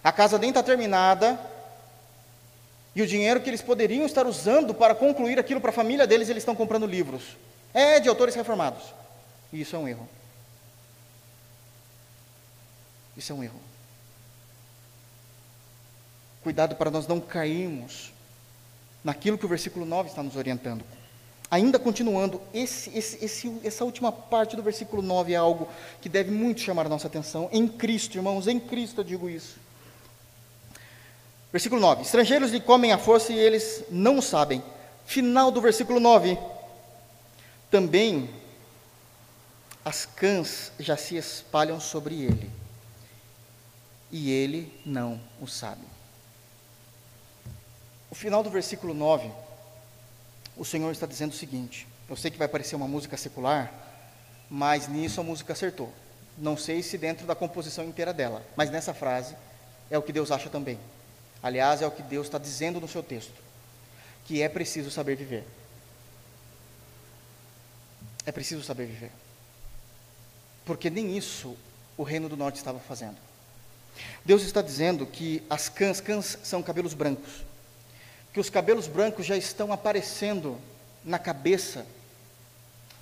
A 0.03 0.11
casa 0.11 0.37
nem 0.37 0.49
está 0.49 0.61
terminada 0.61 1.39
e 2.95 3.01
o 3.01 3.07
dinheiro 3.07 3.41
que 3.41 3.49
eles 3.49 3.63
poderiam 3.63 4.05
estar 4.05 4.27
usando 4.27 4.75
para 4.75 4.93
concluir 4.93 5.39
aquilo 5.39 5.59
para 5.59 5.71
a 5.71 5.73
família 5.73 6.05
deles, 6.05 6.29
eles 6.29 6.41
estão 6.41 6.55
comprando 6.55 6.85
livros. 6.85 7.23
É 7.73 7.99
de 7.99 8.07
autores 8.07 8.35
reformados. 8.35 8.83
E 9.51 9.61
isso 9.61 9.75
é 9.75 9.79
um 9.79 9.87
erro. 9.87 10.07
Isso 13.17 13.31
é 13.31 13.35
um 13.35 13.43
erro. 13.43 13.59
Cuidado 16.43 16.75
para 16.75 16.91
nós 16.91 17.07
não 17.07 17.19
cairmos 17.19 18.11
naquilo 19.03 19.37
que 19.37 19.45
o 19.45 19.49
versículo 19.49 19.85
9 19.85 20.09
está 20.09 20.23
nos 20.23 20.35
orientando. 20.35 20.83
Ainda 21.51 21.79
continuando, 21.79 22.39
esse, 22.53 22.95
esse, 22.95 23.25
esse, 23.25 23.59
essa 23.63 23.83
última 23.83 24.11
parte 24.11 24.55
do 24.55 24.61
versículo 24.61 25.01
9 25.01 25.33
é 25.33 25.35
algo 25.35 25.67
que 25.99 26.07
deve 26.07 26.29
muito 26.29 26.61
chamar 26.61 26.85
a 26.85 26.89
nossa 26.89 27.07
atenção. 27.07 27.49
Em 27.51 27.67
Cristo, 27.67 28.15
irmãos, 28.17 28.47
em 28.47 28.59
Cristo 28.59 29.01
eu 29.01 29.03
digo 29.03 29.29
isso. 29.29 29.57
Versículo 31.51 31.81
9: 31.81 32.03
Estrangeiros 32.03 32.51
lhe 32.51 32.59
comem 32.59 32.91
a 32.91 32.97
força 32.97 33.33
e 33.33 33.39
eles 33.39 33.83
não 33.89 34.21
sabem. 34.21 34.61
Final 35.05 35.49
do 35.49 35.59
versículo 35.59 35.99
9. 35.99 36.37
Também 37.71 38.29
as 39.83 40.05
cãs 40.05 40.71
já 40.79 40.95
se 40.95 41.15
espalham 41.15 41.79
sobre 41.79 42.21
ele, 42.21 42.51
e 44.11 44.29
ele 44.29 44.71
não 44.85 45.19
o 45.41 45.47
sabe. 45.47 45.81
O 48.09 48.15
final 48.15 48.41
do 48.41 48.49
versículo 48.49 48.93
9 48.93 49.31
o 50.59 50.65
Senhor 50.65 50.91
está 50.91 51.07
dizendo 51.07 51.31
o 51.31 51.35
seguinte: 51.35 51.87
eu 52.09 52.15
sei 52.15 52.29
que 52.29 52.37
vai 52.37 52.47
parecer 52.47 52.75
uma 52.75 52.87
música 52.87 53.15
secular, 53.15 53.71
mas 54.49 54.87
nisso 54.87 55.21
a 55.21 55.23
música 55.23 55.53
acertou. 55.53 55.91
Não 56.37 56.57
sei 56.57 56.83
se 56.83 56.97
dentro 56.97 57.25
da 57.25 57.35
composição 57.35 57.85
inteira 57.85 58.13
dela, 58.13 58.43
mas 58.55 58.69
nessa 58.69 58.93
frase 58.93 59.35
é 59.89 59.97
o 59.97 60.01
que 60.01 60.11
Deus 60.11 60.31
acha 60.31 60.49
também. 60.49 60.79
Aliás, 61.41 61.81
é 61.81 61.87
o 61.87 61.91
que 61.91 62.03
Deus 62.03 62.27
está 62.27 62.37
dizendo 62.37 62.81
no 62.81 62.87
seu 62.87 63.01
texto: 63.01 63.33
que 64.25 64.41
é 64.41 64.49
preciso 64.49 64.91
saber 64.91 65.15
viver. 65.15 65.45
É 68.25 68.31
preciso 68.31 68.61
saber 68.63 68.85
viver. 68.85 69.11
Porque 70.65 70.89
nem 70.89 71.17
isso 71.17 71.55
o 71.97 72.03
reino 72.03 72.27
do 72.27 72.37
norte 72.37 72.57
estava 72.57 72.79
fazendo. 72.79 73.17
Deus 74.23 74.43
está 74.43 74.61
dizendo 74.61 75.05
que 75.05 75.41
as 75.49 75.67
cãs, 75.67 75.99
cãs 75.99 76.37
são 76.43 76.61
cabelos 76.61 76.93
brancos 76.93 77.48
que 78.33 78.39
os 78.39 78.49
cabelos 78.49 78.87
brancos 78.87 79.25
já 79.25 79.35
estão 79.35 79.73
aparecendo 79.73 80.57
na 81.03 81.17
cabeça 81.17 81.85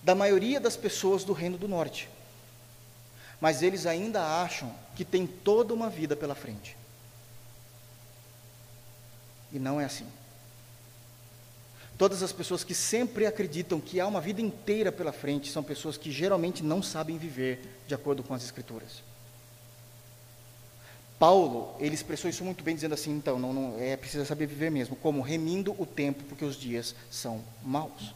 da 0.04 0.16
maioria 0.16 0.60
das 0.60 0.78
pessoas 0.78 1.24
do 1.24 1.34
Reino 1.34 1.58
do 1.58 1.68
Norte. 1.68 2.10
Mas 3.42 3.62
eles 3.62 3.86
ainda 3.86 4.24
acham 4.42 4.74
que 4.96 5.06
tem 5.06 5.28
toda 5.28 5.74
uma 5.74 5.90
vida 5.90 6.16
pela 6.16 6.34
frente. 6.34 6.78
E 9.52 9.60
não 9.60 9.80
é 9.80 9.86
assim. 9.86 10.08
Todas 11.98 12.22
as 12.22 12.32
pessoas 12.32 12.64
que 12.64 12.76
sempre 12.76 13.26
acreditam 13.26 13.82
que 13.82 14.00
há 14.00 14.08
uma 14.08 14.22
vida 14.22 14.40
inteira 14.40 14.92
pela 14.92 15.12
frente 15.12 15.52
são 15.52 15.64
pessoas 15.64 15.98
que 15.98 16.12
geralmente 16.12 16.64
não 16.64 16.82
sabem 16.82 17.18
viver 17.18 17.82
de 17.88 17.96
acordo 17.96 18.24
com 18.24 18.34
as 18.34 18.44
Escrituras. 18.44 19.02
Paulo, 21.20 21.76
ele 21.80 21.96
expressou 21.96 22.30
isso 22.30 22.44
muito 22.44 22.64
bem, 22.64 22.76
dizendo 22.76 22.94
assim: 22.94 23.12
então, 23.12 23.40
não, 23.40 23.52
não, 23.52 23.80
é 23.80 23.98
preciso 23.98 24.26
saber 24.26 24.46
viver 24.46 24.70
mesmo, 24.70 24.96
como 24.96 25.22
remindo 25.22 25.76
o 25.80 25.86
tempo, 25.86 26.24
porque 26.24 26.46
os 26.46 26.56
dias 26.56 26.96
são 27.10 27.44
maus. 27.64 28.14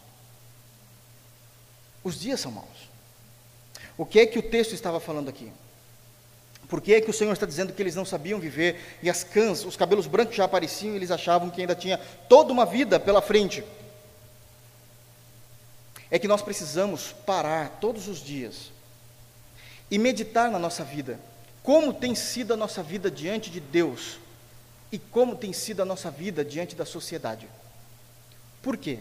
Os 2.03 2.19
dias 2.19 2.39
são 2.39 2.51
maus. 2.51 2.89
O 3.97 4.05
que 4.05 4.19
é 4.19 4.25
que 4.25 4.39
o 4.39 4.43
texto 4.43 4.73
estava 4.73 4.99
falando 4.99 5.29
aqui? 5.29 5.51
Por 6.67 6.79
que 6.79 6.93
é 6.93 7.01
que 7.01 7.09
o 7.09 7.13
Senhor 7.13 7.33
está 7.33 7.45
dizendo 7.45 7.73
que 7.73 7.81
eles 7.81 7.95
não 7.95 8.05
sabiam 8.05 8.39
viver 8.39 8.97
e 9.03 9.09
as 9.09 9.23
cãs, 9.23 9.65
os 9.65 9.75
cabelos 9.75 10.07
brancos 10.07 10.35
já 10.35 10.45
apareciam 10.45 10.93
e 10.93 10.95
eles 10.95 11.11
achavam 11.11 11.49
que 11.49 11.59
ainda 11.59 11.75
tinha 11.75 11.97
toda 12.29 12.53
uma 12.53 12.65
vida 12.65 12.99
pela 12.99 13.21
frente? 13.21 13.63
É 16.09 16.17
que 16.17 16.27
nós 16.27 16.41
precisamos 16.41 17.13
parar 17.25 17.77
todos 17.81 18.07
os 18.07 18.19
dias 18.19 18.71
e 19.89 19.97
meditar 19.97 20.49
na 20.49 20.57
nossa 20.59 20.83
vida 20.83 21.19
como 21.63 21.93
tem 21.93 22.15
sido 22.15 22.53
a 22.53 22.57
nossa 22.57 22.81
vida 22.81 23.09
diante 23.09 23.49
de 23.49 23.59
Deus 23.59 24.17
e 24.91 24.97
como 24.97 25.35
tem 25.35 25.53
sido 25.53 25.81
a 25.81 25.85
nossa 25.85 26.11
vida 26.11 26.43
diante 26.43 26.75
da 26.75 26.85
sociedade. 26.85 27.47
Por 28.61 28.77
quê? 28.77 28.99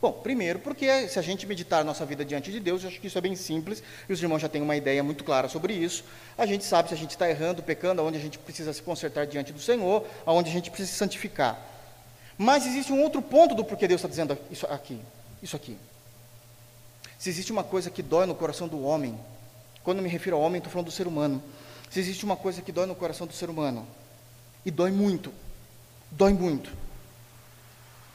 Bom, 0.00 0.12
primeiro, 0.12 0.58
porque 0.58 1.08
se 1.08 1.18
a 1.18 1.22
gente 1.22 1.46
meditar 1.46 1.80
a 1.80 1.84
nossa 1.84 2.04
vida 2.04 2.24
diante 2.24 2.52
de 2.52 2.60
Deus, 2.60 2.82
eu 2.82 2.90
acho 2.90 3.00
que 3.00 3.06
isso 3.06 3.16
é 3.16 3.20
bem 3.20 3.34
simples, 3.34 3.82
e 4.08 4.12
os 4.12 4.22
irmãos 4.22 4.40
já 4.40 4.48
têm 4.48 4.60
uma 4.60 4.76
ideia 4.76 5.02
muito 5.02 5.24
clara 5.24 5.48
sobre 5.48 5.72
isso. 5.72 6.04
A 6.36 6.44
gente 6.44 6.64
sabe 6.64 6.88
se 6.88 6.94
a 6.94 6.98
gente 6.98 7.10
está 7.10 7.28
errando, 7.28 7.62
pecando, 7.62 8.02
aonde 8.02 8.18
a 8.18 8.20
gente 8.20 8.38
precisa 8.38 8.72
se 8.72 8.82
consertar 8.82 9.26
diante 9.26 9.52
do 9.52 9.60
Senhor, 9.60 10.06
aonde 10.26 10.50
a 10.50 10.52
gente 10.52 10.70
precisa 10.70 10.92
se 10.92 10.98
santificar. 10.98 11.58
Mas 12.36 12.66
existe 12.66 12.92
um 12.92 13.02
outro 13.02 13.22
ponto 13.22 13.54
do 13.54 13.64
porquê 13.64 13.88
Deus 13.88 14.00
está 14.00 14.08
dizendo 14.08 14.36
isso 14.50 14.66
aqui. 14.66 15.00
Isso 15.42 15.56
aqui. 15.56 15.78
Se 17.18 17.30
existe 17.30 17.50
uma 17.50 17.64
coisa 17.64 17.90
que 17.90 18.02
dói 18.02 18.26
no 18.26 18.34
coração 18.34 18.68
do 18.68 18.82
homem, 18.84 19.18
quando 19.82 20.02
me 20.02 20.08
refiro 20.08 20.36
ao 20.36 20.42
homem, 20.42 20.58
estou 20.58 20.70
falando 20.70 20.86
do 20.86 20.92
ser 20.92 21.06
humano. 21.06 21.42
Se 21.90 22.00
existe 22.00 22.24
uma 22.24 22.36
coisa 22.36 22.62
que 22.62 22.72
dói 22.72 22.86
no 22.86 22.94
coração 22.94 23.26
do 23.26 23.32
ser 23.32 23.48
humano, 23.48 23.86
e 24.64 24.70
dói 24.70 24.90
muito, 24.90 25.32
dói 26.10 26.32
muito, 26.32 26.72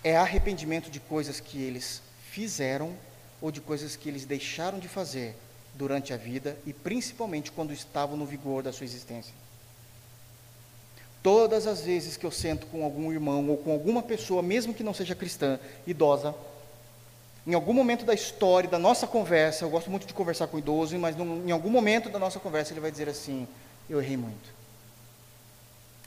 é 0.03 0.17
arrependimento 0.17 0.89
de 0.89 0.99
coisas 0.99 1.39
que 1.39 1.61
eles 1.61 2.01
fizeram 2.29 2.93
ou 3.41 3.51
de 3.51 3.61
coisas 3.61 3.95
que 3.95 4.09
eles 4.09 4.25
deixaram 4.25 4.79
de 4.79 4.87
fazer 4.87 5.35
durante 5.73 6.13
a 6.13 6.17
vida 6.17 6.57
e 6.65 6.73
principalmente 6.73 7.51
quando 7.51 7.71
estavam 7.71 8.17
no 8.17 8.25
vigor 8.25 8.61
da 8.63 8.73
sua 8.73 8.83
existência. 8.83 9.33
Todas 11.23 11.67
as 11.67 11.81
vezes 11.81 12.17
que 12.17 12.25
eu 12.25 12.31
sento 12.31 12.65
com 12.67 12.83
algum 12.83 13.11
irmão 13.11 13.47
ou 13.49 13.57
com 13.57 13.71
alguma 13.71 14.01
pessoa, 14.01 14.41
mesmo 14.41 14.73
que 14.73 14.83
não 14.83 14.93
seja 14.93 15.15
cristã, 15.15 15.59
idosa, 15.85 16.35
em 17.45 17.53
algum 17.53 17.73
momento 17.73 18.05
da 18.05 18.13
história, 18.13 18.69
da 18.69 18.77
nossa 18.77 19.07
conversa, 19.07 19.65
eu 19.65 19.69
gosto 19.69 19.89
muito 19.89 20.05
de 20.05 20.13
conversar 20.13 20.47
com 20.47 20.57
o 20.57 20.59
idoso, 20.59 20.97
mas 20.99 21.15
num, 21.15 21.47
em 21.47 21.51
algum 21.51 21.69
momento 21.69 22.09
da 22.09 22.19
nossa 22.19 22.39
conversa 22.39 22.73
ele 22.73 22.79
vai 22.79 22.91
dizer 22.91 23.09
assim: 23.09 23.47
Eu 23.89 24.01
errei 24.01 24.17
muito. 24.17 24.49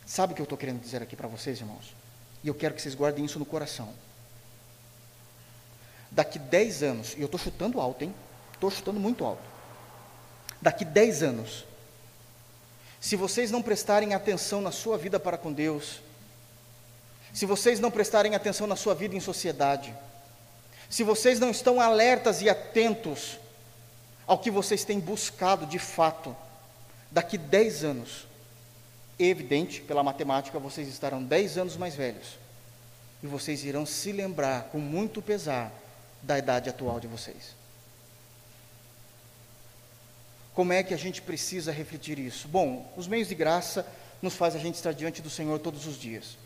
Sabe 0.07 0.33
o 0.33 0.37
que 0.37 0.43
eu 0.43 0.45
estou 0.45 0.59
querendo 0.59 0.81
dizer 0.81 1.03
aqui 1.03 1.17
para 1.17 1.27
vocês, 1.27 1.59
irmãos? 1.59 1.95
E 2.43 2.49
eu 2.49 2.55
quero 2.55 2.75
que 2.75 2.83
vocês 2.83 2.95
guardem 2.95 3.25
isso 3.25 3.39
no 3.39 3.45
coração. 3.45 3.93
Daqui 6.11 6.39
10 6.39 6.83
anos, 6.83 7.15
e 7.17 7.21
eu 7.21 7.27
estou 7.27 7.41
chutando 7.41 7.81
alto, 7.81 8.05
hein? 8.05 8.15
Estou 8.53 8.71
chutando 8.71 9.01
muito 9.01 9.25
alto. 9.25 9.43
Daqui 10.63 10.85
10 10.85 11.23
anos, 11.25 11.65
se 13.01 13.17
vocês 13.17 13.51
não 13.51 13.61
prestarem 13.61 14.15
atenção 14.15 14.61
na 14.61 14.71
sua 14.71 14.97
vida 14.97 15.19
para 15.19 15.37
com 15.37 15.53
Deus, 15.53 16.01
se 17.33 17.45
vocês 17.45 17.81
não 17.81 17.91
prestarem 17.91 18.37
atenção 18.37 18.67
na 18.67 18.77
sua 18.77 18.95
vida 18.95 19.17
em 19.17 19.21
sociedade, 19.21 19.93
se 20.95 21.03
vocês 21.03 21.41
não 21.41 21.51
estão 21.51 21.81
alertas 21.81 22.41
e 22.41 22.49
atentos 22.49 23.37
ao 24.29 24.39
que 24.39 24.49
vocês 24.49 24.85
têm 24.85 25.01
buscado 25.01 25.67
de 25.67 25.77
fato, 25.77 26.37
daqui 27.11 27.37
10 27.37 27.83
anos, 27.83 28.29
evidente, 29.19 29.81
pela 29.81 30.05
matemática, 30.05 30.57
vocês 30.57 30.87
estarão 30.87 31.21
10 31.21 31.59
anos 31.59 31.77
mais 31.77 31.97
velhos. 31.97 32.39
E 33.25 33.27
vocês 33.27 33.65
irão 33.65 33.85
se 33.85 34.13
lembrar 34.13 34.69
com 34.71 34.79
muito 34.79 35.21
pesar 35.21 35.73
da 36.23 36.39
idade 36.39 36.71
atual 36.71 37.01
de 37.01 37.09
vocês. 37.09 37.57
Como 40.55 40.73
é 40.73 40.81
que 40.85 40.95
a 40.95 40.97
gente 40.97 41.21
precisa 41.21 41.73
refletir 41.73 42.21
isso? 42.21 42.47
Bom, 42.47 42.89
os 42.97 43.09
meios 43.09 43.27
de 43.27 43.35
graça 43.35 43.85
nos 44.23 44.37
faz 44.37 44.55
a 44.55 44.61
gente 44.61 44.77
estar 44.77 44.93
diante 44.93 45.21
do 45.21 45.29
Senhor 45.29 45.59
todos 45.59 45.89
os 45.89 45.99
dias. 45.99 46.37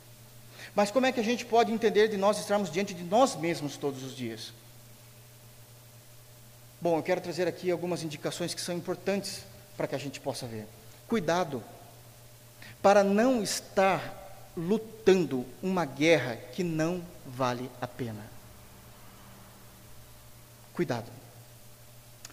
Mas 0.79 0.93
como 0.93 1.07
é 1.07 1.11
que 1.11 1.19
a 1.19 1.25
gente 1.25 1.45
pode 1.45 1.73
entender 1.73 2.07
de 2.07 2.17
nós 2.17 2.39
estarmos 2.39 2.71
diante 2.71 2.95
de 2.95 3.03
nós 3.03 3.35
mesmos 3.35 3.77
todos 3.77 4.05
os 4.05 4.17
dias? 4.17 4.53
Bom, 6.81 6.97
eu 6.97 7.03
quero 7.03 7.21
trazer 7.21 7.49
aqui 7.49 7.69
algumas 7.69 8.05
indicações 8.05 8.55
que 8.55 8.61
são 8.61 8.77
importantes 8.77 9.43
para 9.77 9.89
que 9.89 9.97
a 9.97 9.99
gente 9.99 10.21
possa 10.21 10.47
ver. 10.47 10.69
Cuidado 11.09 11.65
para 12.81 13.03
não 13.03 13.43
estar 13.43 14.53
lutando 14.57 15.45
uma 15.61 15.85
guerra 15.85 16.37
que 16.53 16.63
não 16.63 17.03
vale 17.27 17.69
a 17.81 17.89
pena. 17.89 18.25
Cuidado. 20.75 21.11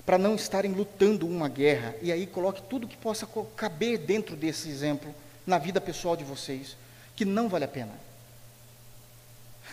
Para 0.05 0.19
não 0.19 0.35
estarem 0.35 0.71
lutando 0.71 1.27
uma 1.27 1.49
guerra, 1.49 1.95
e 1.99 2.11
aí 2.11 2.27
coloque 2.27 2.61
tudo 2.69 2.87
que 2.87 2.95
possa 2.95 3.27
caber 3.55 3.97
dentro 3.97 4.35
desse 4.35 4.69
exemplo, 4.69 5.15
na 5.47 5.57
vida 5.57 5.81
pessoal 5.81 6.15
de 6.15 6.23
vocês, 6.23 6.77
que 7.15 7.25
não 7.25 7.49
vale 7.49 7.65
a 7.65 7.67
pena. 7.67 8.05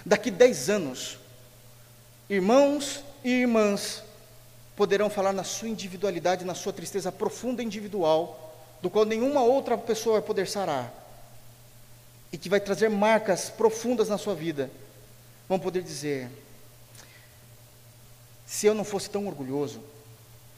Daqui 0.04 0.30
dez 0.30 0.68
anos, 0.68 1.18
irmãos 2.28 3.02
e 3.22 3.30
irmãs 3.30 4.02
poderão 4.74 5.08
falar 5.08 5.32
na 5.32 5.44
sua 5.44 5.68
individualidade, 5.68 6.44
na 6.44 6.54
sua 6.54 6.72
tristeza 6.72 7.12
profunda 7.12 7.62
individual, 7.62 8.56
do 8.80 8.90
qual 8.90 9.04
nenhuma 9.04 9.42
outra 9.42 9.78
pessoa 9.78 10.14
vai 10.18 10.26
poder 10.26 10.48
sarar, 10.48 10.92
e 12.32 12.38
que 12.38 12.48
vai 12.48 12.58
trazer 12.58 12.88
marcas 12.88 13.48
profundas 13.48 14.08
na 14.08 14.18
sua 14.18 14.34
vida, 14.34 14.70
vão 15.48 15.58
poder 15.58 15.82
dizer: 15.82 16.28
se 18.44 18.66
eu 18.66 18.74
não 18.74 18.84
fosse 18.84 19.08
tão 19.08 19.26
orgulhoso, 19.26 19.80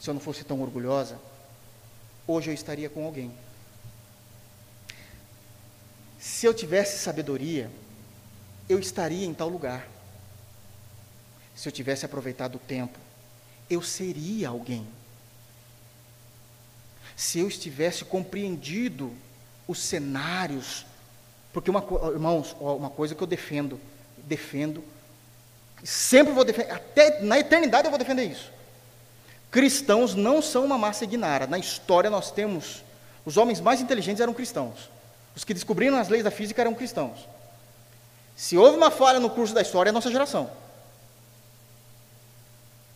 se 0.01 0.09
eu 0.09 0.15
não 0.15 0.21
fosse 0.21 0.43
tão 0.43 0.63
orgulhosa, 0.63 1.19
hoje 2.27 2.51
eu 2.51 2.55
estaria 2.55 2.89
com 2.89 3.05
alguém. 3.05 3.31
Se 6.19 6.47
eu 6.47 6.55
tivesse 6.55 6.99
sabedoria, 6.99 7.71
eu 8.69 8.79
estaria 8.79 9.27
em 9.27 9.35
tal 9.35 9.49
lugar. 9.49 9.87
Se 11.55 11.69
eu 11.69 11.73
tivesse 11.73 12.05
aproveitado 12.05 12.57
o 12.57 12.59
tempo, 12.59 12.99
eu 13.71 13.83
seria 13.83 14.49
alguém. 14.49 14.87
Se 17.17 17.39
eu 17.39 17.49
estivesse 17.49 18.05
compreendido 18.05 19.13
os 19.69 19.79
cenários, 19.79 20.85
porque 21.53 21.71
uma, 21.71 21.85
irmãos, 22.13 22.57
uma 22.59 22.91
coisa 22.91 23.15
que 23.15 23.23
eu 23.23 23.27
defendo, 23.27 23.81
defendo, 24.19 24.83
sempre 25.83 26.33
vou 26.33 26.45
defender, 26.45 26.73
até 26.73 27.21
na 27.21 27.39
eternidade 27.39 27.87
eu 27.87 27.91
vou 27.91 27.99
defender 27.99 28.25
isso. 28.25 28.53
Cristãos 29.51 30.15
não 30.15 30.43
são 30.43 30.65
uma 30.65 30.77
massa 30.77 31.05
ignara. 31.05 31.47
Na 31.47 31.59
história 31.59 32.11
nós 32.11 32.33
temos 32.33 32.83
os 33.25 33.37
homens 33.37 33.61
mais 33.61 33.81
inteligentes 33.81 34.21
eram 34.21 34.35
cristãos. 34.35 34.91
Os 35.37 35.45
que 35.45 35.55
descobriram 35.55 35.97
as 35.97 36.09
leis 36.09 36.25
da 36.25 36.31
física 36.31 36.61
eram 36.61 36.75
cristãos. 36.75 37.21
Se 38.37 38.57
houve 38.57 38.77
uma 38.77 38.91
falha 38.91 39.21
no 39.21 39.31
curso 39.31 39.55
da 39.55 39.63
história, 39.63 39.89
é 39.89 39.93
a 39.93 39.95
nossa 39.95 40.11
geração. 40.11 40.51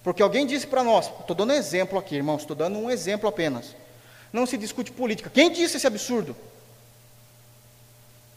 Porque 0.03 0.23
alguém 0.23 0.47
disse 0.47 0.67
para 0.67 0.83
nós, 0.83 1.11
estou 1.21 1.37
dando 1.37 1.53
um 1.53 1.57
exemplo 1.57 1.99
aqui, 1.99 2.17
irmãos, 2.17 2.43
estou 2.43 2.57
dando 2.57 2.79
um 2.79 2.91
exemplo 2.91 3.29
apenas. 3.29 3.75
Não 4.33 4.47
se 4.47 4.57
discute 4.57 4.91
política. 4.91 5.31
Quem 5.31 5.51
disse 5.51 5.77
esse 5.77 5.87
absurdo? 5.87 6.35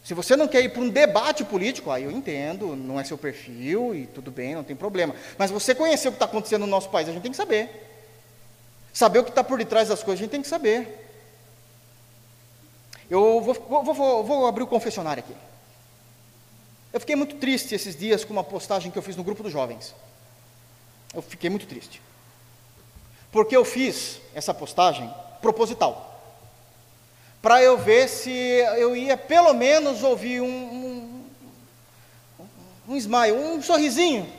Se 0.03 0.13
você 0.13 0.35
não 0.35 0.47
quer 0.47 0.63
ir 0.63 0.69
para 0.69 0.81
um 0.81 0.89
debate 0.89 1.43
político, 1.43 1.91
aí 1.91 2.03
eu 2.03 2.11
entendo, 2.11 2.75
não 2.75 2.99
é 2.99 3.03
seu 3.03 3.17
perfil 3.17 3.93
e 3.93 4.07
tudo 4.07 4.31
bem, 4.31 4.55
não 4.55 4.63
tem 4.63 4.75
problema. 4.75 5.15
Mas 5.37 5.51
você 5.51 5.75
conhecer 5.75 6.07
o 6.07 6.11
que 6.11 6.15
está 6.15 6.25
acontecendo 6.25 6.61
no 6.61 6.67
nosso 6.67 6.89
país, 6.89 7.07
a 7.07 7.11
gente 7.11 7.21
tem 7.21 7.31
que 7.31 7.37
saber. 7.37 7.87
Saber 8.91 9.19
o 9.19 9.23
que 9.23 9.29
está 9.29 9.43
por 9.43 9.57
detrás 9.57 9.89
das 9.89 10.01
coisas, 10.01 10.19
a 10.19 10.23
gente 10.23 10.31
tem 10.31 10.41
que 10.41 10.47
saber. 10.47 11.07
Eu 13.09 13.41
vou, 13.41 13.53
vou, 13.53 13.93
vou, 13.93 14.23
vou 14.23 14.47
abrir 14.47 14.63
o 14.63 14.67
confessionário 14.67 15.23
aqui. 15.23 15.35
Eu 16.93 16.99
fiquei 16.99 17.15
muito 17.15 17.35
triste 17.35 17.73
esses 17.73 17.95
dias 17.95 18.25
com 18.25 18.33
uma 18.33 18.43
postagem 18.43 18.91
que 18.91 18.97
eu 18.97 19.01
fiz 19.01 19.15
no 19.15 19.23
grupo 19.23 19.43
dos 19.43 19.51
jovens. 19.51 19.95
Eu 21.13 21.21
fiquei 21.21 21.49
muito 21.49 21.65
triste. 21.65 22.01
Porque 23.31 23.55
eu 23.55 23.63
fiz 23.63 24.19
essa 24.33 24.53
postagem 24.53 25.11
proposital. 25.41 26.09
Para 27.41 27.63
eu 27.63 27.77
ver 27.77 28.07
se 28.07 28.29
eu 28.29 28.95
ia 28.95 29.17
pelo 29.17 29.53
menos 29.53 30.03
ouvir 30.03 30.41
um, 30.41 30.45
um, 30.45 31.25
um 32.89 32.97
smile, 32.97 33.33
um 33.33 33.61
sorrisinho. 33.61 34.31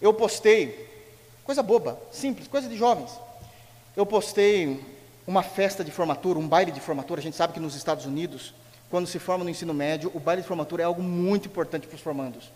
Eu 0.00 0.14
postei, 0.14 0.88
coisa 1.44 1.62
boba, 1.62 2.00
simples, 2.10 2.48
coisa 2.48 2.68
de 2.68 2.76
jovens. 2.76 3.10
Eu 3.94 4.06
postei 4.06 4.82
uma 5.26 5.42
festa 5.42 5.84
de 5.84 5.90
formatura, 5.90 6.38
um 6.38 6.48
baile 6.48 6.72
de 6.72 6.80
formatura. 6.80 7.20
A 7.20 7.22
gente 7.22 7.36
sabe 7.36 7.52
que 7.52 7.60
nos 7.60 7.74
Estados 7.74 8.06
Unidos 8.06 8.54
quando 8.90 9.06
se 9.06 9.18
forma 9.18 9.44
no 9.44 9.50
ensino 9.50 9.74
médio, 9.74 10.10
o 10.14 10.20
baile 10.20 10.42
de 10.42 10.48
formatura 10.48 10.82
é 10.82 10.86
algo 10.86 11.02
muito 11.02 11.46
importante 11.46 11.86
para 11.86 11.96
os 11.96 12.00
formandos. 12.00 12.50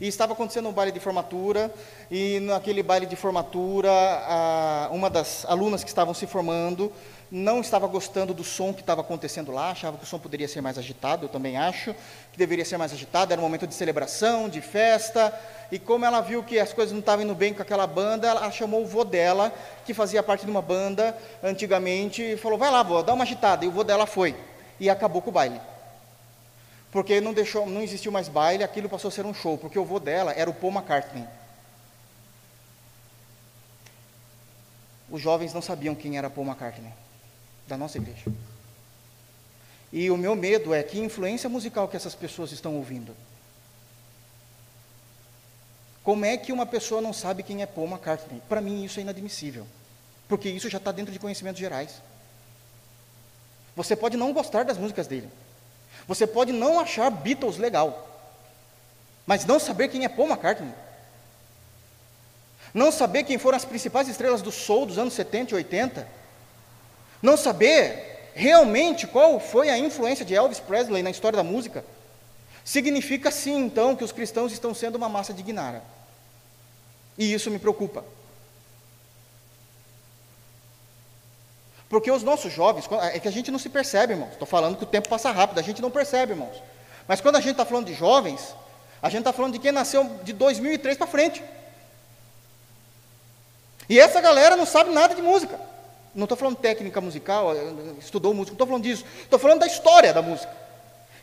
E 0.00 0.08
estava 0.08 0.32
acontecendo 0.32 0.68
um 0.68 0.72
baile 0.72 0.90
de 0.90 0.98
formatura, 0.98 1.72
e 2.10 2.40
naquele 2.40 2.82
baile 2.82 3.06
de 3.06 3.14
formatura, 3.14 3.90
a, 3.90 4.88
uma 4.90 5.08
das 5.08 5.44
alunas 5.46 5.84
que 5.84 5.88
estavam 5.88 6.12
se 6.12 6.26
formando 6.26 6.92
não 7.30 7.60
estava 7.60 7.86
gostando 7.86 8.34
do 8.34 8.44
som 8.44 8.72
que 8.72 8.80
estava 8.80 9.00
acontecendo 9.00 9.50
lá, 9.50 9.70
achava 9.70 9.96
que 9.96 10.04
o 10.04 10.06
som 10.06 10.18
poderia 10.18 10.46
ser 10.46 10.60
mais 10.60 10.78
agitado, 10.78 11.24
eu 11.24 11.28
também 11.28 11.56
acho, 11.56 11.94
que 12.32 12.38
deveria 12.38 12.64
ser 12.64 12.76
mais 12.76 12.92
agitado, 12.92 13.32
era 13.32 13.40
um 13.40 13.44
momento 13.44 13.66
de 13.66 13.74
celebração, 13.74 14.48
de 14.48 14.60
festa, 14.60 15.32
e 15.70 15.78
como 15.78 16.04
ela 16.04 16.20
viu 16.20 16.42
que 16.42 16.58
as 16.58 16.72
coisas 16.72 16.92
não 16.92 17.00
estavam 17.00 17.24
indo 17.24 17.34
bem 17.34 17.54
com 17.54 17.62
aquela 17.62 17.86
banda, 17.86 18.28
ela 18.28 18.50
chamou 18.50 18.82
o 18.82 18.86
vô 18.86 19.04
dela, 19.04 19.52
que 19.84 19.94
fazia 19.94 20.22
parte 20.22 20.44
de 20.44 20.50
uma 20.50 20.62
banda 20.62 21.16
antigamente, 21.42 22.22
e 22.22 22.36
falou, 22.36 22.58
vai 22.58 22.70
lá, 22.70 22.82
vô, 22.82 23.02
dá 23.02 23.14
uma 23.14 23.24
agitada, 23.24 23.64
e 23.64 23.68
o 23.68 23.72
vô 23.72 23.82
dela 23.82 24.06
foi 24.06 24.34
e 24.78 24.90
acabou 24.90 25.22
com 25.22 25.30
o 25.30 25.32
baile. 25.32 25.60
Porque 26.90 27.20
não, 27.20 27.34
deixou, 27.34 27.66
não 27.66 27.82
existiu 27.82 28.12
mais 28.12 28.28
baile, 28.28 28.62
aquilo 28.62 28.88
passou 28.88 29.08
a 29.08 29.12
ser 29.12 29.26
um 29.26 29.34
show, 29.34 29.58
porque 29.58 29.78
o 29.78 29.84
vô 29.84 29.98
dela 29.98 30.32
era 30.32 30.48
o 30.48 30.54
Paul 30.54 30.72
McCartney. 30.72 31.26
Os 35.10 35.20
jovens 35.20 35.52
não 35.52 35.60
sabiam 35.60 35.94
quem 35.94 36.16
era 36.16 36.30
Paul 36.30 36.46
McCartney, 36.46 36.92
da 37.66 37.76
nossa 37.76 37.98
igreja. 37.98 38.32
E 39.92 40.10
o 40.10 40.16
meu 40.16 40.34
medo 40.34 40.74
é 40.74 40.82
que 40.82 40.98
influência 40.98 41.48
musical 41.48 41.88
que 41.88 41.96
essas 41.96 42.14
pessoas 42.14 42.52
estão 42.52 42.76
ouvindo. 42.76 43.14
Como 46.02 46.24
é 46.24 46.36
que 46.36 46.52
uma 46.52 46.66
pessoa 46.66 47.00
não 47.00 47.12
sabe 47.12 47.42
quem 47.42 47.62
é 47.62 47.66
Paul 47.66 47.88
McCartney? 47.88 48.42
Para 48.48 48.60
mim 48.60 48.84
isso 48.84 49.00
é 49.00 49.02
inadmissível, 49.02 49.66
porque 50.28 50.48
isso 50.48 50.68
já 50.68 50.78
está 50.78 50.92
dentro 50.92 51.12
de 51.12 51.18
conhecimentos 51.18 51.58
gerais. 51.58 52.02
Você 53.76 53.96
pode 53.96 54.16
não 54.16 54.32
gostar 54.32 54.64
das 54.64 54.78
músicas 54.78 55.06
dele. 55.06 55.28
Você 56.06 56.26
pode 56.26 56.52
não 56.52 56.78
achar 56.78 57.10
Beatles 57.10 57.56
legal. 57.56 58.08
Mas 59.26 59.44
não 59.44 59.58
saber 59.58 59.88
quem 59.88 60.04
é 60.04 60.08
Paul 60.08 60.28
McCartney. 60.28 60.72
Não 62.72 62.90
saber 62.90 63.24
quem 63.24 63.38
foram 63.38 63.56
as 63.56 63.64
principais 63.64 64.08
estrelas 64.08 64.42
do 64.42 64.50
soul 64.52 64.86
dos 64.86 64.98
anos 64.98 65.14
70 65.14 65.52
e 65.52 65.54
80. 65.56 66.08
Não 67.22 67.36
saber 67.36 68.30
realmente 68.34 69.06
qual 69.06 69.38
foi 69.38 69.70
a 69.70 69.78
influência 69.78 70.24
de 70.24 70.34
Elvis 70.34 70.60
Presley 70.60 71.02
na 71.02 71.10
história 71.10 71.36
da 71.36 71.44
música. 71.44 71.84
Significa 72.64 73.30
sim, 73.30 73.56
então, 73.56 73.94
que 73.94 74.04
os 74.04 74.12
cristãos 74.12 74.52
estão 74.52 74.74
sendo 74.74 74.96
uma 74.96 75.08
massa 75.08 75.32
de 75.32 75.42
guinara. 75.42 75.82
E 77.16 77.32
isso 77.32 77.50
me 77.50 77.58
preocupa. 77.58 78.04
Porque 81.88 82.10
os 82.10 82.22
nossos 82.22 82.52
jovens, 82.52 82.88
é 83.12 83.18
que 83.18 83.28
a 83.28 83.30
gente 83.30 83.50
não 83.50 83.58
se 83.58 83.68
percebe, 83.68 84.14
irmãos. 84.14 84.32
Estou 84.32 84.46
falando 84.46 84.76
que 84.76 84.84
o 84.84 84.86
tempo 84.86 85.08
passa 85.08 85.30
rápido, 85.30 85.58
a 85.58 85.62
gente 85.62 85.82
não 85.82 85.90
percebe, 85.90 86.32
irmãos. 86.32 86.62
Mas 87.06 87.20
quando 87.20 87.36
a 87.36 87.40
gente 87.40 87.52
está 87.52 87.64
falando 87.64 87.86
de 87.86 87.94
jovens, 87.94 88.54
a 89.02 89.08
gente 89.08 89.20
está 89.20 89.32
falando 89.32 89.52
de 89.52 89.58
quem 89.58 89.70
nasceu 89.70 90.04
de 90.22 90.32
2003 90.32 90.96
para 90.96 91.06
frente. 91.06 91.42
E 93.88 94.00
essa 94.00 94.20
galera 94.20 94.56
não 94.56 94.64
sabe 94.64 94.90
nada 94.90 95.14
de 95.14 95.22
música. 95.22 95.60
Não 96.14 96.24
estou 96.24 96.38
falando 96.38 96.56
técnica 96.56 97.00
musical, 97.00 97.52
estudou 97.98 98.32
música, 98.32 98.52
não 98.52 98.54
estou 98.54 98.66
falando 98.66 98.84
disso. 98.84 99.04
Estou 99.22 99.38
falando 99.38 99.60
da 99.60 99.66
história 99.66 100.12
da 100.12 100.22
música. 100.22 100.50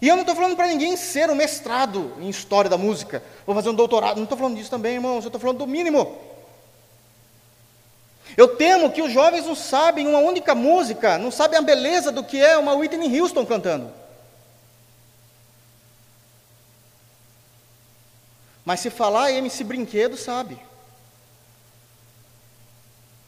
E 0.02 0.08
eu 0.08 0.16
não 0.16 0.22
estou 0.22 0.36
falando 0.36 0.56
para 0.56 0.68
ninguém 0.68 0.98
ser 0.98 1.30
um 1.30 1.36
mestrado 1.36 2.14
em 2.20 2.28
história 2.28 2.70
da 2.70 2.78
música, 2.78 3.24
vou 3.46 3.56
fazer 3.56 3.70
um 3.70 3.74
doutorado. 3.74 4.18
Não 4.18 4.24
estou 4.24 4.38
falando 4.38 4.56
disso 4.56 4.70
também, 4.70 4.96
irmãos. 4.96 5.24
Eu 5.24 5.28
estou 5.28 5.40
falando 5.40 5.60
do 5.60 5.68
mínimo. 5.68 6.18
Eu 8.38 8.56
temo 8.56 8.92
que 8.92 9.02
os 9.02 9.12
jovens 9.12 9.46
não 9.46 9.56
sabem 9.56 10.08
uma 10.08 10.20
única 10.20 10.56
música, 10.56 11.18
não 11.18 11.32
sabem 11.32 11.60
a 11.60 11.62
beleza 11.62 12.12
do 12.12 12.24
que 12.24 12.42
é 12.44 12.58
uma 12.58 12.74
Whitney 12.74 13.20
Houston 13.20 13.46
cantando. 13.46 13.92
Mas 18.64 18.80
se 18.80 18.90
falar 18.90 19.32
MC 19.32 19.64
Brinquedo, 19.64 20.16
sabe. 20.16 20.58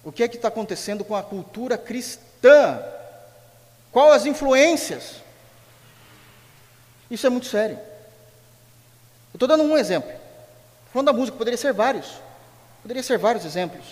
O 0.04 0.12
que 0.12 0.24
é 0.24 0.28
que 0.28 0.36
está 0.36 0.48
acontecendo 0.48 1.04
com 1.04 1.16
a 1.16 1.24
cultura 1.24 1.78
cristã? 1.78 2.82
Qual 3.92 4.12
as 4.12 4.26
influências? 4.26 5.16
Isso 7.10 7.26
é 7.26 7.30
muito 7.30 7.48
sério. 7.48 7.78
Eu 9.34 9.36
estou 9.36 9.48
dando 9.48 9.64
um 9.64 9.78
exemplo. 9.78 10.12
Falando 10.92 11.08
da 11.08 11.14
música, 11.14 11.38
poderia 11.38 11.58
ser 11.58 11.74
vários. 11.74 12.08
Poderia 12.82 13.02
ser 13.02 13.18
vários 13.18 13.46
exemplos. 13.46 13.84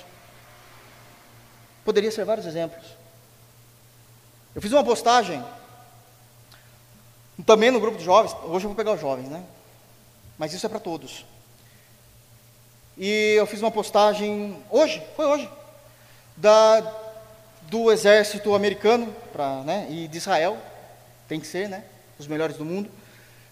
Poderia 1.84 2.12
ser 2.12 2.26
vários 2.26 2.46
exemplos. 2.46 2.86
Eu 4.54 4.62
fiz 4.62 4.72
uma 4.72 4.84
postagem, 4.84 5.44
também 7.46 7.72
no 7.72 7.80
grupo 7.80 7.98
de 7.98 8.04
jovens, 8.04 8.36
hoje 8.44 8.66
eu 8.66 8.70
vou 8.70 8.76
pegar 8.76 8.92
os 8.92 9.02
jovens, 9.02 9.30
né? 9.30 9.44
Mas 10.38 10.54
isso 10.54 10.66
é 10.66 10.70
para 10.70 10.80
todos. 10.80 11.26
E 12.98 13.36
eu 13.38 13.48
fiz 13.48 13.62
uma 13.62 13.72
postagem 13.72 14.62
hoje, 14.70 15.02
foi 15.16 15.26
hoje, 15.26 15.50
da, 16.36 16.82
do 17.64 17.92
exército 17.92 18.54
americano 18.54 19.16
pra, 19.32 19.62
né, 19.64 19.88
e 19.90 20.08
de 20.08 20.18
Israel, 20.18 20.58
tem 21.28 21.40
que 21.40 21.48
ser, 21.48 21.70
né? 21.70 21.84
Os 22.20 22.28
melhores 22.28 22.58
do 22.58 22.66
mundo, 22.66 22.92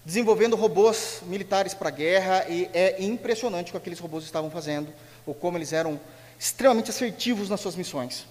desenvolvendo 0.04 0.54
robôs 0.54 1.20
militares 1.22 1.72
para 1.72 1.90
guerra, 1.90 2.46
e 2.48 2.70
é 2.74 3.02
impressionante 3.02 3.68
o 3.68 3.70
que 3.72 3.76
aqueles 3.78 3.98
robôs 3.98 4.24
estavam 4.24 4.50
fazendo, 4.50 4.92
ou 5.26 5.34
como 5.34 5.56
eles 5.56 5.72
eram 5.72 5.98
extremamente 6.40 6.88
assertivos 6.88 7.50
nas 7.50 7.60
suas 7.60 7.76
missões. 7.76 8.26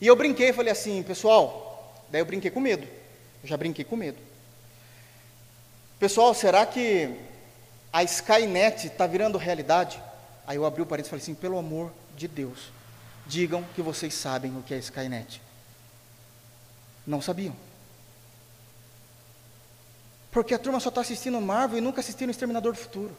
E 0.00 0.08
eu 0.08 0.16
brinquei, 0.16 0.52
falei 0.52 0.72
assim, 0.72 1.04
pessoal, 1.04 2.02
daí 2.10 2.20
eu 2.20 2.26
brinquei 2.26 2.50
com 2.50 2.58
medo. 2.58 2.84
Eu 3.44 3.48
já 3.48 3.56
brinquei 3.56 3.84
com 3.84 3.94
medo. 3.94 4.18
Pessoal, 6.00 6.34
será 6.34 6.66
que 6.66 7.14
a 7.92 8.02
Skynet 8.02 8.88
está 8.88 9.06
virando 9.06 9.38
realidade? 9.38 10.02
Aí 10.44 10.56
eu 10.56 10.66
abri 10.66 10.82
o 10.82 10.86
parênteses 10.86 11.08
e 11.08 11.10
falei 11.10 11.22
assim, 11.22 11.34
pelo 11.34 11.56
amor 11.56 11.92
de 12.16 12.26
Deus, 12.26 12.72
digam 13.24 13.64
que 13.76 13.80
vocês 13.80 14.12
sabem 14.12 14.58
o 14.58 14.62
que 14.62 14.74
é 14.74 14.78
Skynet. 14.78 15.40
Não 17.06 17.22
sabiam. 17.22 17.54
Porque 20.32 20.52
a 20.52 20.58
turma 20.58 20.80
só 20.80 20.88
está 20.88 21.02
assistindo 21.02 21.40
Marvel 21.40 21.78
e 21.78 21.80
nunca 21.80 22.00
assistindo 22.00 22.30
Exterminador 22.30 22.72
do 22.72 22.78
Futuro. 22.78 23.16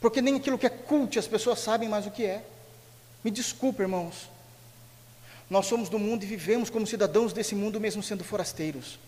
Porque 0.00 0.22
nem 0.22 0.36
aquilo 0.36 0.58
que 0.58 0.66
é 0.66 0.70
cult 0.70 1.18
as 1.18 1.26
pessoas 1.26 1.60
sabem 1.60 1.88
mais 1.88 2.06
o 2.06 2.10
que 2.10 2.24
é. 2.24 2.44
Me 3.22 3.30
desculpe, 3.30 3.82
irmãos. 3.82 4.30
Nós 5.48 5.66
somos 5.66 5.88
do 5.88 5.98
mundo 5.98 6.22
e 6.22 6.26
vivemos 6.26 6.70
como 6.70 6.86
cidadãos 6.86 7.32
desse 7.32 7.54
mundo, 7.54 7.80
mesmo 7.80 8.02
sendo 8.02 8.24
forasteiros. 8.24 8.98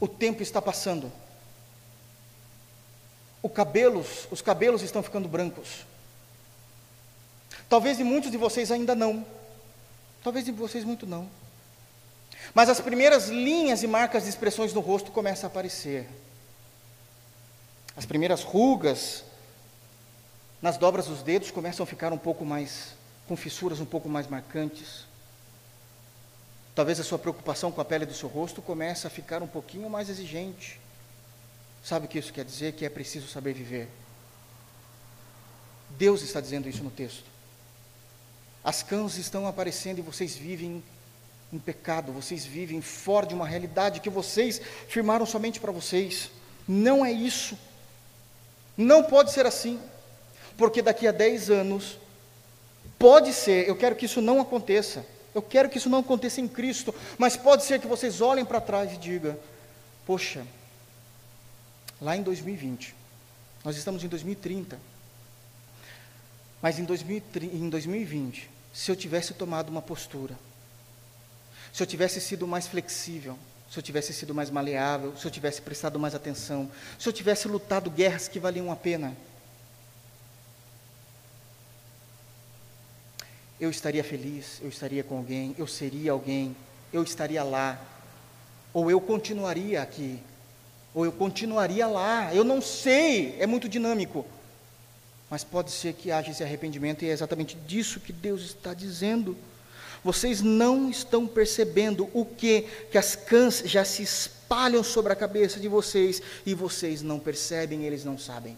O 0.00 0.08
tempo 0.08 0.42
está 0.42 0.60
passando. 0.60 1.12
Cabelos, 3.54 4.26
os 4.32 4.42
cabelos 4.42 4.82
estão 4.82 5.02
ficando 5.02 5.28
brancos. 5.28 5.86
Talvez 7.68 7.96
de 7.96 8.04
muitos 8.04 8.30
de 8.30 8.36
vocês 8.36 8.72
ainda 8.72 8.96
não. 8.96 9.24
Talvez 10.24 10.44
de 10.44 10.50
vocês 10.50 10.82
muito 10.82 11.06
não. 11.06 11.28
Mas 12.52 12.68
as 12.68 12.80
primeiras 12.80 13.28
linhas 13.28 13.82
e 13.82 13.86
marcas 13.86 14.24
de 14.24 14.30
expressões 14.30 14.74
no 14.74 14.80
rosto 14.80 15.12
começam 15.12 15.48
a 15.48 15.50
aparecer. 15.50 16.08
As 17.96 18.04
primeiras 18.04 18.42
rugas 18.42 19.24
nas 20.60 20.76
dobras 20.78 21.06
dos 21.06 21.22
dedos 21.22 21.50
começam 21.50 21.84
a 21.84 21.86
ficar 21.86 22.12
um 22.12 22.18
pouco 22.18 22.44
mais, 22.44 22.94
com 23.28 23.36
fissuras 23.36 23.80
um 23.80 23.84
pouco 23.84 24.08
mais 24.08 24.26
marcantes. 24.26 25.04
Talvez 26.74 26.98
a 26.98 27.04
sua 27.04 27.18
preocupação 27.18 27.70
com 27.70 27.80
a 27.80 27.84
pele 27.84 28.06
do 28.06 28.14
seu 28.14 28.28
rosto 28.28 28.62
comece 28.62 29.06
a 29.06 29.10
ficar 29.10 29.42
um 29.42 29.46
pouquinho 29.46 29.88
mais 29.88 30.08
exigente. 30.08 30.80
Sabe 31.84 32.06
o 32.06 32.08
que 32.08 32.18
isso 32.18 32.32
quer 32.32 32.44
dizer? 32.44 32.72
Que 32.72 32.86
é 32.86 32.88
preciso 32.88 33.28
saber 33.28 33.52
viver. 33.52 33.88
Deus 35.90 36.22
está 36.22 36.40
dizendo 36.40 36.68
isso 36.68 36.82
no 36.82 36.90
texto. 36.90 37.24
As 38.64 38.82
cães 38.82 39.18
estão 39.18 39.46
aparecendo 39.46 39.98
e 39.98 40.02
vocês 40.02 40.34
vivem 40.34 40.82
em 41.52 41.58
pecado, 41.58 42.10
vocês 42.10 42.44
vivem 42.44 42.80
fora 42.80 43.26
de 43.26 43.34
uma 43.34 43.46
realidade 43.46 44.00
que 44.00 44.10
vocês 44.10 44.60
firmaram 44.88 45.26
somente 45.26 45.60
para 45.60 45.70
vocês. 45.70 46.30
Não 46.66 47.04
é 47.04 47.12
isso. 47.12 47.56
Não 48.76 49.02
pode 49.04 49.32
ser 49.32 49.46
assim. 49.46 49.80
Porque 50.56 50.82
daqui 50.82 51.06
a 51.06 51.12
10 51.12 51.50
anos, 51.50 51.98
pode 52.98 53.32
ser, 53.32 53.68
eu 53.68 53.76
quero 53.76 53.96
que 53.96 54.06
isso 54.06 54.20
não 54.20 54.40
aconteça. 54.40 55.04
Eu 55.34 55.42
quero 55.42 55.68
que 55.68 55.78
isso 55.78 55.90
não 55.90 55.98
aconteça 55.98 56.40
em 56.40 56.46
Cristo, 56.46 56.94
mas 57.18 57.36
pode 57.36 57.64
ser 57.64 57.80
que 57.80 57.88
vocês 57.88 58.20
olhem 58.20 58.44
para 58.44 58.60
trás 58.60 58.92
e 58.92 58.96
digam: 58.96 59.36
Poxa, 60.06 60.46
lá 62.00 62.16
em 62.16 62.22
2020, 62.22 62.94
nós 63.64 63.76
estamos 63.76 64.04
em 64.04 64.08
2030, 64.08 64.78
mas 66.62 66.78
em, 66.78 66.84
2030, 66.84 67.56
em 67.56 67.68
2020, 67.68 68.48
se 68.72 68.90
eu 68.92 68.96
tivesse 68.96 69.34
tomado 69.34 69.70
uma 69.70 69.82
postura, 69.82 70.38
se 71.72 71.82
eu 71.82 71.86
tivesse 71.86 72.20
sido 72.20 72.46
mais 72.46 72.68
flexível, 72.68 73.36
se 73.74 73.80
eu 73.80 73.82
tivesse 73.82 74.12
sido 74.12 74.32
mais 74.32 74.50
maleável, 74.50 75.16
se 75.16 75.26
eu 75.26 75.30
tivesse 75.32 75.60
prestado 75.60 75.98
mais 75.98 76.14
atenção, 76.14 76.70
se 76.96 77.08
eu 77.08 77.12
tivesse 77.12 77.48
lutado 77.48 77.90
guerras 77.90 78.28
que 78.28 78.38
valiam 78.38 78.70
a 78.70 78.76
pena, 78.76 79.16
eu 83.58 83.68
estaria 83.68 84.04
feliz, 84.04 84.60
eu 84.62 84.68
estaria 84.68 85.02
com 85.02 85.16
alguém, 85.16 85.56
eu 85.58 85.66
seria 85.66 86.12
alguém, 86.12 86.54
eu 86.92 87.02
estaria 87.02 87.42
lá, 87.42 87.84
ou 88.72 88.92
eu 88.92 89.00
continuaria 89.00 89.82
aqui, 89.82 90.20
ou 90.94 91.04
eu 91.04 91.10
continuaria 91.10 91.88
lá, 91.88 92.32
eu 92.32 92.44
não 92.44 92.62
sei, 92.62 93.34
é 93.40 93.46
muito 93.46 93.68
dinâmico, 93.68 94.24
mas 95.28 95.42
pode 95.42 95.72
ser 95.72 95.94
que 95.94 96.12
haja 96.12 96.30
esse 96.30 96.44
arrependimento 96.44 97.04
e 97.04 97.08
é 97.08 97.12
exatamente 97.12 97.56
disso 97.66 97.98
que 97.98 98.12
Deus 98.12 98.42
está 98.42 98.72
dizendo. 98.72 99.36
Vocês 100.04 100.42
não 100.42 100.90
estão 100.90 101.26
percebendo 101.26 102.10
o 102.12 102.26
que 102.26 102.62
que 102.90 102.98
as 102.98 103.16
cãs 103.16 103.62
já 103.64 103.84
se 103.84 104.02
espalham 104.02 104.84
sobre 104.84 105.12
a 105.12 105.16
cabeça 105.16 105.58
de 105.58 105.66
vocês 105.66 106.20
e 106.44 106.54
vocês 106.54 107.00
não 107.00 107.18
percebem, 107.18 107.84
eles 107.84 108.04
não 108.04 108.18
sabem. 108.18 108.54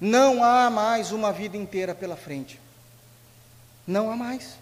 Não 0.00 0.44
há 0.44 0.70
mais 0.70 1.10
uma 1.10 1.32
vida 1.32 1.56
inteira 1.56 1.94
pela 1.94 2.16
frente. 2.16 2.60
Não 3.86 4.10
há 4.12 4.16
mais. 4.16 4.56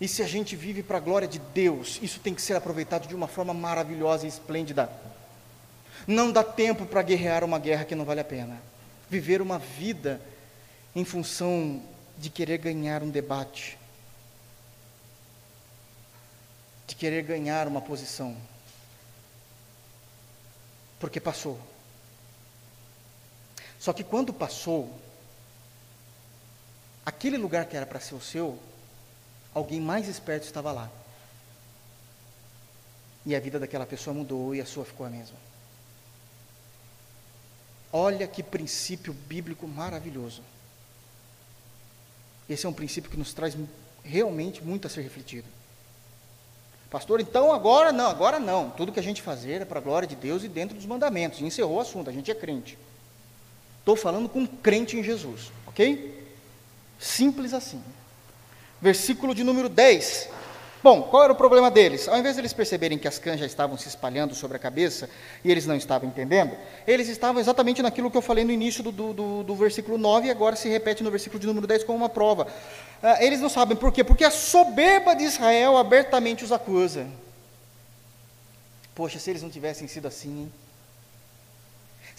E 0.00 0.08
se 0.08 0.22
a 0.22 0.26
gente 0.26 0.56
vive 0.56 0.82
para 0.82 0.96
a 0.96 1.00
glória 1.00 1.28
de 1.28 1.38
Deus, 1.38 1.98
isso 2.00 2.18
tem 2.20 2.34
que 2.34 2.40
ser 2.40 2.54
aproveitado 2.54 3.06
de 3.06 3.14
uma 3.14 3.28
forma 3.28 3.52
maravilhosa 3.52 4.24
e 4.24 4.28
esplêndida. 4.28 4.90
Não 6.06 6.32
dá 6.32 6.42
tempo 6.42 6.86
para 6.86 7.02
guerrear 7.02 7.44
uma 7.44 7.58
guerra 7.58 7.84
que 7.84 7.94
não 7.94 8.06
vale 8.06 8.20
a 8.20 8.24
pena. 8.24 8.58
Viver 9.10 9.42
uma 9.42 9.58
vida 9.58 10.18
em 10.96 11.04
função 11.04 11.82
de 12.20 12.28
querer 12.28 12.58
ganhar 12.58 13.02
um 13.02 13.08
debate, 13.08 13.78
de 16.86 16.94
querer 16.94 17.22
ganhar 17.22 17.66
uma 17.66 17.80
posição, 17.80 18.36
porque 20.98 21.18
passou. 21.18 21.58
Só 23.78 23.94
que 23.94 24.04
quando 24.04 24.34
passou, 24.34 24.94
aquele 27.06 27.38
lugar 27.38 27.64
que 27.64 27.74
era 27.74 27.86
para 27.86 27.98
ser 27.98 28.14
o 28.14 28.20
seu, 28.20 28.58
alguém 29.54 29.80
mais 29.80 30.06
esperto 30.06 30.44
estava 30.44 30.70
lá. 30.72 30.90
E 33.24 33.34
a 33.34 33.40
vida 33.40 33.58
daquela 33.58 33.86
pessoa 33.86 34.12
mudou 34.12 34.54
e 34.54 34.60
a 34.60 34.66
sua 34.66 34.84
ficou 34.84 35.06
a 35.06 35.10
mesma. 35.10 35.38
Olha 37.90 38.28
que 38.28 38.42
princípio 38.42 39.14
bíblico 39.14 39.66
maravilhoso. 39.66 40.42
Esse 42.50 42.66
é 42.66 42.68
um 42.68 42.72
princípio 42.72 43.08
que 43.08 43.16
nos 43.16 43.32
traz 43.32 43.56
realmente 44.02 44.62
muito 44.62 44.88
a 44.88 44.90
ser 44.90 45.02
refletido. 45.02 45.46
Pastor, 46.90 47.20
então 47.20 47.52
agora 47.52 47.92
não, 47.92 48.10
agora 48.10 48.40
não. 48.40 48.70
Tudo 48.70 48.90
que 48.90 48.98
a 48.98 49.02
gente 49.02 49.22
fazer 49.22 49.62
é 49.62 49.64
para 49.64 49.78
a 49.78 49.82
glória 49.82 50.08
de 50.08 50.16
Deus 50.16 50.42
e 50.42 50.48
dentro 50.48 50.76
dos 50.76 50.84
mandamentos. 50.84 51.38
E 51.40 51.44
encerrou 51.44 51.76
o 51.76 51.80
assunto, 51.80 52.10
a 52.10 52.12
gente 52.12 52.28
é 52.28 52.34
crente. 52.34 52.76
Estou 53.78 53.94
falando 53.94 54.28
com 54.28 54.40
um 54.40 54.46
crente 54.46 54.96
em 54.96 55.04
Jesus, 55.04 55.52
ok? 55.68 56.28
Simples 56.98 57.54
assim. 57.54 57.80
Versículo 58.82 59.32
de 59.32 59.44
número 59.44 59.68
10. 59.68 60.28
Bom, 60.82 61.02
qual 61.02 61.24
era 61.24 61.32
o 61.32 61.36
problema 61.36 61.70
deles? 61.70 62.08
Ao 62.08 62.18
invés 62.18 62.36
de 62.36 62.40
eles 62.40 62.54
perceberem 62.54 62.98
que 62.98 63.06
as 63.06 63.18
cães 63.18 63.38
já 63.38 63.44
estavam 63.44 63.76
se 63.76 63.86
espalhando 63.86 64.34
sobre 64.34 64.56
a 64.56 64.60
cabeça 64.60 65.10
e 65.44 65.50
eles 65.50 65.66
não 65.66 65.76
estavam 65.76 66.08
entendendo, 66.08 66.56
eles 66.86 67.08
estavam 67.08 67.38
exatamente 67.38 67.82
naquilo 67.82 68.10
que 68.10 68.16
eu 68.16 68.22
falei 68.22 68.44
no 68.44 68.50
início 68.50 68.82
do, 68.82 69.12
do, 69.12 69.42
do 69.42 69.54
versículo 69.54 69.98
9 69.98 70.28
e 70.28 70.30
agora 70.30 70.56
se 70.56 70.68
repete 70.70 71.02
no 71.02 71.10
versículo 71.10 71.38
de 71.38 71.46
número 71.46 71.66
10 71.66 71.84
como 71.84 71.98
uma 71.98 72.08
prova. 72.08 72.46
Ah, 73.02 73.22
eles 73.22 73.40
não 73.40 73.50
sabem 73.50 73.76
por 73.76 73.92
quê? 73.92 74.02
Porque 74.02 74.24
a 74.24 74.30
soberba 74.30 75.14
de 75.14 75.24
Israel 75.24 75.76
abertamente 75.76 76.44
os 76.44 76.52
acusa. 76.52 77.06
Poxa, 78.94 79.18
se 79.18 79.28
eles 79.28 79.42
não 79.42 79.50
tivessem 79.50 79.86
sido 79.86 80.08
assim, 80.08 80.42
hein? 80.42 80.52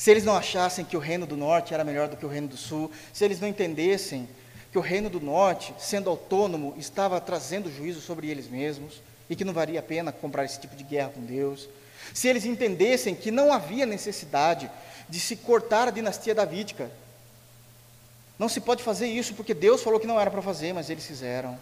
se 0.02 0.10
eles 0.10 0.24
não 0.24 0.36
achassem 0.36 0.84
que 0.84 0.98
o 0.98 1.00
reino 1.00 1.28
do 1.28 1.38
norte 1.38 1.76
era 1.76 1.84
melhor 1.84 2.08
do 2.08 2.18
que 2.18 2.26
o 2.26 2.30
reino 2.30 2.48
do 2.48 2.58
sul, 2.58 2.92
se 3.14 3.24
eles 3.24 3.40
não 3.40 3.48
entendessem 3.48 4.28
que 4.72 4.78
o 4.78 4.82
reino 4.82 5.10
do 5.10 5.20
norte, 5.20 5.74
sendo 5.78 6.10
autônomo, 6.10 6.74
estava 6.78 7.20
trazendo 7.20 7.72
juízo 7.72 8.00
sobre 8.00 8.30
eles 8.30 8.48
mesmos 8.48 9.02
e 9.30 9.36
que 9.36 9.44
não 9.44 9.54
valia 9.54 9.80
a 9.80 9.84
pena 9.84 10.12
comprar 10.12 10.46
esse 10.46 10.60
tipo 10.60 10.76
de 10.76 10.84
guerra 10.84 11.10
com 11.10 11.22
Deus. 11.22 11.68
Se 12.14 12.28
eles 12.28 12.46
entendessem 12.46 13.14
que 13.14 13.32
não 13.32 13.52
havia 13.52 13.86
necessidade 13.86 14.72
de 15.10 15.20
se 15.20 15.36
cortar 15.36 15.88
a 15.88 15.92
dinastia 15.92 16.34
davídica, 16.34 16.90
não 18.40 18.50
se 18.50 18.62
pode 18.62 18.82
fazer 18.82 19.08
isso 19.08 19.34
porque 19.34 19.54
Deus 19.54 19.84
falou 19.84 20.00
que 20.00 20.08
não 20.08 20.20
era 20.20 20.32
para 20.32 20.42
fazer, 20.42 20.74
mas 20.74 20.90
eles 20.90 21.06
fizeram. 21.06 21.60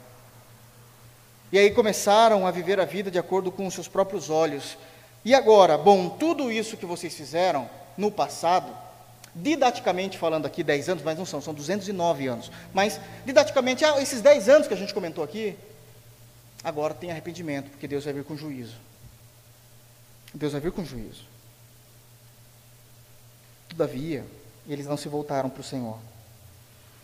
E 1.52 1.58
aí 1.58 1.72
começaram 1.72 2.46
a 2.46 2.52
viver 2.52 2.80
a 2.80 2.86
vida 2.86 3.10
de 3.10 3.18
acordo 3.18 3.52
com 3.52 3.66
os 3.66 3.74
seus 3.74 3.88
próprios 3.88 4.30
olhos. 4.30 4.78
E 5.26 5.34
agora, 5.34 5.78
bom, 5.78 6.10
tudo 6.10 6.52
isso 6.52 6.78
que 6.78 6.86
vocês 6.86 7.14
fizeram 7.16 7.68
no 7.98 8.12
passado, 8.12 8.72
didaticamente 9.36 10.18
falando 10.18 10.46
aqui 10.46 10.64
10 10.64 10.90
anos, 10.90 11.04
mas 11.04 11.18
não 11.18 11.26
são, 11.26 11.42
são 11.42 11.54
209 11.54 12.28
anos. 12.28 12.52
Mas 12.74 13.00
didaticamente, 13.26 13.86
ah, 13.86 14.02
esses 14.02 14.22
10 14.22 14.50
anos 14.50 14.68
que 14.68 14.74
a 14.74 14.78
gente 14.78 14.94
comentou 14.94 15.24
aqui, 15.24 15.56
agora 16.64 16.94
tem 16.94 17.12
arrependimento, 17.12 17.70
porque 17.70 17.88
Deus 17.88 18.06
vai 18.06 18.14
vir 18.14 18.24
com 18.24 18.36
juízo. 18.36 18.76
Deus 20.34 20.52
vai 20.52 20.62
vir 20.62 20.72
com 20.72 20.84
juízo. 20.84 21.24
Todavia, 23.70 24.26
eles 24.68 24.86
não 24.86 24.98
se 24.98 25.08
voltaram 25.08 25.50
para 25.50 25.62
o 25.62 25.64
Senhor, 25.64 25.98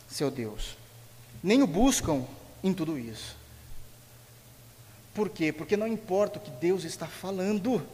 seu 0.09 0.29
Deus, 0.29 0.77
nem 1.43 1.61
o 1.61 1.67
buscam 1.67 2.25
em 2.63 2.73
tudo 2.73 2.97
isso. 2.97 3.37
Por 5.13 5.29
quê? 5.29 5.53
Porque 5.53 5.77
não 5.77 5.87
importa 5.87 6.37
o 6.37 6.41
que 6.41 6.51
Deus 6.51 6.83
está 6.83 7.07
falando, 7.07 7.85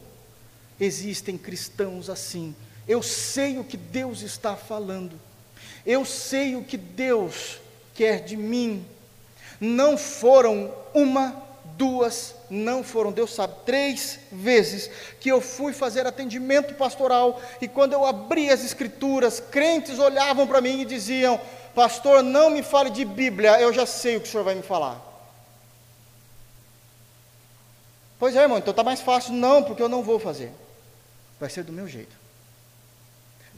existem 0.80 1.38
cristãos 1.38 2.10
assim 2.10 2.54
eu 2.86 3.02
sei 3.02 3.58
o 3.58 3.64
que 3.64 3.76
Deus 3.76 4.22
está 4.22 4.56
falando. 4.56 5.18
Eu 5.84 6.04
sei 6.04 6.56
o 6.56 6.64
que 6.64 6.76
Deus 6.76 7.58
quer 7.94 8.20
de 8.20 8.36
mim. 8.36 8.84
Não 9.60 9.96
foram 9.96 10.72
uma, 10.92 11.42
duas, 11.76 12.34
não 12.50 12.82
foram, 12.82 13.12
Deus 13.12 13.32
sabe, 13.32 13.54
três 13.64 14.18
vezes 14.30 14.90
que 15.20 15.28
eu 15.28 15.40
fui 15.40 15.72
fazer 15.72 16.06
atendimento 16.06 16.74
pastoral 16.74 17.40
e 17.60 17.68
quando 17.68 17.92
eu 17.92 18.04
abri 18.04 18.50
as 18.50 18.64
escrituras, 18.64 19.40
crentes 19.40 19.98
olhavam 19.98 20.46
para 20.46 20.60
mim 20.60 20.80
e 20.80 20.84
diziam: 20.84 21.40
Pastor, 21.74 22.22
não 22.22 22.50
me 22.50 22.62
fale 22.62 22.90
de 22.90 23.04
Bíblia, 23.04 23.60
eu 23.60 23.72
já 23.72 23.86
sei 23.86 24.16
o 24.16 24.20
que 24.20 24.28
o 24.28 24.30
senhor 24.30 24.44
vai 24.44 24.54
me 24.54 24.62
falar. 24.62 25.00
Pois 28.18 28.36
é, 28.36 28.42
irmão, 28.42 28.58
então 28.58 28.70
está 28.70 28.84
mais 28.84 29.00
fácil. 29.00 29.32
Não, 29.32 29.64
porque 29.64 29.82
eu 29.82 29.88
não 29.88 30.00
vou 30.00 30.20
fazer. 30.20 30.52
Vai 31.40 31.50
ser 31.50 31.64
do 31.64 31.72
meu 31.72 31.88
jeito. 31.88 32.21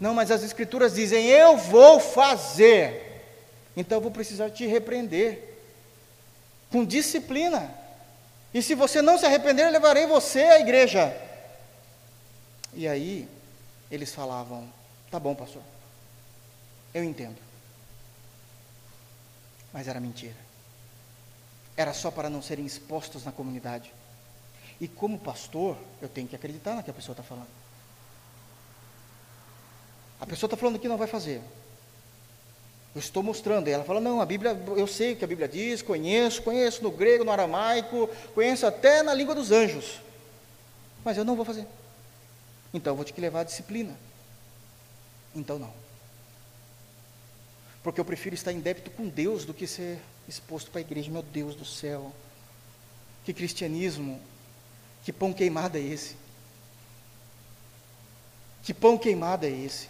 Não, 0.01 0.15
mas 0.15 0.31
as 0.31 0.43
Escrituras 0.43 0.95
dizem: 0.95 1.27
Eu 1.27 1.57
vou 1.57 2.01
fazer. 2.01 3.23
Então 3.77 3.99
eu 3.99 4.03
vou 4.03 4.11
precisar 4.11 4.51
te 4.51 4.67
repreender. 4.67 5.53
Com 6.71 6.85
disciplina. 6.85 7.73
E 8.53 8.63
se 8.63 8.75
você 8.75 9.01
não 9.01 9.19
se 9.19 9.27
arrepender, 9.27 9.71
levarei 9.71 10.07
você 10.07 10.41
à 10.41 10.61
igreja. 10.61 11.15
E 12.73 12.89
aí, 12.89 13.29
eles 13.91 14.13
falavam: 14.15 14.69
Tá 15.11 15.19
bom, 15.19 15.35
pastor. 15.35 15.63
Eu 16.93 17.03
entendo. 17.03 17.37
Mas 19.73 19.89
era 19.89 20.01
mentira. 20.01 20.37
Era 21.77 21.93
só 21.93 22.11
para 22.11 22.31
não 22.31 22.41
serem 22.41 22.65
expostos 22.65 23.25
na 23.25 23.33
comunidade. 23.33 23.93
E 24.81 24.87
como 24.87 25.19
pastor, 25.19 25.77
eu 26.01 26.09
tenho 26.09 26.29
que 26.29 26.37
acreditar 26.37 26.75
no 26.75 26.83
que 26.83 26.91
a 26.91 26.95
pessoa 26.95 27.13
está 27.13 27.23
falando. 27.23 27.49
A 30.21 30.27
pessoa 30.27 30.47
está 30.47 30.57
falando 30.57 30.79
que 30.79 30.89
não 30.89 30.97
vai 30.97 31.07
fazer. 31.07 31.41
Eu 32.95 33.01
estou 33.01 33.23
mostrando. 33.23 33.69
E 33.69 33.73
ela 33.73 33.85
fala: 33.85 34.01
Não, 34.01 34.21
a 34.21 34.27
Bíblia, 34.27 34.59
eu 34.77 34.87
sei 34.87 35.13
o 35.13 35.17
que 35.17 35.25
a 35.25 35.29
Bíblia 35.29 35.49
diz, 35.49 35.83
conheço, 35.83 36.43
conheço 36.43 36.83
no 36.83 36.91
grego, 36.91 37.25
no 37.25 37.33
aramaico, 37.33 38.09
conheço 38.35 38.67
até 38.67 39.03
na 39.03 39.13
língua 39.13 39.35
dos 39.35 39.51
anjos. 39.51 40.01
Mas 41.05 41.17
eu 41.19 41.25
não 41.25 41.37
vou 41.37 41.45
fazer. 41.45 41.67
Então 42.73 42.93
eu 42.93 42.97
vou 42.97 43.05
ter 43.05 43.13
que 43.13 43.21
levar 43.21 43.41
a 43.41 43.45
disciplina. 43.45 43.95
Então 45.35 45.59
não. 45.59 45.73
Porque 47.83 48.01
eu 48.01 48.05
prefiro 48.05 48.35
estar 48.35 48.53
em 48.53 48.61
débito 48.61 48.91
com 48.91 49.09
Deus 49.09 49.45
do 49.45 49.53
que 49.53 49.67
ser 49.67 49.99
exposto 50.29 50.71
para 50.71 50.81
a 50.81 50.83
igreja. 50.83 51.11
Meu 51.11 51.23
Deus 51.23 51.55
do 51.55 51.65
céu. 51.65 52.13
Que 53.25 53.35
cristianismo. 53.35 54.21
Que 55.05 55.13
pão 55.13 55.33
queimado 55.33 55.77
é 55.77 55.81
esse? 55.81 56.17
Que 58.63 58.73
pão 58.73 58.97
queimado 58.97 59.45
é 59.45 59.51
esse? 59.51 59.89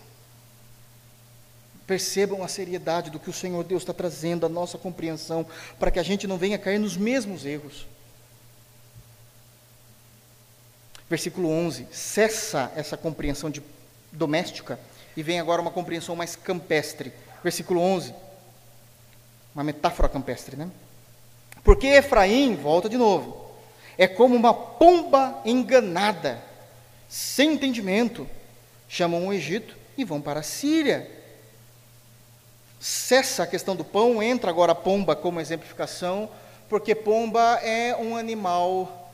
Percebam 1.87 2.43
a 2.43 2.49
seriedade 2.49 3.11
do 3.11 3.19
que 3.19 3.29
o 3.29 3.33
Senhor 3.33 3.63
Deus 3.63 3.83
está 3.83 3.93
trazendo, 3.93 4.47
a 4.47 4.49
nossa 4.49 4.79
compreensão, 4.79 5.47
para 5.79 5.91
que 5.91 5.99
a 5.99 6.03
gente 6.03 6.27
não 6.27 6.39
venha 6.39 6.59
cair 6.59 6.79
nos 6.79 6.97
mesmos 6.97 7.45
erros. 7.45 7.87
Versículo 11.09 11.49
11: 11.51 11.87
cessa 11.93 12.73
essa 12.75 12.97
compreensão 12.97 13.51
de 13.51 13.63
doméstica 14.11 14.79
e 15.17 15.23
vem 15.23 15.39
agora 15.39 15.61
uma 15.61 15.71
compreensão 15.71 16.17
mais 16.17 16.35
campestre. 16.37 17.13
Versículo 17.43 17.81
11, 17.81 18.15
uma 19.55 19.63
metáfora 19.63 20.09
campestre, 20.09 20.57
né? 20.57 20.71
Porque 21.63 21.87
Efraim, 21.87 22.57
volta 22.57 22.89
de 22.89 22.97
novo, 22.97 23.51
é 23.97 24.07
como 24.07 24.35
uma 24.35 24.53
pomba 24.53 25.41
enganada, 25.45 26.43
sem 27.09 27.53
entendimento, 27.53 28.29
chamam 28.89 29.27
o 29.27 29.33
Egito 29.33 29.77
e 29.97 30.05
vão 30.05 30.21
para 30.21 30.41
a 30.41 30.43
Síria 30.43 31.11
cessa 32.85 33.45
a 33.45 33.47
questão 33.47 33.75
do 33.75 33.83
pão, 33.83 34.23
entra 34.23 34.51
agora 34.51 34.73
a 34.73 34.75
pomba 34.75 35.17
como 35.17 35.41
exemplificação, 35.41 36.29
porque 36.69 36.95
pomba 36.95 37.59
é 37.63 37.97
um 37.97 38.15
animal, 38.15 39.11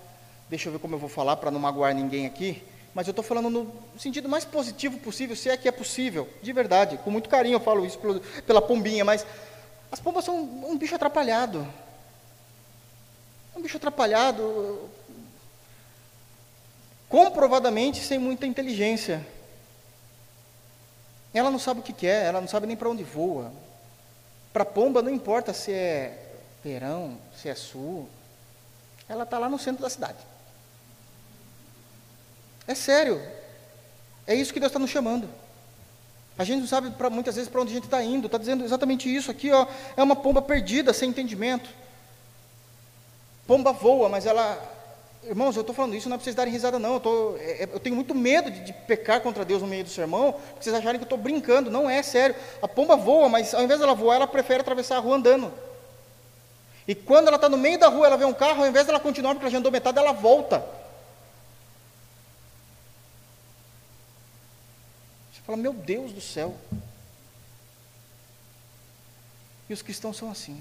deixa 0.48 0.68
eu 0.68 0.72
ver 0.72 0.80
como 0.80 0.96
eu 0.96 0.98
vou 0.98 1.08
falar 1.08 1.36
para 1.36 1.52
não 1.52 1.60
magoar 1.60 1.94
ninguém 1.94 2.26
aqui, 2.26 2.64
mas 2.92 3.06
eu 3.06 3.12
estou 3.12 3.24
falando 3.24 3.48
no 3.48 3.72
sentido 3.96 4.28
mais 4.28 4.44
positivo 4.44 4.98
possível, 4.98 5.36
se 5.36 5.48
é 5.48 5.56
que 5.56 5.68
é 5.68 5.70
possível, 5.70 6.28
de 6.42 6.52
verdade, 6.52 6.98
com 7.04 7.12
muito 7.12 7.28
carinho 7.28 7.54
eu 7.54 7.60
falo 7.60 7.86
isso 7.86 7.96
pela 8.44 8.60
pombinha, 8.60 9.04
mas 9.04 9.24
as 9.92 10.00
pombas 10.00 10.24
são 10.24 10.36
um 10.36 10.76
bicho 10.76 10.96
atrapalhado, 10.96 11.64
um 13.54 13.62
bicho 13.62 13.76
atrapalhado, 13.76 14.90
comprovadamente 17.08 18.02
sem 18.02 18.18
muita 18.18 18.46
inteligência. 18.46 19.24
Ela 21.32 21.50
não 21.50 21.58
sabe 21.58 21.80
o 21.80 21.82
que 21.82 21.92
quer, 21.92 22.26
ela 22.26 22.40
não 22.40 22.48
sabe 22.48 22.66
nem 22.66 22.76
para 22.76 22.88
onde 22.88 23.04
voa. 23.04 23.52
Para 24.52 24.64
pomba 24.64 25.00
não 25.00 25.10
importa 25.10 25.52
se 25.52 25.72
é 25.72 26.30
verão, 26.62 27.16
se 27.36 27.48
é 27.48 27.54
sul, 27.54 28.08
ela 29.08 29.22
está 29.22 29.38
lá 29.38 29.48
no 29.48 29.58
centro 29.58 29.82
da 29.82 29.90
cidade. 29.90 30.18
É 32.66 32.74
sério, 32.74 33.20
é 34.26 34.34
isso 34.34 34.52
que 34.52 34.60
Deus 34.60 34.70
está 34.70 34.78
nos 34.78 34.90
chamando. 34.90 35.28
A 36.38 36.44
gente 36.44 36.60
não 36.60 36.66
sabe 36.66 36.90
pra, 36.92 37.10
muitas 37.10 37.34
vezes 37.34 37.50
para 37.50 37.60
onde 37.60 37.72
a 37.72 37.74
gente 37.74 37.84
está 37.84 38.02
indo, 38.02 38.26
está 38.26 38.38
dizendo 38.38 38.64
exatamente 38.64 39.14
isso 39.14 39.30
aqui, 39.30 39.50
ó, 39.50 39.66
é 39.96 40.02
uma 40.02 40.16
pomba 40.16 40.40
perdida, 40.40 40.92
sem 40.92 41.10
entendimento. 41.10 41.68
Pomba 43.46 43.72
voa, 43.72 44.08
mas 44.08 44.26
ela 44.26 44.58
Irmãos, 45.22 45.54
eu 45.54 45.60
estou 45.60 45.74
falando 45.74 45.94
isso 45.94 46.08
não 46.08 46.14
é 46.14 46.18
para 46.18 46.24
vocês 46.24 46.34
darem 46.34 46.52
risada, 46.52 46.78
não. 46.78 46.94
Eu, 46.94 47.00
tô, 47.00 47.36
é, 47.36 47.64
é, 47.64 47.68
eu 47.70 47.78
tenho 47.78 47.94
muito 47.94 48.14
medo 48.14 48.50
de, 48.50 48.64
de, 48.64 48.72
pecar 48.72 49.20
contra 49.20 49.44
Deus 49.44 49.60
no 49.60 49.68
meio 49.68 49.84
do 49.84 49.90
sermão, 49.90 50.32
porque 50.32 50.64
vocês 50.64 50.74
acharem 50.74 50.98
que 50.98 51.02
eu 51.02 51.06
estou 51.06 51.18
brincando. 51.18 51.70
Não 51.70 51.90
é 51.90 52.02
sério. 52.02 52.34
A 52.62 52.66
pomba 52.66 52.96
voa, 52.96 53.28
mas 53.28 53.52
ao 53.52 53.62
invés 53.62 53.78
dela 53.78 53.94
voar, 53.94 54.16
ela 54.16 54.26
prefere 54.26 54.62
atravessar 54.62 54.96
a 54.96 55.00
rua 55.00 55.16
andando. 55.16 55.52
E 56.88 56.94
quando 56.94 57.28
ela 57.28 57.36
está 57.36 57.48
no 57.48 57.58
meio 57.58 57.78
da 57.78 57.88
rua, 57.88 58.06
ela 58.06 58.16
vê 58.16 58.24
um 58.24 58.32
carro, 58.32 58.62
ao 58.62 58.68
invés 58.68 58.86
dela 58.86 58.98
continuar, 58.98 59.34
porque 59.34 59.44
ela 59.44 59.52
já 59.52 59.58
andou 59.58 59.70
metade, 59.70 59.98
ela 59.98 60.12
volta. 60.12 60.64
Você 65.32 65.42
fala, 65.42 65.58
meu 65.58 65.74
Deus 65.74 66.12
do 66.12 66.20
céu. 66.20 66.56
E 69.68 69.72
os 69.74 69.82
cristãos 69.82 70.16
são 70.16 70.30
assim. 70.30 70.60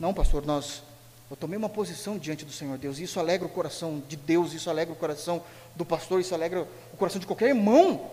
Não, 0.00 0.14
pastor, 0.14 0.44
nós 0.44 0.82
eu 1.30 1.36
tomei 1.36 1.58
uma 1.58 1.68
posição 1.68 2.18
diante 2.18 2.44
do 2.44 2.52
Senhor 2.52 2.78
Deus, 2.78 2.98
e 2.98 3.02
isso 3.02 3.20
alegra 3.20 3.46
o 3.46 3.50
coração 3.50 4.02
de 4.08 4.16
Deus, 4.16 4.52
isso 4.54 4.70
alegra 4.70 4.92
o 4.92 4.96
coração 4.96 5.42
do 5.76 5.84
pastor, 5.84 6.20
isso 6.20 6.34
alegra 6.34 6.66
o 6.92 6.96
coração 6.96 7.20
de 7.20 7.26
qualquer 7.26 7.48
irmão. 7.48 8.10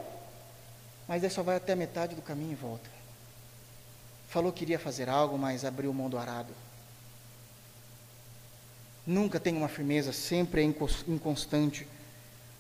Mas 1.08 1.24
aí 1.24 1.30
só 1.30 1.42
vai 1.42 1.56
até 1.56 1.74
a 1.74 1.76
metade 1.78 2.16
do 2.16 2.22
caminho 2.22 2.52
e 2.52 2.56
volta. 2.56 2.90
Falou 4.28 4.52
que 4.52 4.64
iria 4.64 4.80
fazer 4.80 5.08
algo, 5.08 5.38
mas 5.38 5.64
abriu 5.64 5.94
mão 5.94 6.10
do 6.10 6.18
arado. 6.18 6.54
Nunca 9.08 9.40
tem 9.40 9.56
uma 9.56 9.68
firmeza, 9.68 10.12
sempre 10.12 10.62
é 10.62 10.64
inconstante 11.08 11.88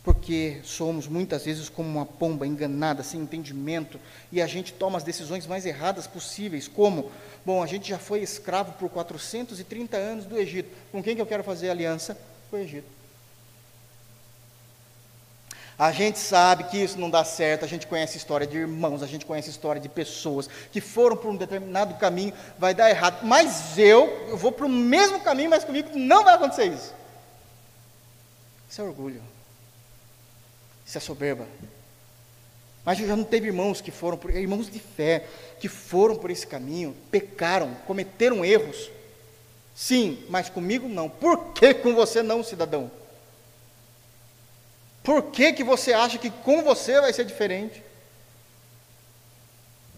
porque 0.06 0.62
somos 0.64 1.08
muitas 1.08 1.44
vezes 1.46 1.68
como 1.68 1.90
uma 1.90 2.06
pomba 2.06 2.46
enganada, 2.46 3.02
sem 3.02 3.20
entendimento, 3.20 4.00
e 4.32 4.40
a 4.40 4.46
gente 4.46 4.72
toma 4.72 5.00
as 5.00 5.04
decisões 5.04 5.48
mais 5.48 5.66
erradas 5.66 6.06
possíveis, 6.06 6.68
como, 6.68 7.12
bom, 7.44 7.64
a 7.64 7.66
gente 7.66 7.90
já 7.90 7.98
foi 7.98 8.22
escravo 8.22 8.74
por 8.74 8.88
430 8.88 9.98
anos 9.98 10.26
do 10.26 10.38
Egito, 10.38 10.70
com 10.92 11.02
quem 11.02 11.16
que 11.16 11.22
eu 11.22 11.26
quero 11.26 11.44
fazer 11.44 11.72
aliança? 11.72 12.16
Com 12.52 12.58
o 12.58 12.60
Egito. 12.60 12.88
A 15.78 15.92
gente 15.92 16.20
sabe 16.20 16.66
que 16.66 16.78
isso 16.78 17.00
não 17.00 17.10
dá 17.10 17.26
certo, 17.26 17.66
a 17.66 17.68
gente 17.68 17.88
conhece 17.88 18.16
história 18.16 18.46
de 18.46 18.58
irmãos, 18.58 19.02
a 19.02 19.08
gente 19.08 19.26
conhece 19.26 19.50
história 19.50 19.82
de 19.82 19.90
pessoas 19.90 20.48
que 20.72 20.80
foram 20.80 21.18
por 21.18 21.32
um 21.32 21.36
determinado 21.36 21.96
caminho, 21.96 22.32
vai 22.60 22.76
dar 22.76 22.92
errado, 22.92 23.26
mas 23.26 23.76
eu, 23.76 24.28
eu 24.30 24.38
vou 24.38 24.52
para 24.52 24.68
o 24.68 24.70
mesmo 24.70 25.20
caminho, 25.22 25.50
mas 25.50 25.64
comigo 25.64 25.90
não 25.96 26.24
vai 26.24 26.36
acontecer 26.36 26.66
isso. 26.66 26.94
Isso 28.70 28.82
é 28.82 28.84
orgulho. 28.84 29.35
Isso 30.86 30.98
é 30.98 31.02
soberba. 31.02 31.48
Mas 32.86 33.00
já 33.00 33.16
não 33.16 33.24
teve 33.24 33.48
irmãos 33.48 33.82
que 33.82 33.90
foram, 33.90 34.18
por, 34.18 34.30
irmãos 34.30 34.70
de 34.70 34.80
fé, 34.80 35.26
que 35.60 35.68
foram 35.68 36.16
por 36.16 36.30
esse 36.30 36.46
caminho, 36.46 36.96
pecaram, 37.10 37.74
cometeram 37.88 38.46
erros. 38.46 38.92
Sim, 39.74 40.24
mas 40.30 40.50
comigo 40.50 40.88
não. 40.88 41.10
Por 41.10 41.54
que 41.54 41.74
com 41.74 41.96
você 41.96 42.22
não, 42.22 42.44
cidadão? 42.44 42.92
Por 45.04 45.24
que, 45.24 45.54
que 45.54 45.64
você 45.64 45.94
acha 45.94 46.18
que 46.18 46.30
com 46.30 46.64
você 46.64 47.02
vai 47.02 47.12
ser 47.12 47.26
diferente? 47.26 47.84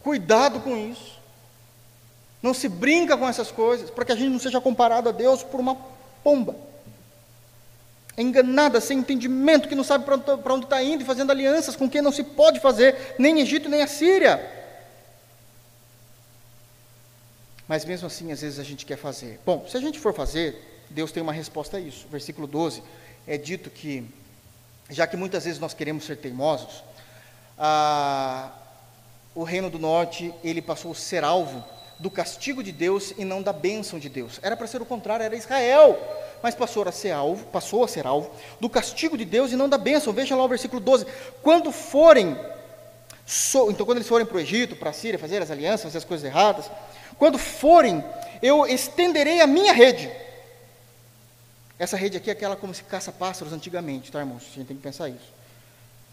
Cuidado 0.02 0.62
com 0.62 0.78
isso. 0.78 1.18
Não 2.42 2.54
se 2.54 2.70
brinca 2.70 3.18
com 3.18 3.28
essas 3.28 3.52
coisas, 3.52 3.90
para 3.90 4.06
que 4.06 4.12
a 4.14 4.16
gente 4.16 4.30
não 4.30 4.40
seja 4.40 4.62
comparado 4.62 5.10
a 5.10 5.12
Deus 5.12 5.44
por 5.44 5.60
uma 5.60 5.76
pomba 6.24 6.56
é 8.18 8.22
enganada, 8.24 8.82
sem 8.82 8.98
entendimento, 8.98 9.70
que 9.70 9.76
não 9.76 9.84
sabe 9.84 10.04
para 10.04 10.54
onde 10.54 10.66
está 10.66 10.82
indo 10.82 11.04
e 11.04 11.06
fazendo 11.06 11.30
alianças 11.30 11.76
com 11.76 11.88
quem 11.88 12.02
não 12.02 12.12
se 12.12 12.24
pode 12.24 12.60
fazer, 12.60 13.16
nem 13.20 13.40
Egito, 13.40 13.70
nem 13.70 13.84
a 13.84 13.88
Síria. 13.88 14.44
Mas 17.68 17.86
mesmo 17.86 18.08
assim, 18.08 18.32
às 18.32 18.42
vezes 18.42 18.58
a 18.58 18.64
gente 18.64 18.88
quer 18.88 18.98
fazer. 18.98 19.40
Bom, 19.46 19.68
se 19.70 19.78
a 19.78 19.80
gente 19.80 20.00
for 20.00 20.16
fazer, 20.16 20.86
Deus 20.90 21.12
tem 21.12 21.22
uma 21.22 21.32
resposta 21.32 21.78
a 21.78 21.80
isso. 21.80 22.08
Versículo 22.10 22.48
12 22.48 22.82
é 23.28 23.38
dito 23.38 23.70
que, 23.70 24.04
já 24.90 25.06
que 25.06 25.16
muitas 25.16 25.46
vezes 25.46 25.60
nós 25.60 25.76
queremos 25.76 26.04
ser 26.04 26.18
teimosos, 26.18 26.84
ah, 27.56 28.52
o 29.36 29.44
reino 29.44 29.70
do 29.70 29.78
norte 29.78 30.34
ele 30.44 30.62
passou 30.62 30.92
a 30.92 30.96
ser 30.96 31.24
alvo 31.24 31.64
do 32.00 32.10
castigo 32.10 32.64
de 32.64 32.72
Deus 32.72 33.14
e 33.18 33.26
não 33.26 33.42
da 33.42 33.54
bênção 33.54 33.98
de 33.98 34.10
Deus. 34.10 34.40
Era 34.42 34.56
para 34.56 34.68
ser 34.68 34.82
o 34.82 34.86
contrário, 34.86 35.24
era 35.24 35.36
Israel 35.36 35.98
mas 36.42 36.56
passou 36.56 36.88
a 36.88 36.92
ser 36.92 37.12
alvo, 37.12 37.46
passou 37.48 37.84
a 37.84 37.88
ser 37.88 38.06
alvo 38.06 38.32
do 38.60 38.70
castigo 38.70 39.18
de 39.18 39.26
Deus 39.26 39.52
e 39.52 39.56
não 39.56 39.68
da 39.68 39.78
bênção. 39.78 40.14
Veja 40.14 40.36
lá 40.36 40.44
o 40.44 40.48
versículo 40.48 40.80
12. 40.80 41.06
Quando 41.42 41.72
forem, 41.72 42.38
so, 43.26 43.70
então 43.72 43.86
quando 43.86 43.98
eles 43.98 44.08
forem 44.08 44.26
para 44.26 44.38
o 44.38 44.40
Egito, 44.40 44.76
para 44.76 44.92
a 44.92 44.94
Síria, 44.94 45.20
fazer 45.20 45.42
as 45.42 45.52
alianças, 45.52 45.84
fazer 45.84 45.98
as 45.98 46.06
coisas 46.06 46.26
erradas, 46.26 46.70
quando 47.18 47.38
forem, 47.38 48.04
eu 48.42 48.66
estenderei 48.66 49.42
a 49.42 49.48
minha 49.48 49.74
rede. 49.74 50.12
Essa 51.80 51.98
rede 51.98 52.18
aqui 52.18 52.30
é 52.30 52.34
aquela 52.34 52.56
como 52.56 52.74
se 52.74 52.84
caça 52.84 53.12
pássaros 53.12 53.54
antigamente, 53.54 54.12
tá, 54.12 54.20
irmãos? 54.20 54.44
A 54.52 54.56
gente 54.56 54.68
tem 54.68 54.78
que 54.78 54.84
pensar 54.84 55.10
isso. 55.10 55.38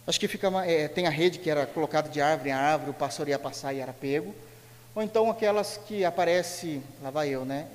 Acho 0.07 0.21
que 0.21 0.29
fica 0.29 0.51
é, 0.67 0.89
tem 0.89 1.07
a 1.07 1.11
rede 1.11 1.39
que 1.39 1.49
era 1.49 1.65
colocada 1.65 2.11
de 2.11 2.21
árvore 2.21 2.51
em 2.51 2.53
árvore, 2.53 2.91
o 2.91 2.95
pássaro 2.95 3.31
ia 3.31 3.39
passar 3.39 3.73
e 3.73 3.81
era 3.81 3.93
pego. 3.93 4.35
Ou 4.95 5.03
então 5.03 5.31
aquelas 5.31 5.77
que 5.77 6.05
aparece, 6.05 6.83
lá 7.03 7.11
vai 7.11 7.29
eu, 7.29 7.45
né? 7.45 7.67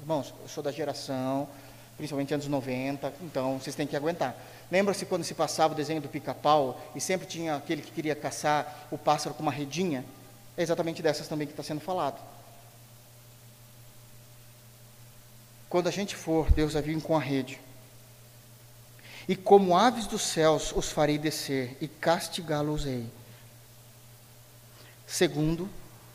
Irmãos, 0.00 0.32
eu 0.42 0.48
sou 0.48 0.62
da 0.62 0.70
geração 0.70 1.48
principalmente 1.98 2.32
anos 2.32 2.46
90, 2.46 3.12
então 3.22 3.58
vocês 3.58 3.74
têm 3.74 3.86
que 3.86 3.96
aguentar. 3.96 4.34
Lembra-se 4.70 5.04
quando 5.04 5.24
se 5.24 5.34
passava 5.34 5.74
o 5.74 5.76
desenho 5.76 6.00
do 6.00 6.08
pica-pau 6.08 6.80
e 6.94 7.00
sempre 7.00 7.26
tinha 7.26 7.56
aquele 7.56 7.82
que 7.82 7.90
queria 7.90 8.14
caçar 8.14 8.86
o 8.90 8.96
pássaro 8.96 9.34
com 9.34 9.42
uma 9.42 9.50
redinha? 9.50 10.04
É 10.56 10.62
exatamente 10.62 11.02
dessas 11.02 11.26
também 11.26 11.46
que 11.46 11.52
está 11.52 11.62
sendo 11.62 11.80
falado. 11.80 12.20
Quando 15.68 15.88
a 15.88 15.90
gente 15.90 16.14
for, 16.14 16.50
Deus 16.52 16.74
vai 16.74 16.82
vir 16.82 17.02
com 17.02 17.16
a 17.16 17.20
rede. 17.20 17.60
E 19.28 19.34
como 19.34 19.76
aves 19.76 20.06
dos 20.06 20.22
céus 20.22 20.72
os 20.72 20.90
farei 20.90 21.18
descer 21.18 21.76
e 21.80 21.88
castigá-los-ei. 21.88 23.06
Segundo, 25.06 25.68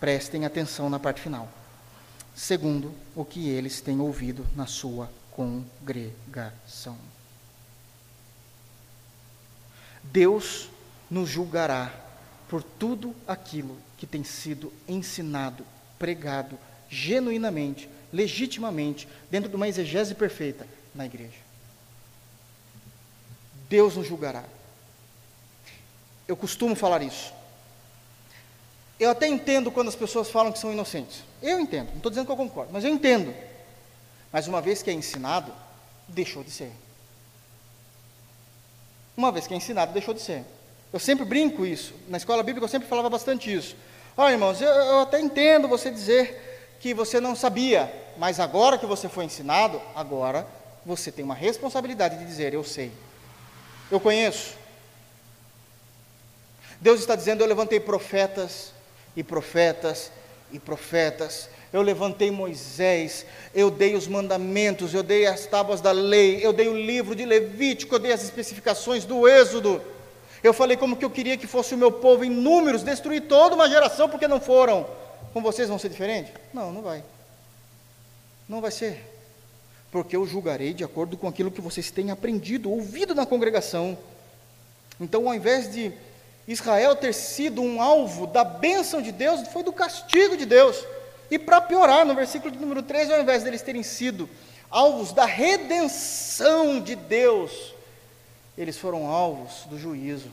prestem 0.04 0.43
atenção 0.43 0.89
na 0.89 0.99
parte 0.99 1.22
final. 1.22 1.47
Segundo, 2.36 2.93
o 3.16 3.24
que 3.24 3.47
eles 3.47 3.80
têm 3.80 4.01
ouvido 4.01 4.45
na 4.54 4.66
sua 4.68 5.10
congregação. 5.32 6.97
Deus 10.04 10.70
nos 11.10 11.30
julgará 11.30 11.89
por 12.49 12.62
tudo 12.62 13.16
aquilo 13.26 13.78
que 13.97 14.06
tem 14.06 14.26
sido 14.26 14.74
ensinado, 14.89 15.66
pregado, 15.97 16.60
genuinamente, 16.89 17.88
legitimamente, 18.12 19.08
dentro 19.32 19.49
de 19.49 19.56
uma 19.56 19.70
exegese 19.70 20.14
perfeita 20.14 20.68
na 20.93 21.06
igreja. 21.06 21.39
Deus 23.70 23.95
nos 23.95 24.06
julgará. 24.06 24.43
Eu 26.28 26.36
costumo 26.36 26.76
falar 26.76 27.01
isso. 27.01 27.34
Eu 29.04 29.10
até 29.10 29.28
entendo 29.28 29.70
quando 29.70 29.89
as 29.89 29.97
pessoas 29.97 30.30
falam 30.30 30.49
que 30.49 30.58
são 30.58 30.72
inocentes. 30.72 31.24
Eu 31.41 31.60
entendo, 31.60 31.89
não 31.89 31.97
estou 31.97 32.10
dizendo 32.10 32.26
que 32.26 32.32
eu 32.32 32.38
concordo, 32.38 32.72
mas 32.72 32.86
eu 32.86 32.89
entendo. 32.89 33.36
Mas 34.32 34.47
uma 34.47 34.62
vez 34.62 34.82
que 34.82 34.89
é 34.89 34.93
ensinado, 34.93 35.51
deixou 36.08 36.41
de 36.41 36.49
ser. 36.49 36.72
Uma 39.18 39.30
vez 39.30 39.45
que 39.45 39.54
é 39.54 39.58
ensinado, 39.58 39.91
deixou 39.91 40.14
de 40.14 40.22
ser. 40.22 40.45
Eu 40.93 40.99
sempre 40.99 41.26
brinco 41.26 41.66
isso. 41.66 41.93
Na 42.08 42.16
escola 42.16 42.41
bíblica 42.43 42.64
eu 42.64 42.70
sempre 42.70 42.88
falava 42.88 43.10
bastante 43.10 43.54
isso. 43.54 43.76
Olha, 44.16 44.32
irmãos, 44.32 44.62
eu, 44.62 44.70
eu 44.70 45.01
até 45.01 45.20
entendo 45.20 45.68
você 45.68 45.91
dizer 45.91 46.78
que 46.80 46.93
você 46.93 47.20
não 47.20 47.36
sabia, 47.36 47.93
mas 48.18 48.39
agora 48.39 48.78
que 48.78 48.86
você 48.86 49.10
foi 49.10 49.26
ensinado, 49.26 49.82
agora 49.93 50.47
você 50.86 51.12
tem 51.12 51.26
uma 51.26 51.36
responsabilidade 51.36 52.20
de 52.20 52.26
dizer: 52.26 52.54
Eu 52.54 52.64
sei, 52.64 52.89
eu 53.91 53.99
conheço. 53.99 54.56
Deus 56.80 57.01
está 57.01 57.18
dizendo: 57.18 57.41
Eu 57.41 57.47
levantei 57.47 57.82
profetas 57.82 58.72
e 59.16 59.24
profetas 59.24 60.11
e 60.51 60.59
profetas. 60.59 61.49
Eu 61.72 61.82
levantei 61.82 62.30
Moisés, 62.30 63.26
eu 63.53 63.72
dei 63.72 63.95
os 63.95 64.07
mandamentos, 64.07 64.93
eu 64.93 65.01
dei 65.01 65.26
as 65.26 65.47
tábuas 65.47 65.82
da 65.82 65.91
lei, 65.91 66.45
eu 66.45 66.53
dei 66.53 66.68
o 66.68 66.78
livro 66.78 67.16
de 67.16 67.26
Levítico, 67.26 67.95
eu 67.95 67.99
dei 67.99 68.14
as 68.14 68.24
especificações 68.24 69.05
do 69.05 69.28
Êxodo. 69.28 69.82
Eu 70.43 70.53
falei 70.53 70.78
como 70.78 70.95
que 70.95 71.05
eu 71.05 71.09
queria 71.09 71.38
que 71.38 71.47
fosse 71.47 71.74
o 71.74 71.78
meu 71.78 71.91
povo 71.91 72.24
em 72.24 72.30
números, 72.30 72.84
destruir 72.84 73.22
toda 73.22 73.55
uma 73.55 73.68
geração 73.68 74.07
porque 74.07 74.28
não 74.28 74.39
foram. 74.39 74.86
Com 75.34 75.41
vocês 75.41 75.68
vão 75.68 75.80
ser 75.80 75.89
diferente? 75.89 76.32
Não, 76.53 76.72
não 76.72 76.82
vai. 76.84 77.03
Não 78.47 78.61
vai 78.61 78.70
ser. 78.70 79.03
Porque 79.91 80.16
eu 80.16 80.28
julgarei 80.28 80.74
de 80.74 80.84
acordo 80.84 81.18
com 81.18 81.28
aquilo 81.28 81.49
que 81.49 81.61
vocês 81.61 81.89
têm 81.89 82.11
aprendido, 82.11 82.70
ouvido 82.70 83.16
na 83.16 83.26
congregação. 83.26 83.97
Então, 84.99 85.28
ao 85.28 85.34
invés 85.34 85.72
de 85.72 85.91
Israel 86.48 86.96
ter 86.96 87.14
sido 87.14 87.62
um 87.62 87.82
alvo 87.82 88.28
da 88.28 88.44
bênção 88.44 89.02
de 89.02 89.12
Deus, 89.12 89.48
foi 89.48 89.64
do 89.64 89.72
castigo 89.72 90.36
de 90.36 90.46
Deus. 90.46 90.86
E 91.32 91.39
para 91.39 91.62
piorar, 91.62 92.06
no 92.06 92.14
versículo 92.14 92.52
de 92.52 92.60
número 92.60 92.84
13, 92.84 93.14
ao 93.14 93.22
invés 93.22 93.44
deles 93.44 93.62
terem 93.62 93.84
sido 93.84 94.30
alvos 94.70 95.14
da 95.14 95.26
redenção 95.26 96.82
de 96.82 96.96
Deus, 96.96 97.74
eles 98.58 98.78
foram 98.78 99.08
alvos 99.08 99.66
do 99.66 99.80
juízo. 99.80 100.30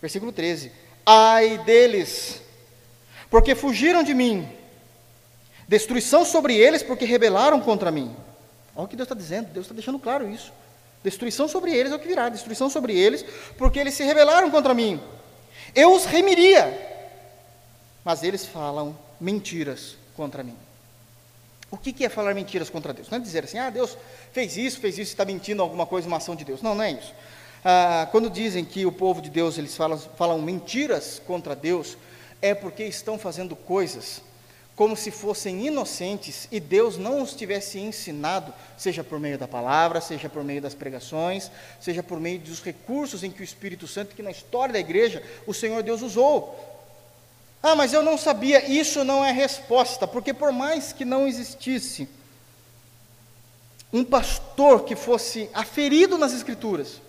Versículo 0.00 0.30
13: 0.30 0.70
Ai 1.04 1.58
deles, 1.58 2.40
porque 3.30 3.54
fugiram 3.54 4.02
de 4.02 4.14
mim, 4.14 4.48
destruição 5.66 6.24
sobre 6.24 6.56
eles, 6.56 6.82
porque 6.82 7.04
rebelaram 7.04 7.60
contra 7.60 7.90
mim. 7.90 8.14
Olha 8.76 8.84
o 8.84 8.88
que 8.88 8.96
Deus 8.96 9.06
está 9.06 9.14
dizendo, 9.14 9.48
Deus 9.52 9.66
está 9.66 9.74
deixando 9.74 9.98
claro 9.98 10.28
isso. 10.28 10.52
Destruição 11.02 11.48
sobre 11.48 11.74
eles 11.74 11.92
é 11.92 11.96
o 11.96 11.98
que 11.98 12.06
virá, 12.06 12.28
destruição 12.28 12.70
sobre 12.70 12.96
eles, 12.96 13.24
porque 13.58 13.78
eles 13.78 13.94
se 13.94 14.04
rebelaram 14.04 14.50
contra 14.50 14.72
mim. 14.72 15.00
Eu 15.74 15.92
os 15.92 16.04
remiria, 16.04 16.72
mas 18.04 18.22
eles 18.22 18.46
falam 18.46 18.96
mentiras 19.20 19.96
contra 20.14 20.42
mim. 20.42 20.56
O 21.70 21.78
que, 21.78 22.04
é 22.04 22.08
falar 22.10 22.34
mentiras 22.34 22.68
contra 22.68 22.92
Deus? 22.92 23.08
Não 23.08 23.16
é 23.16 23.20
dizer 23.20 23.44
assim, 23.44 23.58
ah, 23.58 23.70
Deus 23.70 23.96
fez 24.30 24.58
isso, 24.58 24.78
fez 24.78 24.98
isso, 24.98 25.12
está 25.12 25.24
mentindo 25.24 25.62
alguma 25.62 25.86
coisa, 25.86 26.06
uma 26.06 26.18
ação 26.18 26.36
de 26.36 26.44
Deus. 26.44 26.60
Não, 26.60 26.74
não 26.74 26.84
é 26.84 26.92
isso. 26.92 27.14
Ah, 27.64 28.06
quando 28.10 28.28
dizem 28.28 28.62
que 28.62 28.84
o 28.84 28.92
povo 28.92 29.22
de 29.22 29.30
Deus 29.30 29.56
eles 29.56 29.74
falam, 29.74 29.98
falam 29.98 30.40
mentiras 30.42 31.22
contra 31.26 31.56
Deus, 31.56 31.96
é 32.42 32.54
porque 32.54 32.84
estão 32.84 33.18
fazendo 33.18 33.56
coisas 33.56 34.20
como 34.74 34.96
se 34.96 35.10
fossem 35.10 35.66
inocentes 35.66 36.48
e 36.50 36.58
Deus 36.58 36.96
não 36.96 37.22
os 37.22 37.34
tivesse 37.34 37.78
ensinado, 37.78 38.52
seja 38.76 39.04
por 39.04 39.20
meio 39.20 39.38
da 39.38 39.46
palavra, 39.46 40.00
seja 40.00 40.28
por 40.28 40.42
meio 40.42 40.62
das 40.62 40.74
pregações, 40.74 41.50
seja 41.80 42.02
por 42.02 42.18
meio 42.18 42.38
dos 42.40 42.62
recursos 42.62 43.22
em 43.22 43.30
que 43.30 43.42
o 43.42 43.44
Espírito 43.44 43.86
Santo, 43.86 44.14
que 44.14 44.22
na 44.22 44.30
história 44.30 44.72
da 44.72 44.80
igreja, 44.80 45.22
o 45.46 45.52
Senhor 45.54 45.82
Deus 45.82 46.02
usou 46.02 46.72
ah, 47.62 47.76
mas 47.76 47.92
eu 47.92 48.02
não 48.02 48.18
sabia. 48.18 48.68
Isso 48.68 49.04
não 49.04 49.24
é 49.24 49.30
resposta, 49.30 50.06
porque 50.06 50.34
por 50.34 50.50
mais 50.50 50.92
que 50.92 51.04
não 51.04 51.28
existisse 51.28 52.08
um 53.92 54.02
pastor 54.02 54.84
que 54.84 54.96
fosse 54.96 55.48
aferido 55.54 56.18
nas 56.18 56.32
Escrituras, 56.32 57.00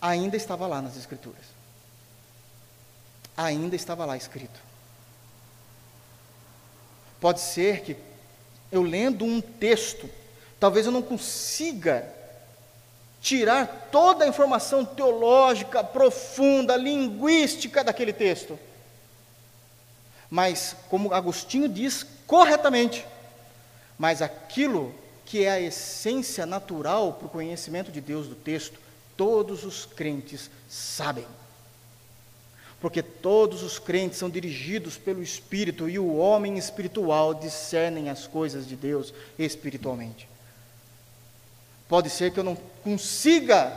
ainda 0.00 0.36
estava 0.36 0.66
lá 0.66 0.82
nas 0.82 0.96
Escrituras. 0.96 1.40
Ainda 3.34 3.74
estava 3.74 4.04
lá 4.04 4.14
escrito. 4.14 4.60
Pode 7.22 7.40
ser 7.40 7.80
que 7.80 7.96
eu 8.70 8.82
lendo 8.82 9.24
um 9.24 9.40
texto, 9.40 10.10
talvez 10.60 10.84
eu 10.84 10.92
não 10.92 11.00
consiga 11.00 12.06
tirar 13.22 13.88
toda 13.90 14.26
a 14.26 14.28
informação 14.28 14.84
teológica 14.84 15.82
profunda, 15.82 16.76
linguística 16.76 17.82
daquele 17.82 18.12
texto 18.12 18.58
mas, 20.32 20.74
como 20.88 21.12
Agostinho 21.12 21.68
diz 21.68 22.06
corretamente, 22.26 23.04
mas 23.98 24.22
aquilo 24.22 24.94
que 25.26 25.44
é 25.44 25.50
a 25.50 25.60
essência 25.60 26.46
natural 26.46 27.12
para 27.12 27.26
o 27.26 27.28
conhecimento 27.30 27.92
de 27.92 28.00
Deus 28.00 28.28
do 28.28 28.34
texto, 28.34 28.80
todos 29.14 29.62
os 29.62 29.84
crentes 29.84 30.50
sabem. 30.70 31.26
Porque 32.82 33.00
todos 33.00 33.62
os 33.62 33.78
crentes 33.78 34.18
são 34.18 34.28
dirigidos 34.28 34.98
pelo 34.98 35.22
Espírito 35.22 35.88
e 35.88 36.00
o 36.00 36.16
homem 36.16 36.58
espiritual 36.58 37.32
discernem 37.32 38.10
as 38.10 38.26
coisas 38.26 38.66
de 38.66 38.74
Deus 38.74 39.14
espiritualmente. 39.38 40.28
Pode 41.88 42.10
ser 42.10 42.32
que 42.32 42.40
eu 42.40 42.44
não 42.44 42.56
consiga 42.82 43.72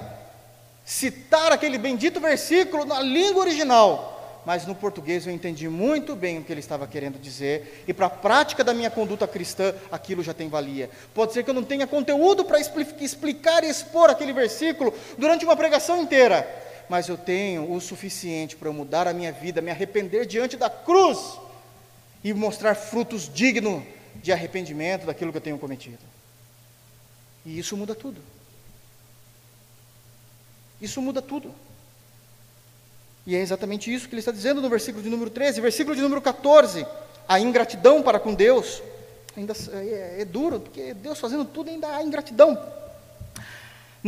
citar 0.84 1.51
aquele 1.51 1.78
bendito 1.78 2.20
versículo 2.20 2.84
na 2.84 2.99
língua 2.99 3.43
original, 3.43 4.41
mas 4.43 4.66
no 4.66 4.74
português 4.74 5.28
eu 5.28 5.34
entendi 5.34 5.70
muito 5.70 6.16
bem 6.16 6.39
o 6.39 6.43
que 6.43 6.51
ele 6.51 6.60
estava 6.60 6.88
querendo 6.88 7.20
dizer, 7.20 7.84
e 7.88 7.93
para 7.93 8.08
a 8.08 8.10
prática 8.10 8.64
da 8.64 8.74
minha 8.74 8.89
conduta 8.89 9.28
cristã, 9.28 9.74
aquilo 9.91 10.24
já 10.24 10.34
tem 10.34 10.49
valia. 10.49 10.89
Pode 11.14 11.34
ser 11.34 11.43
que 11.43 11.49
eu 11.51 11.53
não 11.53 11.64
tenha 11.64 11.86
conteúdo 11.86 12.43
para 12.43 12.60
explicar 12.60 13.64
e 13.64 13.70
expor 13.70 14.10
aquele 14.10 14.34
versículo 14.34 14.93
durante 15.16 15.45
uma 15.45 15.56
pregação 15.56 16.01
inteira, 16.01 16.64
mas 16.89 17.07
eu 17.07 17.17
tenho 17.17 17.71
o 17.71 17.81
suficiente 17.81 18.55
para 18.55 18.71
mudar 18.71 19.07
a 19.07 19.13
minha 19.13 19.31
vida, 19.31 19.61
me 19.61 19.71
arrepender 19.71 20.25
diante 20.25 20.57
da 20.57 20.69
cruz 20.69 21.39
e 22.23 22.33
mostrar 22.33 22.75
frutos 22.75 23.31
dignos 23.31 23.83
de 24.15 24.31
arrependimento 24.31 25.05
daquilo 25.05 25.31
que 25.31 25.38
eu 25.38 25.41
tenho 25.41 25.59
cometido. 25.59 25.99
E 27.45 27.59
isso 27.59 27.77
muda 27.77 27.93
tudo. 27.93 28.21
Isso 30.81 31.01
muda 31.01 31.21
tudo. 31.21 31.53
E 33.25 33.36
é 33.36 33.39
exatamente 33.39 33.93
isso 33.93 34.07
que 34.07 34.13
ele 34.13 34.19
está 34.19 34.31
dizendo 34.31 34.61
no 34.61 34.69
versículo 34.69 35.03
de 35.03 35.09
número 35.09 35.29
13. 35.29 35.61
Versículo 35.61 35.95
de 35.95 36.01
número 36.01 36.21
14. 36.21 36.86
A 37.27 37.39
ingratidão 37.39 38.01
para 38.01 38.19
com 38.19 38.33
Deus. 38.33 38.81
Ainda 39.36 39.53
é, 39.73 40.21
é 40.21 40.25
duro, 40.25 40.59
porque 40.59 40.93
Deus 40.93 41.19
fazendo 41.19 41.43
tudo 41.45 41.69
ainda 41.69 41.95
há 41.95 42.03
ingratidão. 42.03 42.57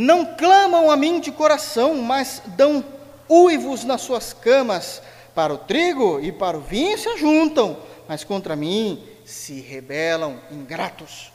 Não 0.00 0.36
clamam 0.36 0.92
a 0.92 0.96
mim 0.96 1.18
de 1.18 1.32
coração, 1.32 2.00
mas 2.00 2.40
dão 2.56 2.84
uivos 3.28 3.82
nas 3.82 4.00
suas 4.00 4.32
camas. 4.32 5.02
Para 5.34 5.52
o 5.52 5.58
trigo 5.58 6.20
e 6.20 6.30
para 6.30 6.56
o 6.56 6.60
vinho 6.60 6.96
se 6.96 7.08
ajuntam, 7.08 7.76
mas 8.06 8.22
contra 8.22 8.54
mim 8.54 9.04
se 9.26 9.60
rebelam 9.60 10.40
ingratos. 10.52 11.32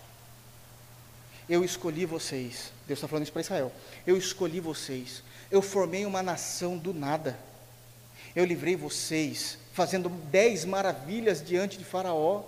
Eu 1.49 1.65
escolhi 1.65 2.05
vocês. 2.05 2.71
Deus 2.87 2.99
está 2.99 3.07
falando 3.09 3.23
isso 3.23 3.33
para 3.33 3.41
Israel. 3.41 3.69
Eu 4.07 4.15
escolhi 4.15 4.61
vocês. 4.61 5.21
Eu 5.51 5.61
formei 5.61 6.05
uma 6.05 6.23
nação 6.23 6.77
do 6.77 6.93
nada. 6.93 7.37
Eu 8.33 8.45
livrei 8.45 8.77
vocês, 8.77 9.57
fazendo 9.73 10.07
dez 10.07 10.63
maravilhas 10.63 11.45
diante 11.45 11.77
de 11.77 11.83
Faraó. 11.83 12.43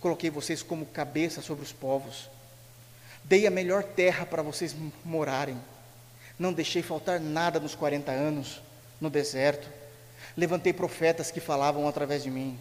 Coloquei 0.00 0.28
vocês 0.28 0.60
como 0.60 0.86
cabeça 0.86 1.40
sobre 1.40 1.62
os 1.62 1.70
povos. 1.70 2.28
Dei 3.30 3.46
a 3.46 3.50
melhor 3.50 3.84
terra 3.84 4.26
para 4.26 4.42
vocês 4.42 4.74
morarem. 5.04 5.56
Não 6.36 6.52
deixei 6.52 6.82
faltar 6.82 7.20
nada 7.20 7.60
nos 7.60 7.76
40 7.76 8.10
anos 8.10 8.60
no 9.00 9.08
deserto. 9.08 9.70
Levantei 10.36 10.72
profetas 10.72 11.30
que 11.30 11.38
falavam 11.38 11.86
através 11.86 12.24
de 12.24 12.28
mim. 12.28 12.58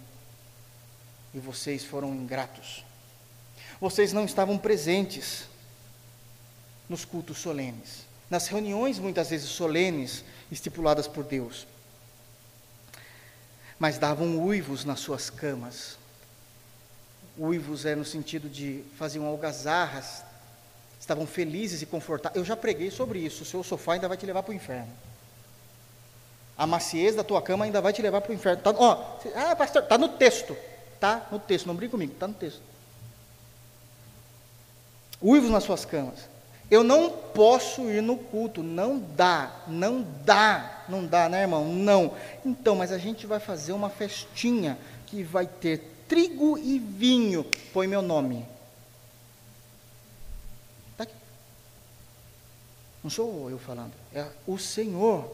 E 1.34 1.40
vocês 1.40 1.84
foram 1.84 2.14
ingratos. 2.14 2.86
Vocês 3.82 4.14
não 4.14 4.26
estavam 4.26 4.60
presentes 4.60 5.46
nos 6.88 7.04
cultos 7.04 7.40
solenes, 7.40 8.06
nas 8.30 8.48
reuniões 8.48 9.00
muitas 9.00 9.32
vezes 9.32 9.50
solenes 9.50 10.24
estipuladas 10.52 11.08
por 11.08 11.24
Deus. 11.24 11.66
Mas 13.80 13.98
davam 13.98 14.38
uivos 14.38 14.86
nas 14.86 15.00
suas 15.00 15.32
camas. 15.32 15.98
Uivos 17.36 17.88
é 17.88 17.96
no 17.96 18.06
sentido 18.06 18.48
de 18.48 18.84
faziam 19.00 19.26
algazarras, 19.26 20.29
estavam 21.10 21.26
felizes 21.26 21.82
e 21.82 21.86
confortáveis. 21.86 22.38
Eu 22.38 22.46
já 22.46 22.56
preguei 22.56 22.92
sobre 22.92 23.20
isso. 23.20 23.44
O 23.44 23.46
seu 23.46 23.64
sofá 23.64 23.94
ainda 23.94 24.08
vai 24.08 24.16
te 24.16 24.26
levar 24.26 24.44
para 24.44 24.52
o 24.52 24.56
inferno. 24.56 24.92
A 26.56 26.68
maciez 26.68 27.16
da 27.16 27.24
tua 27.24 27.42
cama 27.42 27.66
ainda 27.66 27.82
vai 27.82 27.92
te 27.92 28.02
levar 28.02 28.22
para 28.22 28.32
o 28.32 28.36
inferno. 28.36 28.62
Tá, 28.62 28.72
ó, 28.78 29.18
ah, 29.36 29.56
pastor, 29.56 29.84
está 29.84 29.98
no 29.98 30.10
texto. 30.10 30.56
Tá 31.00 31.28
no 31.32 31.40
texto, 31.40 31.66
não 31.66 31.76
brinque 31.76 31.92
comigo, 31.92 32.14
está 32.14 32.28
no 32.28 32.34
texto. 32.34 32.62
Uivos 35.22 35.50
nas 35.50 35.64
suas 35.64 35.86
camas. 35.86 36.28
Eu 36.70 36.84
não 36.84 37.10
posso 37.10 37.90
ir 37.90 38.02
no 38.02 38.16
culto, 38.16 38.62
não 38.62 39.00
dá, 39.00 39.64
não 39.68 40.06
dá, 40.24 40.84
não 40.88 41.06
dá, 41.06 41.28
né, 41.28 41.42
irmão? 41.42 41.66
Não. 41.66 42.14
Então, 42.46 42.76
mas 42.76 42.92
a 42.92 42.98
gente 42.98 43.26
vai 43.26 43.40
fazer 43.40 43.72
uma 43.72 43.90
festinha 43.90 44.78
que 45.08 45.24
vai 45.24 45.48
ter 45.48 45.82
trigo 46.08 46.58
e 46.58 46.78
vinho. 46.78 47.44
Põe 47.74 47.88
meu 47.88 48.04
nome. 48.04 48.46
Está 50.92 51.04
aqui. 51.04 51.14
Não 53.04 53.10
sou 53.10 53.50
eu 53.50 53.58
falando, 53.58 53.94
é 54.14 54.26
o 54.46 54.58
Senhor, 54.58 55.32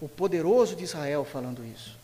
o 0.00 0.08
poderoso 0.08 0.74
de 0.74 0.84
Israel 0.84 1.24
falando 1.24 1.64
isso. 1.64 1.96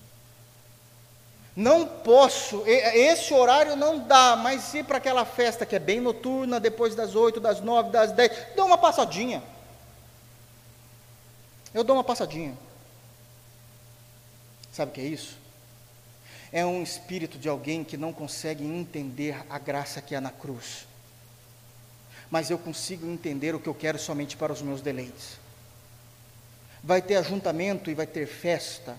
Não 1.54 1.86
posso, 1.86 2.62
esse 2.66 3.34
horário 3.34 3.76
não 3.76 3.98
dá, 3.98 4.36
mas 4.36 4.72
ir 4.72 4.84
para 4.84 4.96
aquela 4.98 5.24
festa 5.24 5.66
que 5.66 5.76
é 5.76 5.78
bem 5.78 6.00
noturna, 6.00 6.58
depois 6.58 6.94
das 6.94 7.14
oito, 7.14 7.40
das 7.40 7.60
nove, 7.60 7.90
das 7.90 8.12
dez, 8.12 8.32
dou 8.56 8.66
uma 8.66 8.78
passadinha. 8.78 9.42
Eu 11.74 11.84
dou 11.84 11.96
uma 11.96 12.04
passadinha. 12.04 12.56
Sabe 14.72 14.90
o 14.90 14.94
que 14.94 15.00
é 15.02 15.04
isso? 15.04 15.36
É 16.50 16.64
um 16.64 16.82
espírito 16.82 17.38
de 17.38 17.48
alguém 17.48 17.84
que 17.84 17.96
não 17.96 18.12
consegue 18.12 18.64
entender 18.64 19.36
a 19.48 19.58
graça 19.58 20.00
que 20.00 20.14
há 20.14 20.20
na 20.20 20.30
cruz. 20.30 20.86
Mas 22.32 22.50
eu 22.50 22.58
consigo 22.58 23.06
entender 23.06 23.54
o 23.54 23.60
que 23.60 23.68
eu 23.68 23.74
quero 23.74 23.96
somente 23.96 24.36
para 24.36 24.52
os 24.52 24.60
meus 24.60 24.80
deleites. 24.80 25.38
Vai 26.82 27.00
ter 27.00 27.14
ajuntamento 27.14 27.92
e 27.92 27.94
vai 27.94 28.08
ter 28.08 28.26
festa 28.26 28.98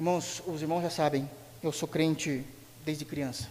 Irmãos, 0.00 0.42
os 0.46 0.62
irmãos 0.62 0.80
já 0.80 0.88
sabem, 0.88 1.30
eu 1.62 1.70
sou 1.70 1.86
crente 1.86 2.42
desde 2.86 3.04
criança. 3.04 3.50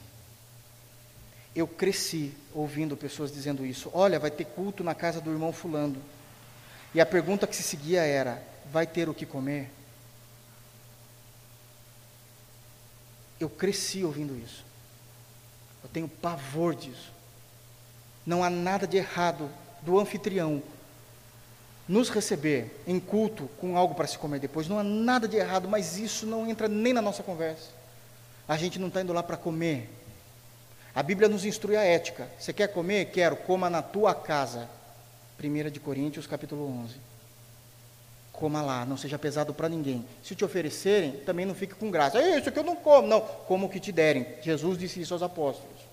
Eu 1.56 1.68
cresci 1.68 2.34
ouvindo 2.56 2.98
pessoas 2.98 3.32
dizendo 3.32 3.64
isso. 3.64 3.92
Olha, 3.94 4.18
vai 4.18 4.32
ter 4.32 4.46
culto 4.46 4.84
na 4.84 4.96
casa 4.96 5.22
do 5.22 5.30
irmão 5.30 5.54
Fulano. 5.54 6.02
E 6.92 7.00
a 7.00 7.06
pergunta 7.06 7.46
que 7.46 7.56
se 7.56 7.62
seguia 7.62 8.02
era: 8.02 8.42
vai 8.72 8.88
ter 8.88 9.08
o 9.08 9.14
que 9.14 9.28
comer? 9.28 9.70
Eu 13.40 13.48
cresci 13.48 14.04
ouvindo 14.04 14.36
isso. 14.36 14.66
Eu 15.84 15.90
tenho 15.90 16.08
pavor 16.08 16.74
disso. 16.74 17.14
Não 18.30 18.44
há 18.44 18.50
nada 18.52 18.86
de 18.86 18.96
errado 18.96 19.50
do 19.82 20.00
anfitrião 20.00 20.62
nos 21.88 22.10
receber 22.10 22.80
em 22.86 23.00
culto 23.00 23.50
com 23.60 23.76
algo 23.76 23.96
para 23.96 24.06
se 24.06 24.20
comer 24.20 24.40
depois, 24.40 24.68
não 24.68 24.78
há 24.78 24.84
nada 24.84 25.28
de 25.28 25.36
errado, 25.36 25.68
mas 25.68 25.98
isso 25.98 26.28
não 26.28 26.48
entra 26.48 26.68
nem 26.68 26.94
na 26.94 27.02
nossa 27.02 27.24
conversa. 27.24 27.72
A 28.48 28.56
gente 28.56 28.78
não 28.78 28.90
está 28.90 29.02
indo 29.02 29.14
lá 29.14 29.24
para 29.24 29.36
comer. 29.36 29.90
A 30.94 31.02
Bíblia 31.02 31.28
nos 31.28 31.44
instrui 31.44 31.76
a 31.76 31.82
ética. 31.82 32.30
Você 32.38 32.54
quer 32.54 32.68
comer? 32.68 33.06
Quero, 33.06 33.36
coma 33.36 33.68
na 33.68 33.82
tua 33.82 34.14
casa. 34.14 34.70
1 35.44 35.72
de 35.72 35.80
Coríntios, 35.80 36.28
capítulo 36.28 36.70
11. 36.84 36.98
Coma 38.32 38.62
lá, 38.62 38.86
não 38.86 38.96
seja 38.96 39.18
pesado 39.18 39.56
para 39.56 39.68
ninguém. 39.68 40.06
Se 40.24 40.36
te 40.36 40.46
oferecerem, 40.46 41.14
também 41.26 41.48
não 41.48 41.56
fique 41.56 41.74
com 41.74 41.90
graça. 41.90 42.20
É 42.20 42.38
isso 42.38 42.52
que 42.52 42.60
eu 42.60 42.64
não 42.64 42.76
como. 42.76 43.08
Não, 43.08 43.22
como 43.22 43.66
o 43.66 43.70
que 43.70 43.80
te 43.80 43.92
derem. 43.92 44.28
Jesus 44.44 44.78
disse 44.78 45.02
isso 45.02 45.16
aos 45.16 45.24
apóstolos. 45.24 45.89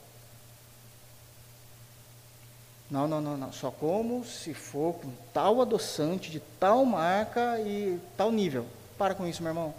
Não, 2.91 3.09
não, 3.09 3.21
não, 3.21 3.37
não. 3.37 3.53
Só 3.53 3.71
como 3.71 4.25
se 4.25 4.55
for 4.55 4.95
com 4.95 5.11
tal 5.33 5.61
adoçante, 5.61 6.31
de 6.31 6.41
tal 6.61 6.85
marca 6.85 7.61
e 7.61 7.99
tal 8.17 8.31
nível. 8.31 8.67
Para 8.97 9.15
com 9.15 9.27
isso, 9.27 9.43
meu 9.43 9.51
irmão. 9.51 9.75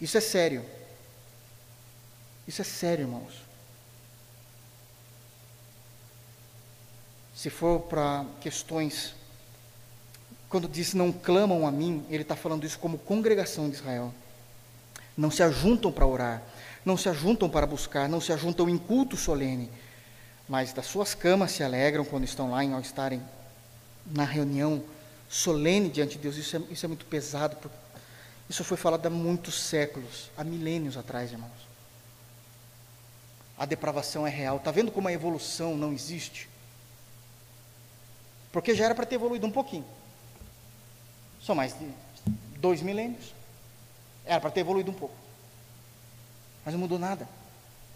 Isso 0.00 0.18
é 0.18 0.20
sério. 0.20 0.64
Isso 2.46 2.60
é 2.60 2.64
sério, 2.64 3.04
irmãos. 3.04 3.46
Se 7.34 7.50
for 7.50 7.80
para 7.80 8.24
questões, 8.40 9.14
quando 10.48 10.68
diz 10.68 10.94
não 10.94 11.12
clamam 11.12 11.66
a 11.66 11.70
mim, 11.70 12.04
ele 12.08 12.22
está 12.22 12.36
falando 12.36 12.64
isso 12.64 12.78
como 12.78 12.98
congregação 12.98 13.68
de 13.68 13.76
Israel. 13.76 14.12
Não 15.16 15.30
se 15.30 15.42
ajuntam 15.42 15.90
para 15.90 16.06
orar, 16.06 16.42
não 16.84 16.96
se 16.96 17.08
ajuntam 17.08 17.48
para 17.48 17.66
buscar, 17.66 18.08
não 18.08 18.20
se 18.20 18.32
ajuntam 18.32 18.68
em 18.68 18.76
culto 18.76 19.16
solene 19.16 19.70
mas 20.48 20.72
das 20.72 20.86
suas 20.86 21.14
camas 21.14 21.52
se 21.52 21.62
alegram 21.62 22.04
quando 22.04 22.24
estão 22.24 22.50
lá, 22.50 22.62
ao 22.62 22.80
estarem 22.80 23.22
na 24.06 24.24
reunião 24.24 24.82
solene 25.28 25.88
diante 25.88 26.16
de 26.16 26.22
Deus. 26.22 26.36
Isso 26.36 26.56
é, 26.56 26.60
isso 26.70 26.86
é 26.86 26.88
muito 26.88 27.04
pesado, 27.06 27.56
porque 27.56 27.76
isso 28.48 28.62
foi 28.62 28.76
falado 28.76 29.04
há 29.06 29.10
muitos 29.10 29.60
séculos, 29.60 30.30
há 30.36 30.44
milênios 30.44 30.96
atrás, 30.96 31.32
irmãos. 31.32 31.66
A 33.58 33.64
depravação 33.64 34.26
é 34.26 34.30
real. 34.30 34.58
Está 34.58 34.70
vendo 34.70 34.92
como 34.92 35.08
a 35.08 35.12
evolução 35.12 35.76
não 35.76 35.92
existe? 35.92 36.48
Porque 38.52 38.74
já 38.74 38.84
era 38.84 38.94
para 38.94 39.06
ter 39.06 39.16
evoluído 39.16 39.46
um 39.46 39.50
pouquinho. 39.50 39.84
São 41.42 41.54
mais 41.54 41.76
de 41.78 41.88
dois 42.58 42.82
milênios. 42.82 43.34
Era 44.24 44.40
para 44.40 44.50
ter 44.50 44.60
evoluído 44.60 44.90
um 44.90 44.94
pouco. 44.94 45.14
Mas 46.64 46.74
não 46.74 46.80
mudou 46.80 46.98
nada. 46.98 47.28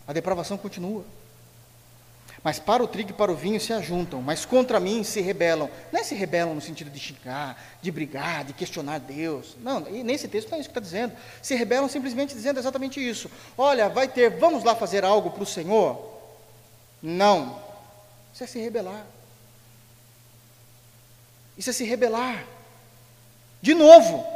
A 0.07 0.12
depravação 0.12 0.57
continua. 0.57 1.05
Mas 2.43 2.59
para 2.59 2.82
o 2.82 2.88
trigo 2.88 3.11
e 3.11 3.12
para 3.12 3.30
o 3.30 3.36
vinho 3.36 3.61
se 3.61 3.72
ajuntam, 3.72 4.22
mas 4.22 4.47
contra 4.47 4.80
mim 4.80 5.05
se 5.05 5.20
rebelam. 5.20 5.68
Não 5.93 6.01
é 6.01 6.03
se 6.03 6.14
rebelam 6.14 6.55
no 6.55 6.61
sentido 6.61 6.91
de 6.91 6.99
xingar, 6.99 7.62
de 7.82 7.91
brigar, 7.91 8.45
de 8.45 8.55
questionar 8.55 8.99
Deus. 8.99 9.57
Não, 9.61 9.86
e 9.88 10.03
nesse 10.03 10.26
texto 10.26 10.49
não 10.49 10.57
é 10.57 10.61
isso 10.61 10.70
que 10.70 10.78
está 10.78 10.80
dizendo. 10.80 11.14
Se 11.43 11.55
rebelam 11.55 11.88
simplesmente 11.88 12.34
dizendo 12.34 12.59
exatamente 12.59 13.07
isso. 13.07 13.30
Olha, 13.59 13.91
vai 13.91 14.09
ter, 14.09 14.30
vamos 14.38 14.64
lá 14.64 14.74
fazer 14.74 15.05
algo 15.05 15.30
para 15.30 15.43
o 15.43 15.47
Senhor? 15.47 16.18
Não. 17.03 17.61
Isso 18.32 18.45
é 18.45 18.47
se 18.47 18.59
rebelar. 18.59 19.05
Isso 21.59 21.68
é 21.68 21.72
se 21.74 21.84
rebelar. 21.84 22.43
De 23.61 23.74
novo, 23.74 24.26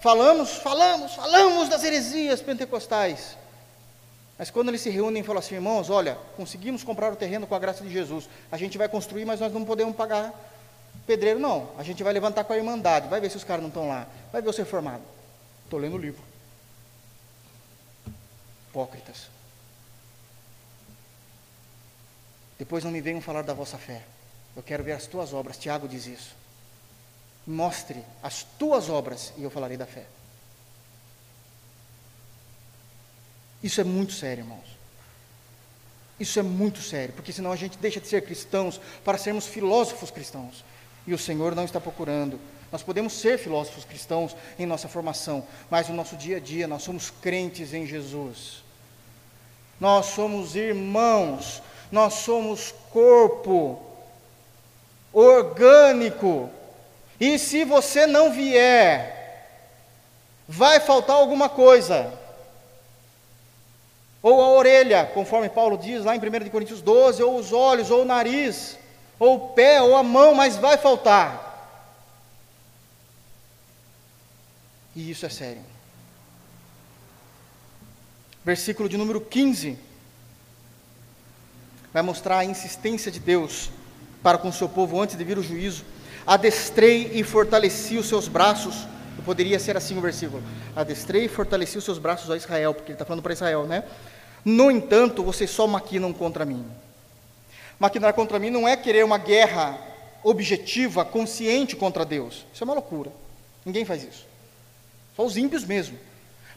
falamos, 0.00 0.52
falamos, 0.52 1.12
falamos 1.12 1.68
das 1.68 1.84
heresias 1.84 2.40
pentecostais. 2.40 3.36
Mas 4.40 4.48
quando 4.48 4.70
eles 4.70 4.80
se 4.80 4.88
reúnem 4.88 5.20
e 5.20 5.22
falam 5.22 5.38
assim, 5.38 5.56
irmãos, 5.56 5.90
olha, 5.90 6.16
conseguimos 6.34 6.82
comprar 6.82 7.12
o 7.12 7.16
terreno 7.16 7.46
com 7.46 7.54
a 7.54 7.58
graça 7.58 7.84
de 7.84 7.92
Jesus, 7.92 8.26
a 8.50 8.56
gente 8.56 8.78
vai 8.78 8.88
construir, 8.88 9.26
mas 9.26 9.38
nós 9.38 9.52
não 9.52 9.66
podemos 9.66 9.94
pagar 9.94 10.32
pedreiro, 11.06 11.38
não. 11.38 11.68
A 11.76 11.82
gente 11.82 12.02
vai 12.02 12.10
levantar 12.10 12.44
com 12.44 12.54
a 12.54 12.56
irmandade, 12.56 13.06
vai 13.06 13.20
ver 13.20 13.30
se 13.30 13.36
os 13.36 13.44
caras 13.44 13.60
não 13.60 13.68
estão 13.68 13.86
lá, 13.86 14.08
vai 14.32 14.40
ver 14.40 14.54
ser 14.54 14.64
formado. 14.64 15.02
Estou 15.64 15.78
lendo 15.78 15.96
o 15.96 15.98
livro. 15.98 16.22
Hipócritas. 18.70 19.26
Depois 22.58 22.82
não 22.82 22.90
me 22.90 23.02
venham 23.02 23.20
falar 23.20 23.42
da 23.42 23.52
vossa 23.52 23.76
fé. 23.76 24.02
Eu 24.56 24.62
quero 24.62 24.82
ver 24.82 24.92
as 24.92 25.06
tuas 25.06 25.34
obras. 25.34 25.58
Tiago 25.58 25.86
diz 25.86 26.06
isso. 26.06 26.34
Mostre 27.46 28.02
as 28.22 28.42
tuas 28.58 28.88
obras 28.88 29.34
e 29.36 29.42
eu 29.42 29.50
falarei 29.50 29.76
da 29.76 29.84
fé. 29.84 30.06
Isso 33.62 33.80
é 33.80 33.84
muito 33.84 34.12
sério, 34.12 34.42
irmãos. 34.42 34.80
Isso 36.18 36.38
é 36.38 36.42
muito 36.42 36.82
sério, 36.82 37.14
porque 37.14 37.32
senão 37.32 37.50
a 37.50 37.56
gente 37.56 37.78
deixa 37.78 37.98
de 37.98 38.06
ser 38.06 38.22
cristãos 38.22 38.78
para 39.02 39.16
sermos 39.16 39.46
filósofos 39.46 40.10
cristãos. 40.10 40.62
E 41.06 41.14
o 41.14 41.18
Senhor 41.18 41.54
não 41.54 41.64
está 41.64 41.80
procurando. 41.80 42.38
Nós 42.70 42.82
podemos 42.82 43.14
ser 43.14 43.38
filósofos 43.38 43.84
cristãos 43.84 44.36
em 44.58 44.66
nossa 44.66 44.86
formação, 44.86 45.46
mas 45.70 45.88
no 45.88 45.94
nosso 45.94 46.16
dia 46.16 46.36
a 46.36 46.40
dia 46.40 46.68
nós 46.68 46.82
somos 46.82 47.10
crentes 47.10 47.72
em 47.72 47.86
Jesus. 47.86 48.62
Nós 49.80 50.06
somos 50.06 50.54
irmãos, 50.54 51.62
nós 51.90 52.14
somos 52.14 52.74
corpo 52.90 53.80
orgânico. 55.10 56.50
E 57.18 57.38
se 57.38 57.64
você 57.64 58.06
não 58.06 58.30
vier, 58.30 59.48
vai 60.46 60.80
faltar 60.80 61.16
alguma 61.16 61.48
coisa 61.48 62.19
orelha, 64.60 65.04
conforme 65.12 65.48
Paulo 65.48 65.76
diz 65.76 66.04
lá 66.04 66.14
em 66.14 66.18
1 66.18 66.48
Coríntios 66.50 66.80
12, 66.80 67.22
ou 67.22 67.36
os 67.36 67.52
olhos, 67.52 67.90
ou 67.90 68.02
o 68.02 68.04
nariz, 68.04 68.78
ou 69.18 69.34
o 69.36 69.48
pé, 69.50 69.82
ou 69.82 69.96
a 69.96 70.02
mão, 70.02 70.34
mas 70.34 70.56
vai 70.56 70.78
faltar. 70.78 71.50
E 74.94 75.10
isso 75.10 75.26
é 75.26 75.28
sério. 75.28 75.62
Versículo 78.44 78.88
de 78.88 78.96
número 78.96 79.20
15. 79.20 79.78
vai 81.92 82.02
mostrar 82.02 82.38
a 82.38 82.44
insistência 82.44 83.10
de 83.10 83.20
Deus 83.20 83.70
para 84.22 84.38
com 84.38 84.48
o 84.48 84.52
seu 84.52 84.68
povo 84.68 85.00
antes 85.00 85.16
de 85.16 85.24
vir 85.24 85.38
o 85.38 85.42
juízo. 85.42 85.84
Adestrei 86.26 87.10
e 87.14 87.22
fortaleci 87.22 87.96
os 87.96 88.08
seus 88.08 88.28
braços. 88.28 88.86
Poderia 89.24 89.58
ser 89.58 89.76
assim 89.76 89.96
o 89.98 90.00
versículo. 90.00 90.42
Adestrei 90.74 91.26
e 91.26 91.28
fortaleci 91.28 91.76
os 91.76 91.84
seus 91.84 91.98
braços 91.98 92.30
a 92.30 92.36
Israel, 92.36 92.72
porque 92.72 92.92
ele 92.92 92.94
está 92.94 93.04
falando 93.04 93.22
para 93.22 93.32
Israel, 93.32 93.66
né? 93.66 93.84
No 94.44 94.70
entanto, 94.70 95.22
vocês 95.22 95.50
só 95.50 95.66
maquinam 95.66 96.12
contra 96.12 96.44
mim. 96.44 96.64
Maquinar 97.78 98.14
contra 98.14 98.38
mim 98.38 98.50
não 98.50 98.68
é 98.68 98.76
querer 98.76 99.04
uma 99.04 99.18
guerra 99.18 99.78
objetiva, 100.22 101.04
consciente 101.04 101.76
contra 101.76 102.04
Deus. 102.04 102.44
Isso 102.52 102.62
é 102.62 102.66
uma 102.66 102.74
loucura. 102.74 103.10
Ninguém 103.64 103.84
faz 103.84 104.02
isso. 104.02 104.26
Só 105.16 105.24
os 105.24 105.36
ímpios 105.36 105.64
mesmo. 105.64 105.98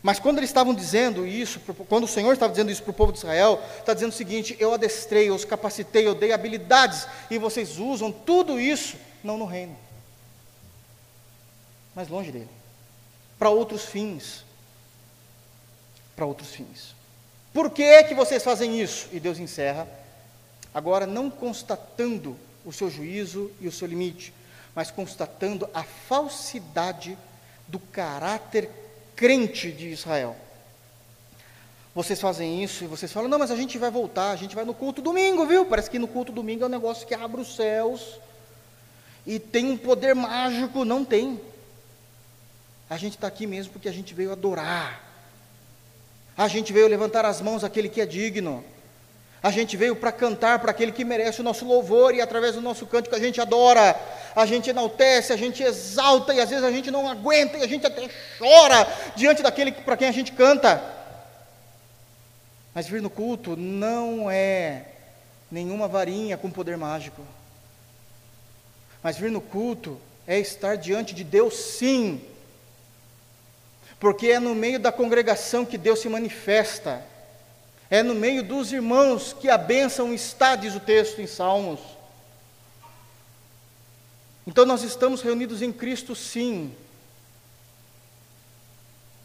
Mas 0.02 0.20
quando 0.20 0.38
eles 0.38 0.50
estavam 0.50 0.74
dizendo 0.74 1.26
isso, 1.26 1.62
quando 1.88 2.04
o 2.04 2.08
Senhor 2.08 2.34
estava 2.34 2.52
dizendo 2.52 2.70
isso 2.70 2.84
para 2.84 2.92
o 2.92 2.94
povo 2.94 3.14
de 3.14 3.20
Israel, 3.20 3.62
está 3.80 3.94
dizendo 3.94 4.10
o 4.10 4.16
seguinte: 4.16 4.56
eu 4.60 4.74
adestrei, 4.74 5.30
eu 5.30 5.36
os 5.36 5.46
capacitei, 5.46 6.06
eu 6.06 6.14
dei 6.14 6.34
habilidades, 6.34 7.08
e 7.32 7.38
vocês 7.38 7.78
usam 7.80 8.12
tudo 8.12 8.60
isso, 8.60 8.98
não 9.24 9.38
no 9.38 9.46
reino, 9.46 9.78
mas 11.96 12.10
longe 12.10 12.34
dele, 12.34 12.50
para 13.40 13.50
outros 13.50 13.86
fins. 13.86 14.44
Para 16.18 16.26
outros 16.26 16.50
fins. 16.50 16.94
Por 17.54 17.70
que, 17.70 18.04
que 18.04 18.16
vocês 18.16 18.43
fazem 18.43 18.82
isso? 18.82 19.08
E 19.12 19.20
Deus 19.20 19.38
encerra, 19.38 19.88
agora 20.74 21.06
não 21.06 21.30
constatando 21.30 22.36
o 22.66 22.74
seu 22.74 22.89
juízo 22.89 23.51
e 23.62 23.68
o 23.68 23.72
seu 23.72 23.88
limite, 23.88 24.34
mas 24.74 24.89
constatando 24.89 25.70
a 25.74 25.84
falsidade 25.84 27.18
do 27.68 27.80
caráter 27.80 28.70
crente 29.16 29.72
de 29.72 29.89
Israel. 29.89 30.36
Vocês 31.93 32.20
fazem 32.20 32.64
isso 32.64 32.84
e 32.84 32.88
vocês 32.88 33.12
falam, 33.12 33.30
não, 33.30 33.38
mas 33.38 33.51
a 33.51 33.56
gente 33.56 33.78
vai 33.78 33.91
voltar, 33.91 34.32
a 34.32 34.36
gente 34.36 34.56
vai 34.56 34.66
no 34.66 34.74
culto 34.74 34.99
domingo, 34.99 35.45
viu? 35.45 35.64
Parece 35.64 35.91
que 35.91 35.99
no 35.99 36.08
culto 36.08 36.32
domingo 36.32 36.64
é 36.64 36.66
um 36.66 36.70
negócio 36.70 37.06
que 37.06 37.14
abre 37.14 37.39
os 37.39 37.56
céus 37.56 38.20
e 39.28 39.38
tem 39.38 39.70
um 39.70 39.78
poder 39.78 40.16
mágico. 40.16 40.84
Não 40.84 41.06
tem. 41.06 41.39
A 42.89 42.97
gente 42.97 43.14
está 43.14 43.28
aqui 43.28 43.45
mesmo 43.45 43.74
porque 43.74 43.88
a 43.88 43.91
gente 43.91 44.12
veio 44.12 44.32
adorar. 44.32 45.12
A 46.38 46.48
gente 46.48 46.74
veio 46.74 46.88
levantar 46.88 47.26
as 47.26 47.42
mãos 47.42 47.64
àquele 47.64 47.88
que 47.88 48.02
é 48.02 48.06
digno. 48.06 48.64
A 49.42 49.52
gente 49.52 49.76
veio 49.76 49.96
para 49.96 50.12
cantar 50.12 50.60
para 50.60 50.72
aquele 50.72 50.92
que 50.92 51.04
merece 51.04 51.42
o 51.42 51.44
nosso 51.44 51.66
louvor 51.66 52.16
e 52.16 52.22
através 52.22 52.56
do 52.56 52.62
nosso 52.62 52.86
cântico 52.86 53.14
a 53.14 53.20
gente 53.20 53.42
adora, 53.42 53.94
a 54.34 54.46
gente 54.46 54.70
enaltece, 54.70 55.34
a 55.34 55.36
gente 55.38 55.62
exalta 55.62 56.34
e 56.34 56.40
às 56.40 56.50
vezes 56.50 56.64
a 56.64 56.72
gente 56.72 56.90
não 56.90 57.10
aguenta 57.10 57.58
e 57.58 57.62
a 57.62 57.68
gente 57.68 57.86
até 57.86 58.10
chora 58.40 58.88
diante 59.18 59.44
daquele 59.44 59.74
para 59.74 59.98
quem 59.98 60.08
a 60.08 60.14
gente 60.14 60.32
canta. 60.32 60.82
Mas 62.74 62.88
vir 62.88 63.02
no 63.02 63.10
culto 63.10 63.58
não 63.58 64.32
é 64.32 64.86
nenhuma 65.52 65.90
varinha 65.90 66.38
com 66.38 66.50
poder 66.50 66.78
mágico. 66.78 67.22
Mas 69.04 69.18
vir 69.18 69.30
no 69.30 69.42
culto 69.42 70.00
é 70.26 70.40
estar 70.40 70.78
diante 70.78 71.14
de 71.14 71.26
Deus, 71.26 71.54
sim, 71.56 72.22
porque 74.04 74.28
é 74.32 74.38
no 74.38 74.54
meio 74.54 74.78
da 74.78 74.91
congregação 74.91 75.64
que 75.64 75.78
Deus 75.78 75.99
se 75.99 76.10
manifesta. 76.10 77.01
É 77.89 78.04
no 78.04 78.14
meio 78.14 78.43
dos 78.43 78.74
irmãos 78.74 79.32
que 79.32 79.49
a 79.49 79.58
bênção 79.58 80.14
está, 80.14 80.58
diz 80.58 80.76
o 80.76 80.80
texto 80.82 81.22
em 81.22 81.26
Salmos. 81.26 81.80
Então 84.45 84.66
nós 84.66 84.84
estamos 84.84 85.22
reunidos 85.22 85.62
em 85.62 85.72
Cristo, 85.72 86.18
sim. 86.18 86.76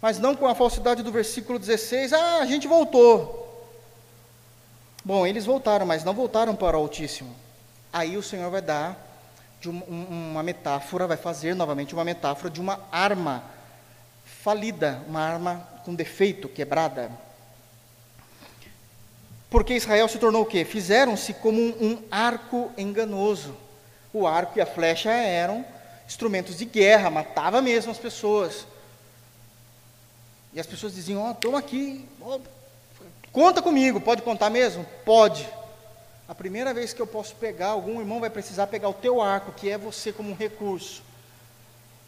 Mas 0.00 0.20
não 0.20 0.36
com 0.36 0.46
a 0.46 0.54
falsidade 0.54 1.02
do 1.02 1.10
versículo 1.10 1.58
16, 1.58 2.12
ah, 2.12 2.38
a 2.38 2.46
gente 2.46 2.68
voltou. 2.68 3.68
Bom, 5.04 5.26
eles 5.26 5.44
voltaram, 5.44 5.86
mas 5.86 6.04
não 6.04 6.14
voltaram 6.14 6.54
para 6.54 6.78
o 6.78 6.82
Altíssimo. 6.82 7.34
Aí 7.92 8.16
o 8.16 8.22
Senhor 8.22 8.48
vai 8.48 8.62
dar 8.62 8.96
uma, 9.66 10.44
metáfora, 10.44 11.08
vai 11.08 11.16
fazer 11.16 11.56
novamente 11.56 11.94
uma 11.94 12.04
metáfora 12.04 12.48
de 12.48 12.60
uma 12.60 12.78
arma 12.92 13.57
falida, 14.42 15.02
uma 15.08 15.20
arma 15.20 15.68
com 15.84 15.94
defeito, 15.94 16.48
quebrada. 16.48 17.10
Porque 19.50 19.74
Israel 19.74 20.08
se 20.08 20.18
tornou 20.18 20.42
o 20.42 20.46
quê? 20.46 20.64
Fizeram-se 20.64 21.34
como 21.34 21.60
um, 21.60 21.74
um, 21.80 22.02
arco 22.10 22.70
enganoso. 22.76 23.56
O 24.12 24.26
arco 24.26 24.58
e 24.58 24.60
a 24.60 24.66
flecha 24.66 25.10
eram 25.10 25.64
instrumentos 26.06 26.56
de 26.56 26.64
guerra, 26.64 27.10
matava 27.10 27.60
mesmo 27.60 27.90
as 27.90 27.98
pessoas. 27.98 28.66
E 30.52 30.60
as 30.60 30.66
pessoas 30.66 30.94
diziam: 30.94 31.22
Ó, 31.22 31.30
oh, 31.30 31.34
toma 31.34 31.58
aqui, 31.58 32.06
oh, 32.20 32.40
conta 33.32 33.60
comigo, 33.60 34.00
pode 34.00 34.22
contar 34.22 34.50
mesmo? 34.50 34.86
Pode. 35.04 35.48
A 36.28 36.34
primeira 36.34 36.74
vez 36.74 36.92
que 36.92 37.00
eu 37.00 37.06
posso 37.06 37.34
pegar, 37.36 37.68
algum 37.68 38.00
irmão 38.00 38.20
vai 38.20 38.30
precisar 38.30 38.66
pegar 38.66 38.88
o 38.88 38.94
teu 38.94 39.20
arco, 39.20 39.52
que 39.52 39.70
é 39.70 39.78
você 39.78 40.12
como 40.12 40.30
um 40.30 40.34
recurso. 40.34 41.02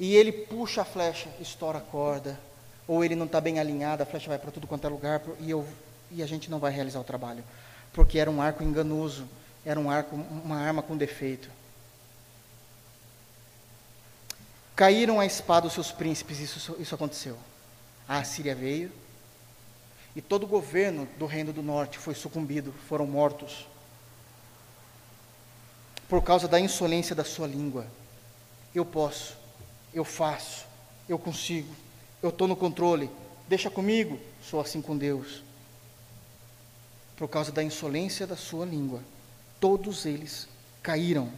E 0.00 0.16
ele 0.16 0.32
puxa 0.32 0.82
a 0.82 0.84
flecha, 0.84 1.28
estoura 1.38 1.78
a 1.78 1.82
corda. 1.82 2.40
Ou 2.88 3.04
ele 3.04 3.14
não 3.14 3.26
está 3.26 3.40
bem 3.40 3.60
alinhado, 3.60 4.02
a 4.02 4.06
flecha 4.06 4.28
vai 4.28 4.38
para 4.38 4.50
tudo 4.50 4.66
quanto 4.66 4.84
é 4.84 4.90
lugar, 4.90 5.22
e 5.38 5.50
eu 5.50 5.64
e 6.10 6.22
a 6.22 6.26
gente 6.26 6.50
não 6.50 6.58
vai 6.58 6.72
realizar 6.72 6.98
o 6.98 7.04
trabalho, 7.04 7.44
porque 7.92 8.18
era 8.18 8.28
um 8.28 8.42
arco 8.42 8.64
enganoso, 8.64 9.28
era 9.64 9.78
um 9.78 9.88
arco, 9.88 10.16
uma 10.16 10.56
arma 10.56 10.82
com 10.82 10.96
defeito. 10.96 11.48
Caíram 14.74 15.20
a 15.20 15.26
espada 15.26 15.66
os 15.66 15.72
seus 15.72 15.92
príncipes, 15.92 16.40
isso, 16.40 16.76
isso 16.80 16.94
aconteceu. 16.94 17.38
A 18.08 18.18
Assíria 18.18 18.54
veio, 18.54 18.90
e 20.16 20.20
todo 20.20 20.42
o 20.44 20.48
governo 20.48 21.06
do 21.16 21.26
reino 21.26 21.52
do 21.52 21.62
norte 21.62 21.98
foi 21.98 22.14
sucumbido, 22.14 22.74
foram 22.88 23.06
mortos, 23.06 23.68
por 26.08 26.24
causa 26.24 26.48
da 26.48 26.58
insolência 26.58 27.14
da 27.14 27.22
sua 27.22 27.46
língua. 27.46 27.86
Eu 28.74 28.84
posso, 28.84 29.36
eu 29.92 30.04
faço, 30.04 30.66
eu 31.08 31.18
consigo, 31.18 31.74
eu 32.22 32.30
estou 32.30 32.46
no 32.46 32.56
controle, 32.56 33.10
deixa 33.48 33.70
comigo, 33.70 34.18
sou 34.42 34.60
assim 34.60 34.80
com 34.80 34.96
Deus 34.96 35.42
por 37.20 37.28
causa 37.28 37.52
da 37.52 37.62
insolência 37.62 38.26
da 38.26 38.34
sua 38.34 38.64
língua, 38.64 39.02
todos 39.60 40.06
eles 40.06 40.48
caíram. 40.82 41.30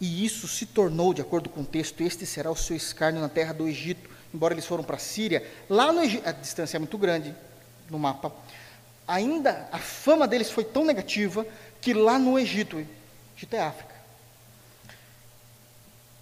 E 0.00 0.26
isso 0.26 0.48
se 0.48 0.66
tornou, 0.66 1.14
de 1.14 1.22
acordo 1.22 1.48
com 1.48 1.60
o 1.60 1.64
texto, 1.64 2.00
este 2.00 2.26
será 2.26 2.50
o 2.50 2.56
seu 2.56 2.74
escárnio 2.76 3.22
na 3.22 3.28
terra 3.28 3.54
do 3.54 3.68
Egito, 3.68 4.10
embora 4.34 4.52
eles 4.52 4.66
foram 4.66 4.82
para 4.82 4.96
a 4.96 4.98
Síria, 4.98 5.48
lá 5.70 5.92
no 5.92 6.02
Egito, 6.02 6.28
a 6.28 6.32
distância 6.32 6.76
é 6.76 6.80
muito 6.80 6.98
grande 6.98 7.32
no 7.88 7.96
mapa, 7.96 8.32
ainda 9.06 9.68
a 9.70 9.78
fama 9.78 10.26
deles 10.26 10.50
foi 10.50 10.64
tão 10.64 10.84
negativa 10.84 11.46
que 11.80 11.94
lá 11.94 12.18
no 12.18 12.36
Egito, 12.36 12.84
Egito 13.36 13.54
é 13.54 13.60
África, 13.60 13.93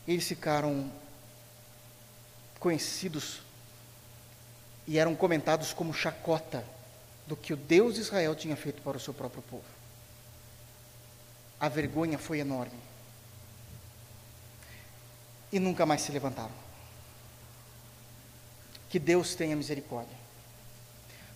eles 0.06 0.26
ficaram 0.26 0.90
conhecidos 2.58 3.40
e 4.86 4.98
eram 4.98 5.14
comentados 5.14 5.72
como 5.72 5.94
chacota 5.94 6.64
do 7.26 7.36
que 7.36 7.52
o 7.52 7.56
Deus 7.56 7.94
de 7.94 8.00
Israel 8.00 8.34
tinha 8.34 8.56
feito 8.56 8.82
para 8.82 8.96
o 8.96 9.00
seu 9.00 9.14
próprio 9.14 9.42
povo. 9.42 9.64
A 11.58 11.68
vergonha 11.68 12.18
foi 12.18 12.40
enorme. 12.40 12.78
E 15.52 15.60
nunca 15.60 15.86
mais 15.86 16.02
se 16.02 16.10
levantaram. 16.10 16.52
Que 18.88 18.98
Deus 18.98 19.34
tenha 19.34 19.54
misericórdia. 19.54 20.16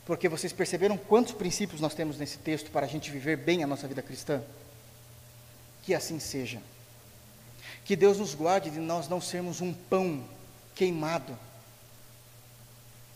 Porque 0.05 0.29
vocês 0.29 0.53
perceberam 0.53 0.97
quantos 0.97 1.33
princípios 1.33 1.81
nós 1.81 1.95
temos 1.95 2.19
nesse 2.19 2.39
texto 2.39 2.71
para 2.71 2.87
a 2.87 2.89
gente 2.89 3.11
viver 3.11 3.37
bem 3.37 3.62
a 3.62 3.67
nossa 3.67 3.87
vida 3.87 4.03
cristã? 4.03 4.43
Que 5.83 5.95
assim 5.95 6.19
seja. 6.19 6.61
Que 7.87 7.95
Deus 7.95 8.18
nos 8.18 8.34
guarde 8.34 8.68
de 8.68 8.80
nós 8.80 9.09
não 9.09 9.20
sermos 9.20 9.61
um 9.61 9.72
pão 9.72 10.22
queimado, 10.74 11.39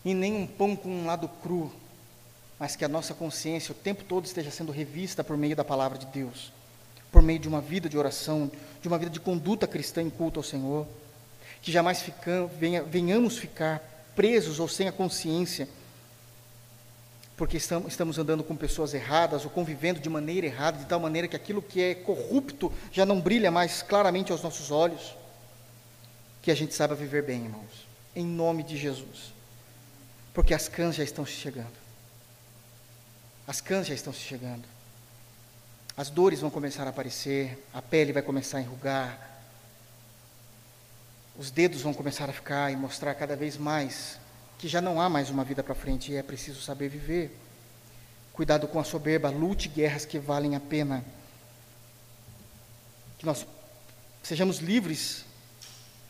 e 0.03 0.13
nem 0.13 0.33
um 0.33 0.47
pão 0.47 0.75
com 0.75 0.89
um 0.89 1.05
lado 1.05 1.27
cru, 1.27 1.71
mas 2.57 2.75
que 2.75 2.85
a 2.85 2.87
nossa 2.87 3.13
consciência 3.13 3.73
o 3.73 3.75
tempo 3.75 4.03
todo 4.03 4.25
esteja 4.25 4.49
sendo 4.49 4.71
revista 4.71 5.23
por 5.23 5.35
meio 5.35 5.57
da 5.57 5.63
palavra 5.63 5.97
de 5.97 6.05
Deus, 6.05 6.53
por 7.11 7.21
meio 7.21 7.37
de 7.37 7.49
uma 7.49 7.59
vida 7.59 7.89
de 7.89 7.97
oração, 7.97 8.49
de 8.81 8.87
uma 8.87 8.97
vida 8.97 9.11
de 9.11 9.19
conduta 9.19 9.67
cristã 9.67 10.01
em 10.01 10.09
culto 10.09 10.39
ao 10.39 10.43
Senhor, 10.43 10.87
que 11.61 11.71
jamais 11.71 12.03
venha, 12.57 12.81
venhamos 12.81 13.37
ficar 13.37 13.79
presos 14.15 14.57
ou 14.57 14.69
sem 14.69 14.87
a 14.87 14.91
consciência, 14.91 15.67
porque 17.37 17.57
estamos, 17.57 18.17
andando 18.17 18.43
com 18.43 18.55
pessoas 18.55 18.93
erradas 18.93 19.43
ou 19.43 19.49
convivendo 19.49 19.99
de 19.99 20.09
maneira 20.09 20.45
errada, 20.45 20.77
de 20.77 20.85
tal 20.85 20.99
maneira 20.99 21.27
que 21.27 21.35
aquilo 21.35 21.61
que 21.61 21.81
é 21.81 21.95
corrupto 21.95 22.71
já 22.91 23.05
não 23.05 23.19
brilha 23.19 23.49
mais 23.49 23.81
claramente 23.81 24.31
aos 24.31 24.43
nossos 24.43 24.69
olhos. 24.69 25.15
Que 26.41 26.51
a 26.51 26.55
gente 26.55 26.73
saiba 26.73 26.95
viver 26.95 27.23
bem, 27.23 27.43
irmãos, 27.43 27.87
em 28.15 28.25
nome 28.25 28.63
de 28.63 28.77
Jesus, 28.77 29.33
porque 30.33 30.53
as 30.53 30.67
cães 30.67 30.95
já 30.95 31.03
estão 31.03 31.25
chegando. 31.25 31.81
As 33.47 33.61
cães 33.61 33.87
já 33.87 33.93
estão 33.93 34.13
se 34.13 34.19
chegando. 34.19 34.63
As 35.95 36.09
dores 36.09 36.39
vão 36.39 36.49
começar 36.49 36.85
a 36.87 36.89
aparecer, 36.89 37.63
a 37.73 37.81
pele 37.81 38.13
vai 38.13 38.21
começar 38.21 38.57
a 38.57 38.61
enrugar, 38.61 39.29
os 41.37 41.51
dedos 41.51 41.81
vão 41.81 41.93
começar 41.93 42.29
a 42.29 42.33
ficar 42.33 42.71
e 42.71 42.75
mostrar 42.75 43.13
cada 43.15 43.35
vez 43.35 43.57
mais 43.57 44.17
que 44.61 44.67
já 44.67 44.79
não 44.79 45.01
há 45.01 45.09
mais 45.09 45.31
uma 45.31 45.43
vida 45.43 45.63
para 45.63 45.73
frente 45.73 46.11
e 46.11 46.15
é 46.15 46.21
preciso 46.21 46.61
saber 46.61 46.87
viver. 46.87 47.35
Cuidado 48.31 48.67
com 48.67 48.79
a 48.79 48.83
soberba, 48.83 49.27
lute 49.27 49.67
guerras 49.67 50.05
que 50.05 50.19
valem 50.19 50.55
a 50.55 50.59
pena. 50.59 51.03
Que 53.17 53.25
nós 53.25 53.43
sejamos 54.21 54.59
livres 54.59 55.25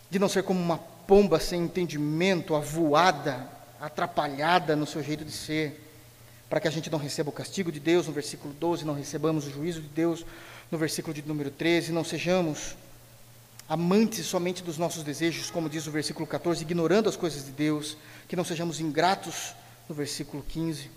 de 0.09 0.19
não 0.19 0.27
ser 0.27 0.43
como 0.43 0.59
uma 0.59 0.77
pomba 0.77 1.39
sem 1.39 1.63
entendimento, 1.63 2.53
avoada, 2.53 3.47
atrapalhada 3.79 4.75
no 4.75 4.85
seu 4.85 5.01
jeito 5.01 5.23
de 5.23 5.31
ser, 5.31 5.89
para 6.49 6.59
que 6.59 6.67
a 6.67 6.71
gente 6.71 6.91
não 6.91 6.99
receba 6.99 7.29
o 7.29 7.33
castigo 7.33 7.71
de 7.71 7.79
Deus 7.79 8.07
no 8.07 8.11
versículo 8.11 8.53
12, 8.53 8.83
não 8.83 8.93
recebamos 8.93 9.47
o 9.47 9.49
juízo 9.49 9.79
de 9.79 9.87
Deus 9.87 10.25
no 10.69 10.77
versículo 10.77 11.13
de 11.13 11.21
número 11.21 11.51
13, 11.51 11.93
não 11.93 12.03
sejamos 12.03 12.75
amantes 13.71 14.25
somente 14.25 14.61
dos 14.61 14.77
nossos 14.77 15.01
desejos, 15.01 15.49
como 15.49 15.69
diz 15.69 15.87
o 15.87 15.91
versículo 15.91 16.27
14, 16.27 16.61
ignorando 16.61 17.07
as 17.07 17.15
coisas 17.15 17.45
de 17.45 17.51
Deus, 17.51 17.95
que 18.31 18.35
não 18.37 18.45
sejamos 18.45 18.79
ingratos 18.79 19.53
no 19.89 19.93
versículo 19.93 20.41
15. 20.41 20.89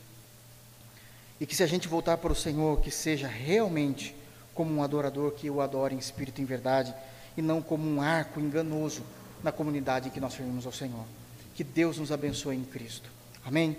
E 1.41 1.45
que 1.45 1.57
se 1.57 1.65
a 1.65 1.67
gente 1.67 1.89
voltar 1.89 2.17
para 2.19 2.31
o 2.31 2.37
Senhor, 2.37 2.81
que 2.81 2.93
seja 2.93 3.27
realmente 3.27 4.15
como 4.55 4.73
um 4.73 4.85
adorador 4.85 5.33
que 5.33 5.51
o 5.51 5.61
adore 5.61 5.97
em 5.97 5.99
espírito 5.99 6.41
e 6.41 6.43
em 6.43 6.45
verdade, 6.45 6.95
e 7.37 7.43
não 7.43 7.61
como 7.61 7.91
um 7.91 8.01
arco 8.01 8.39
enganoso 8.39 9.03
na 9.43 9.51
comunidade 9.51 10.07
em 10.07 10.11
que 10.13 10.21
nós 10.21 10.33
servimos 10.33 10.65
ao 10.65 10.71
Senhor. 10.71 11.05
Que 11.57 11.65
Deus 11.65 11.99
nos 11.99 12.13
abençoe 12.13 12.55
em 12.55 12.63
Cristo. 12.63 13.11
Amém? 13.45 13.77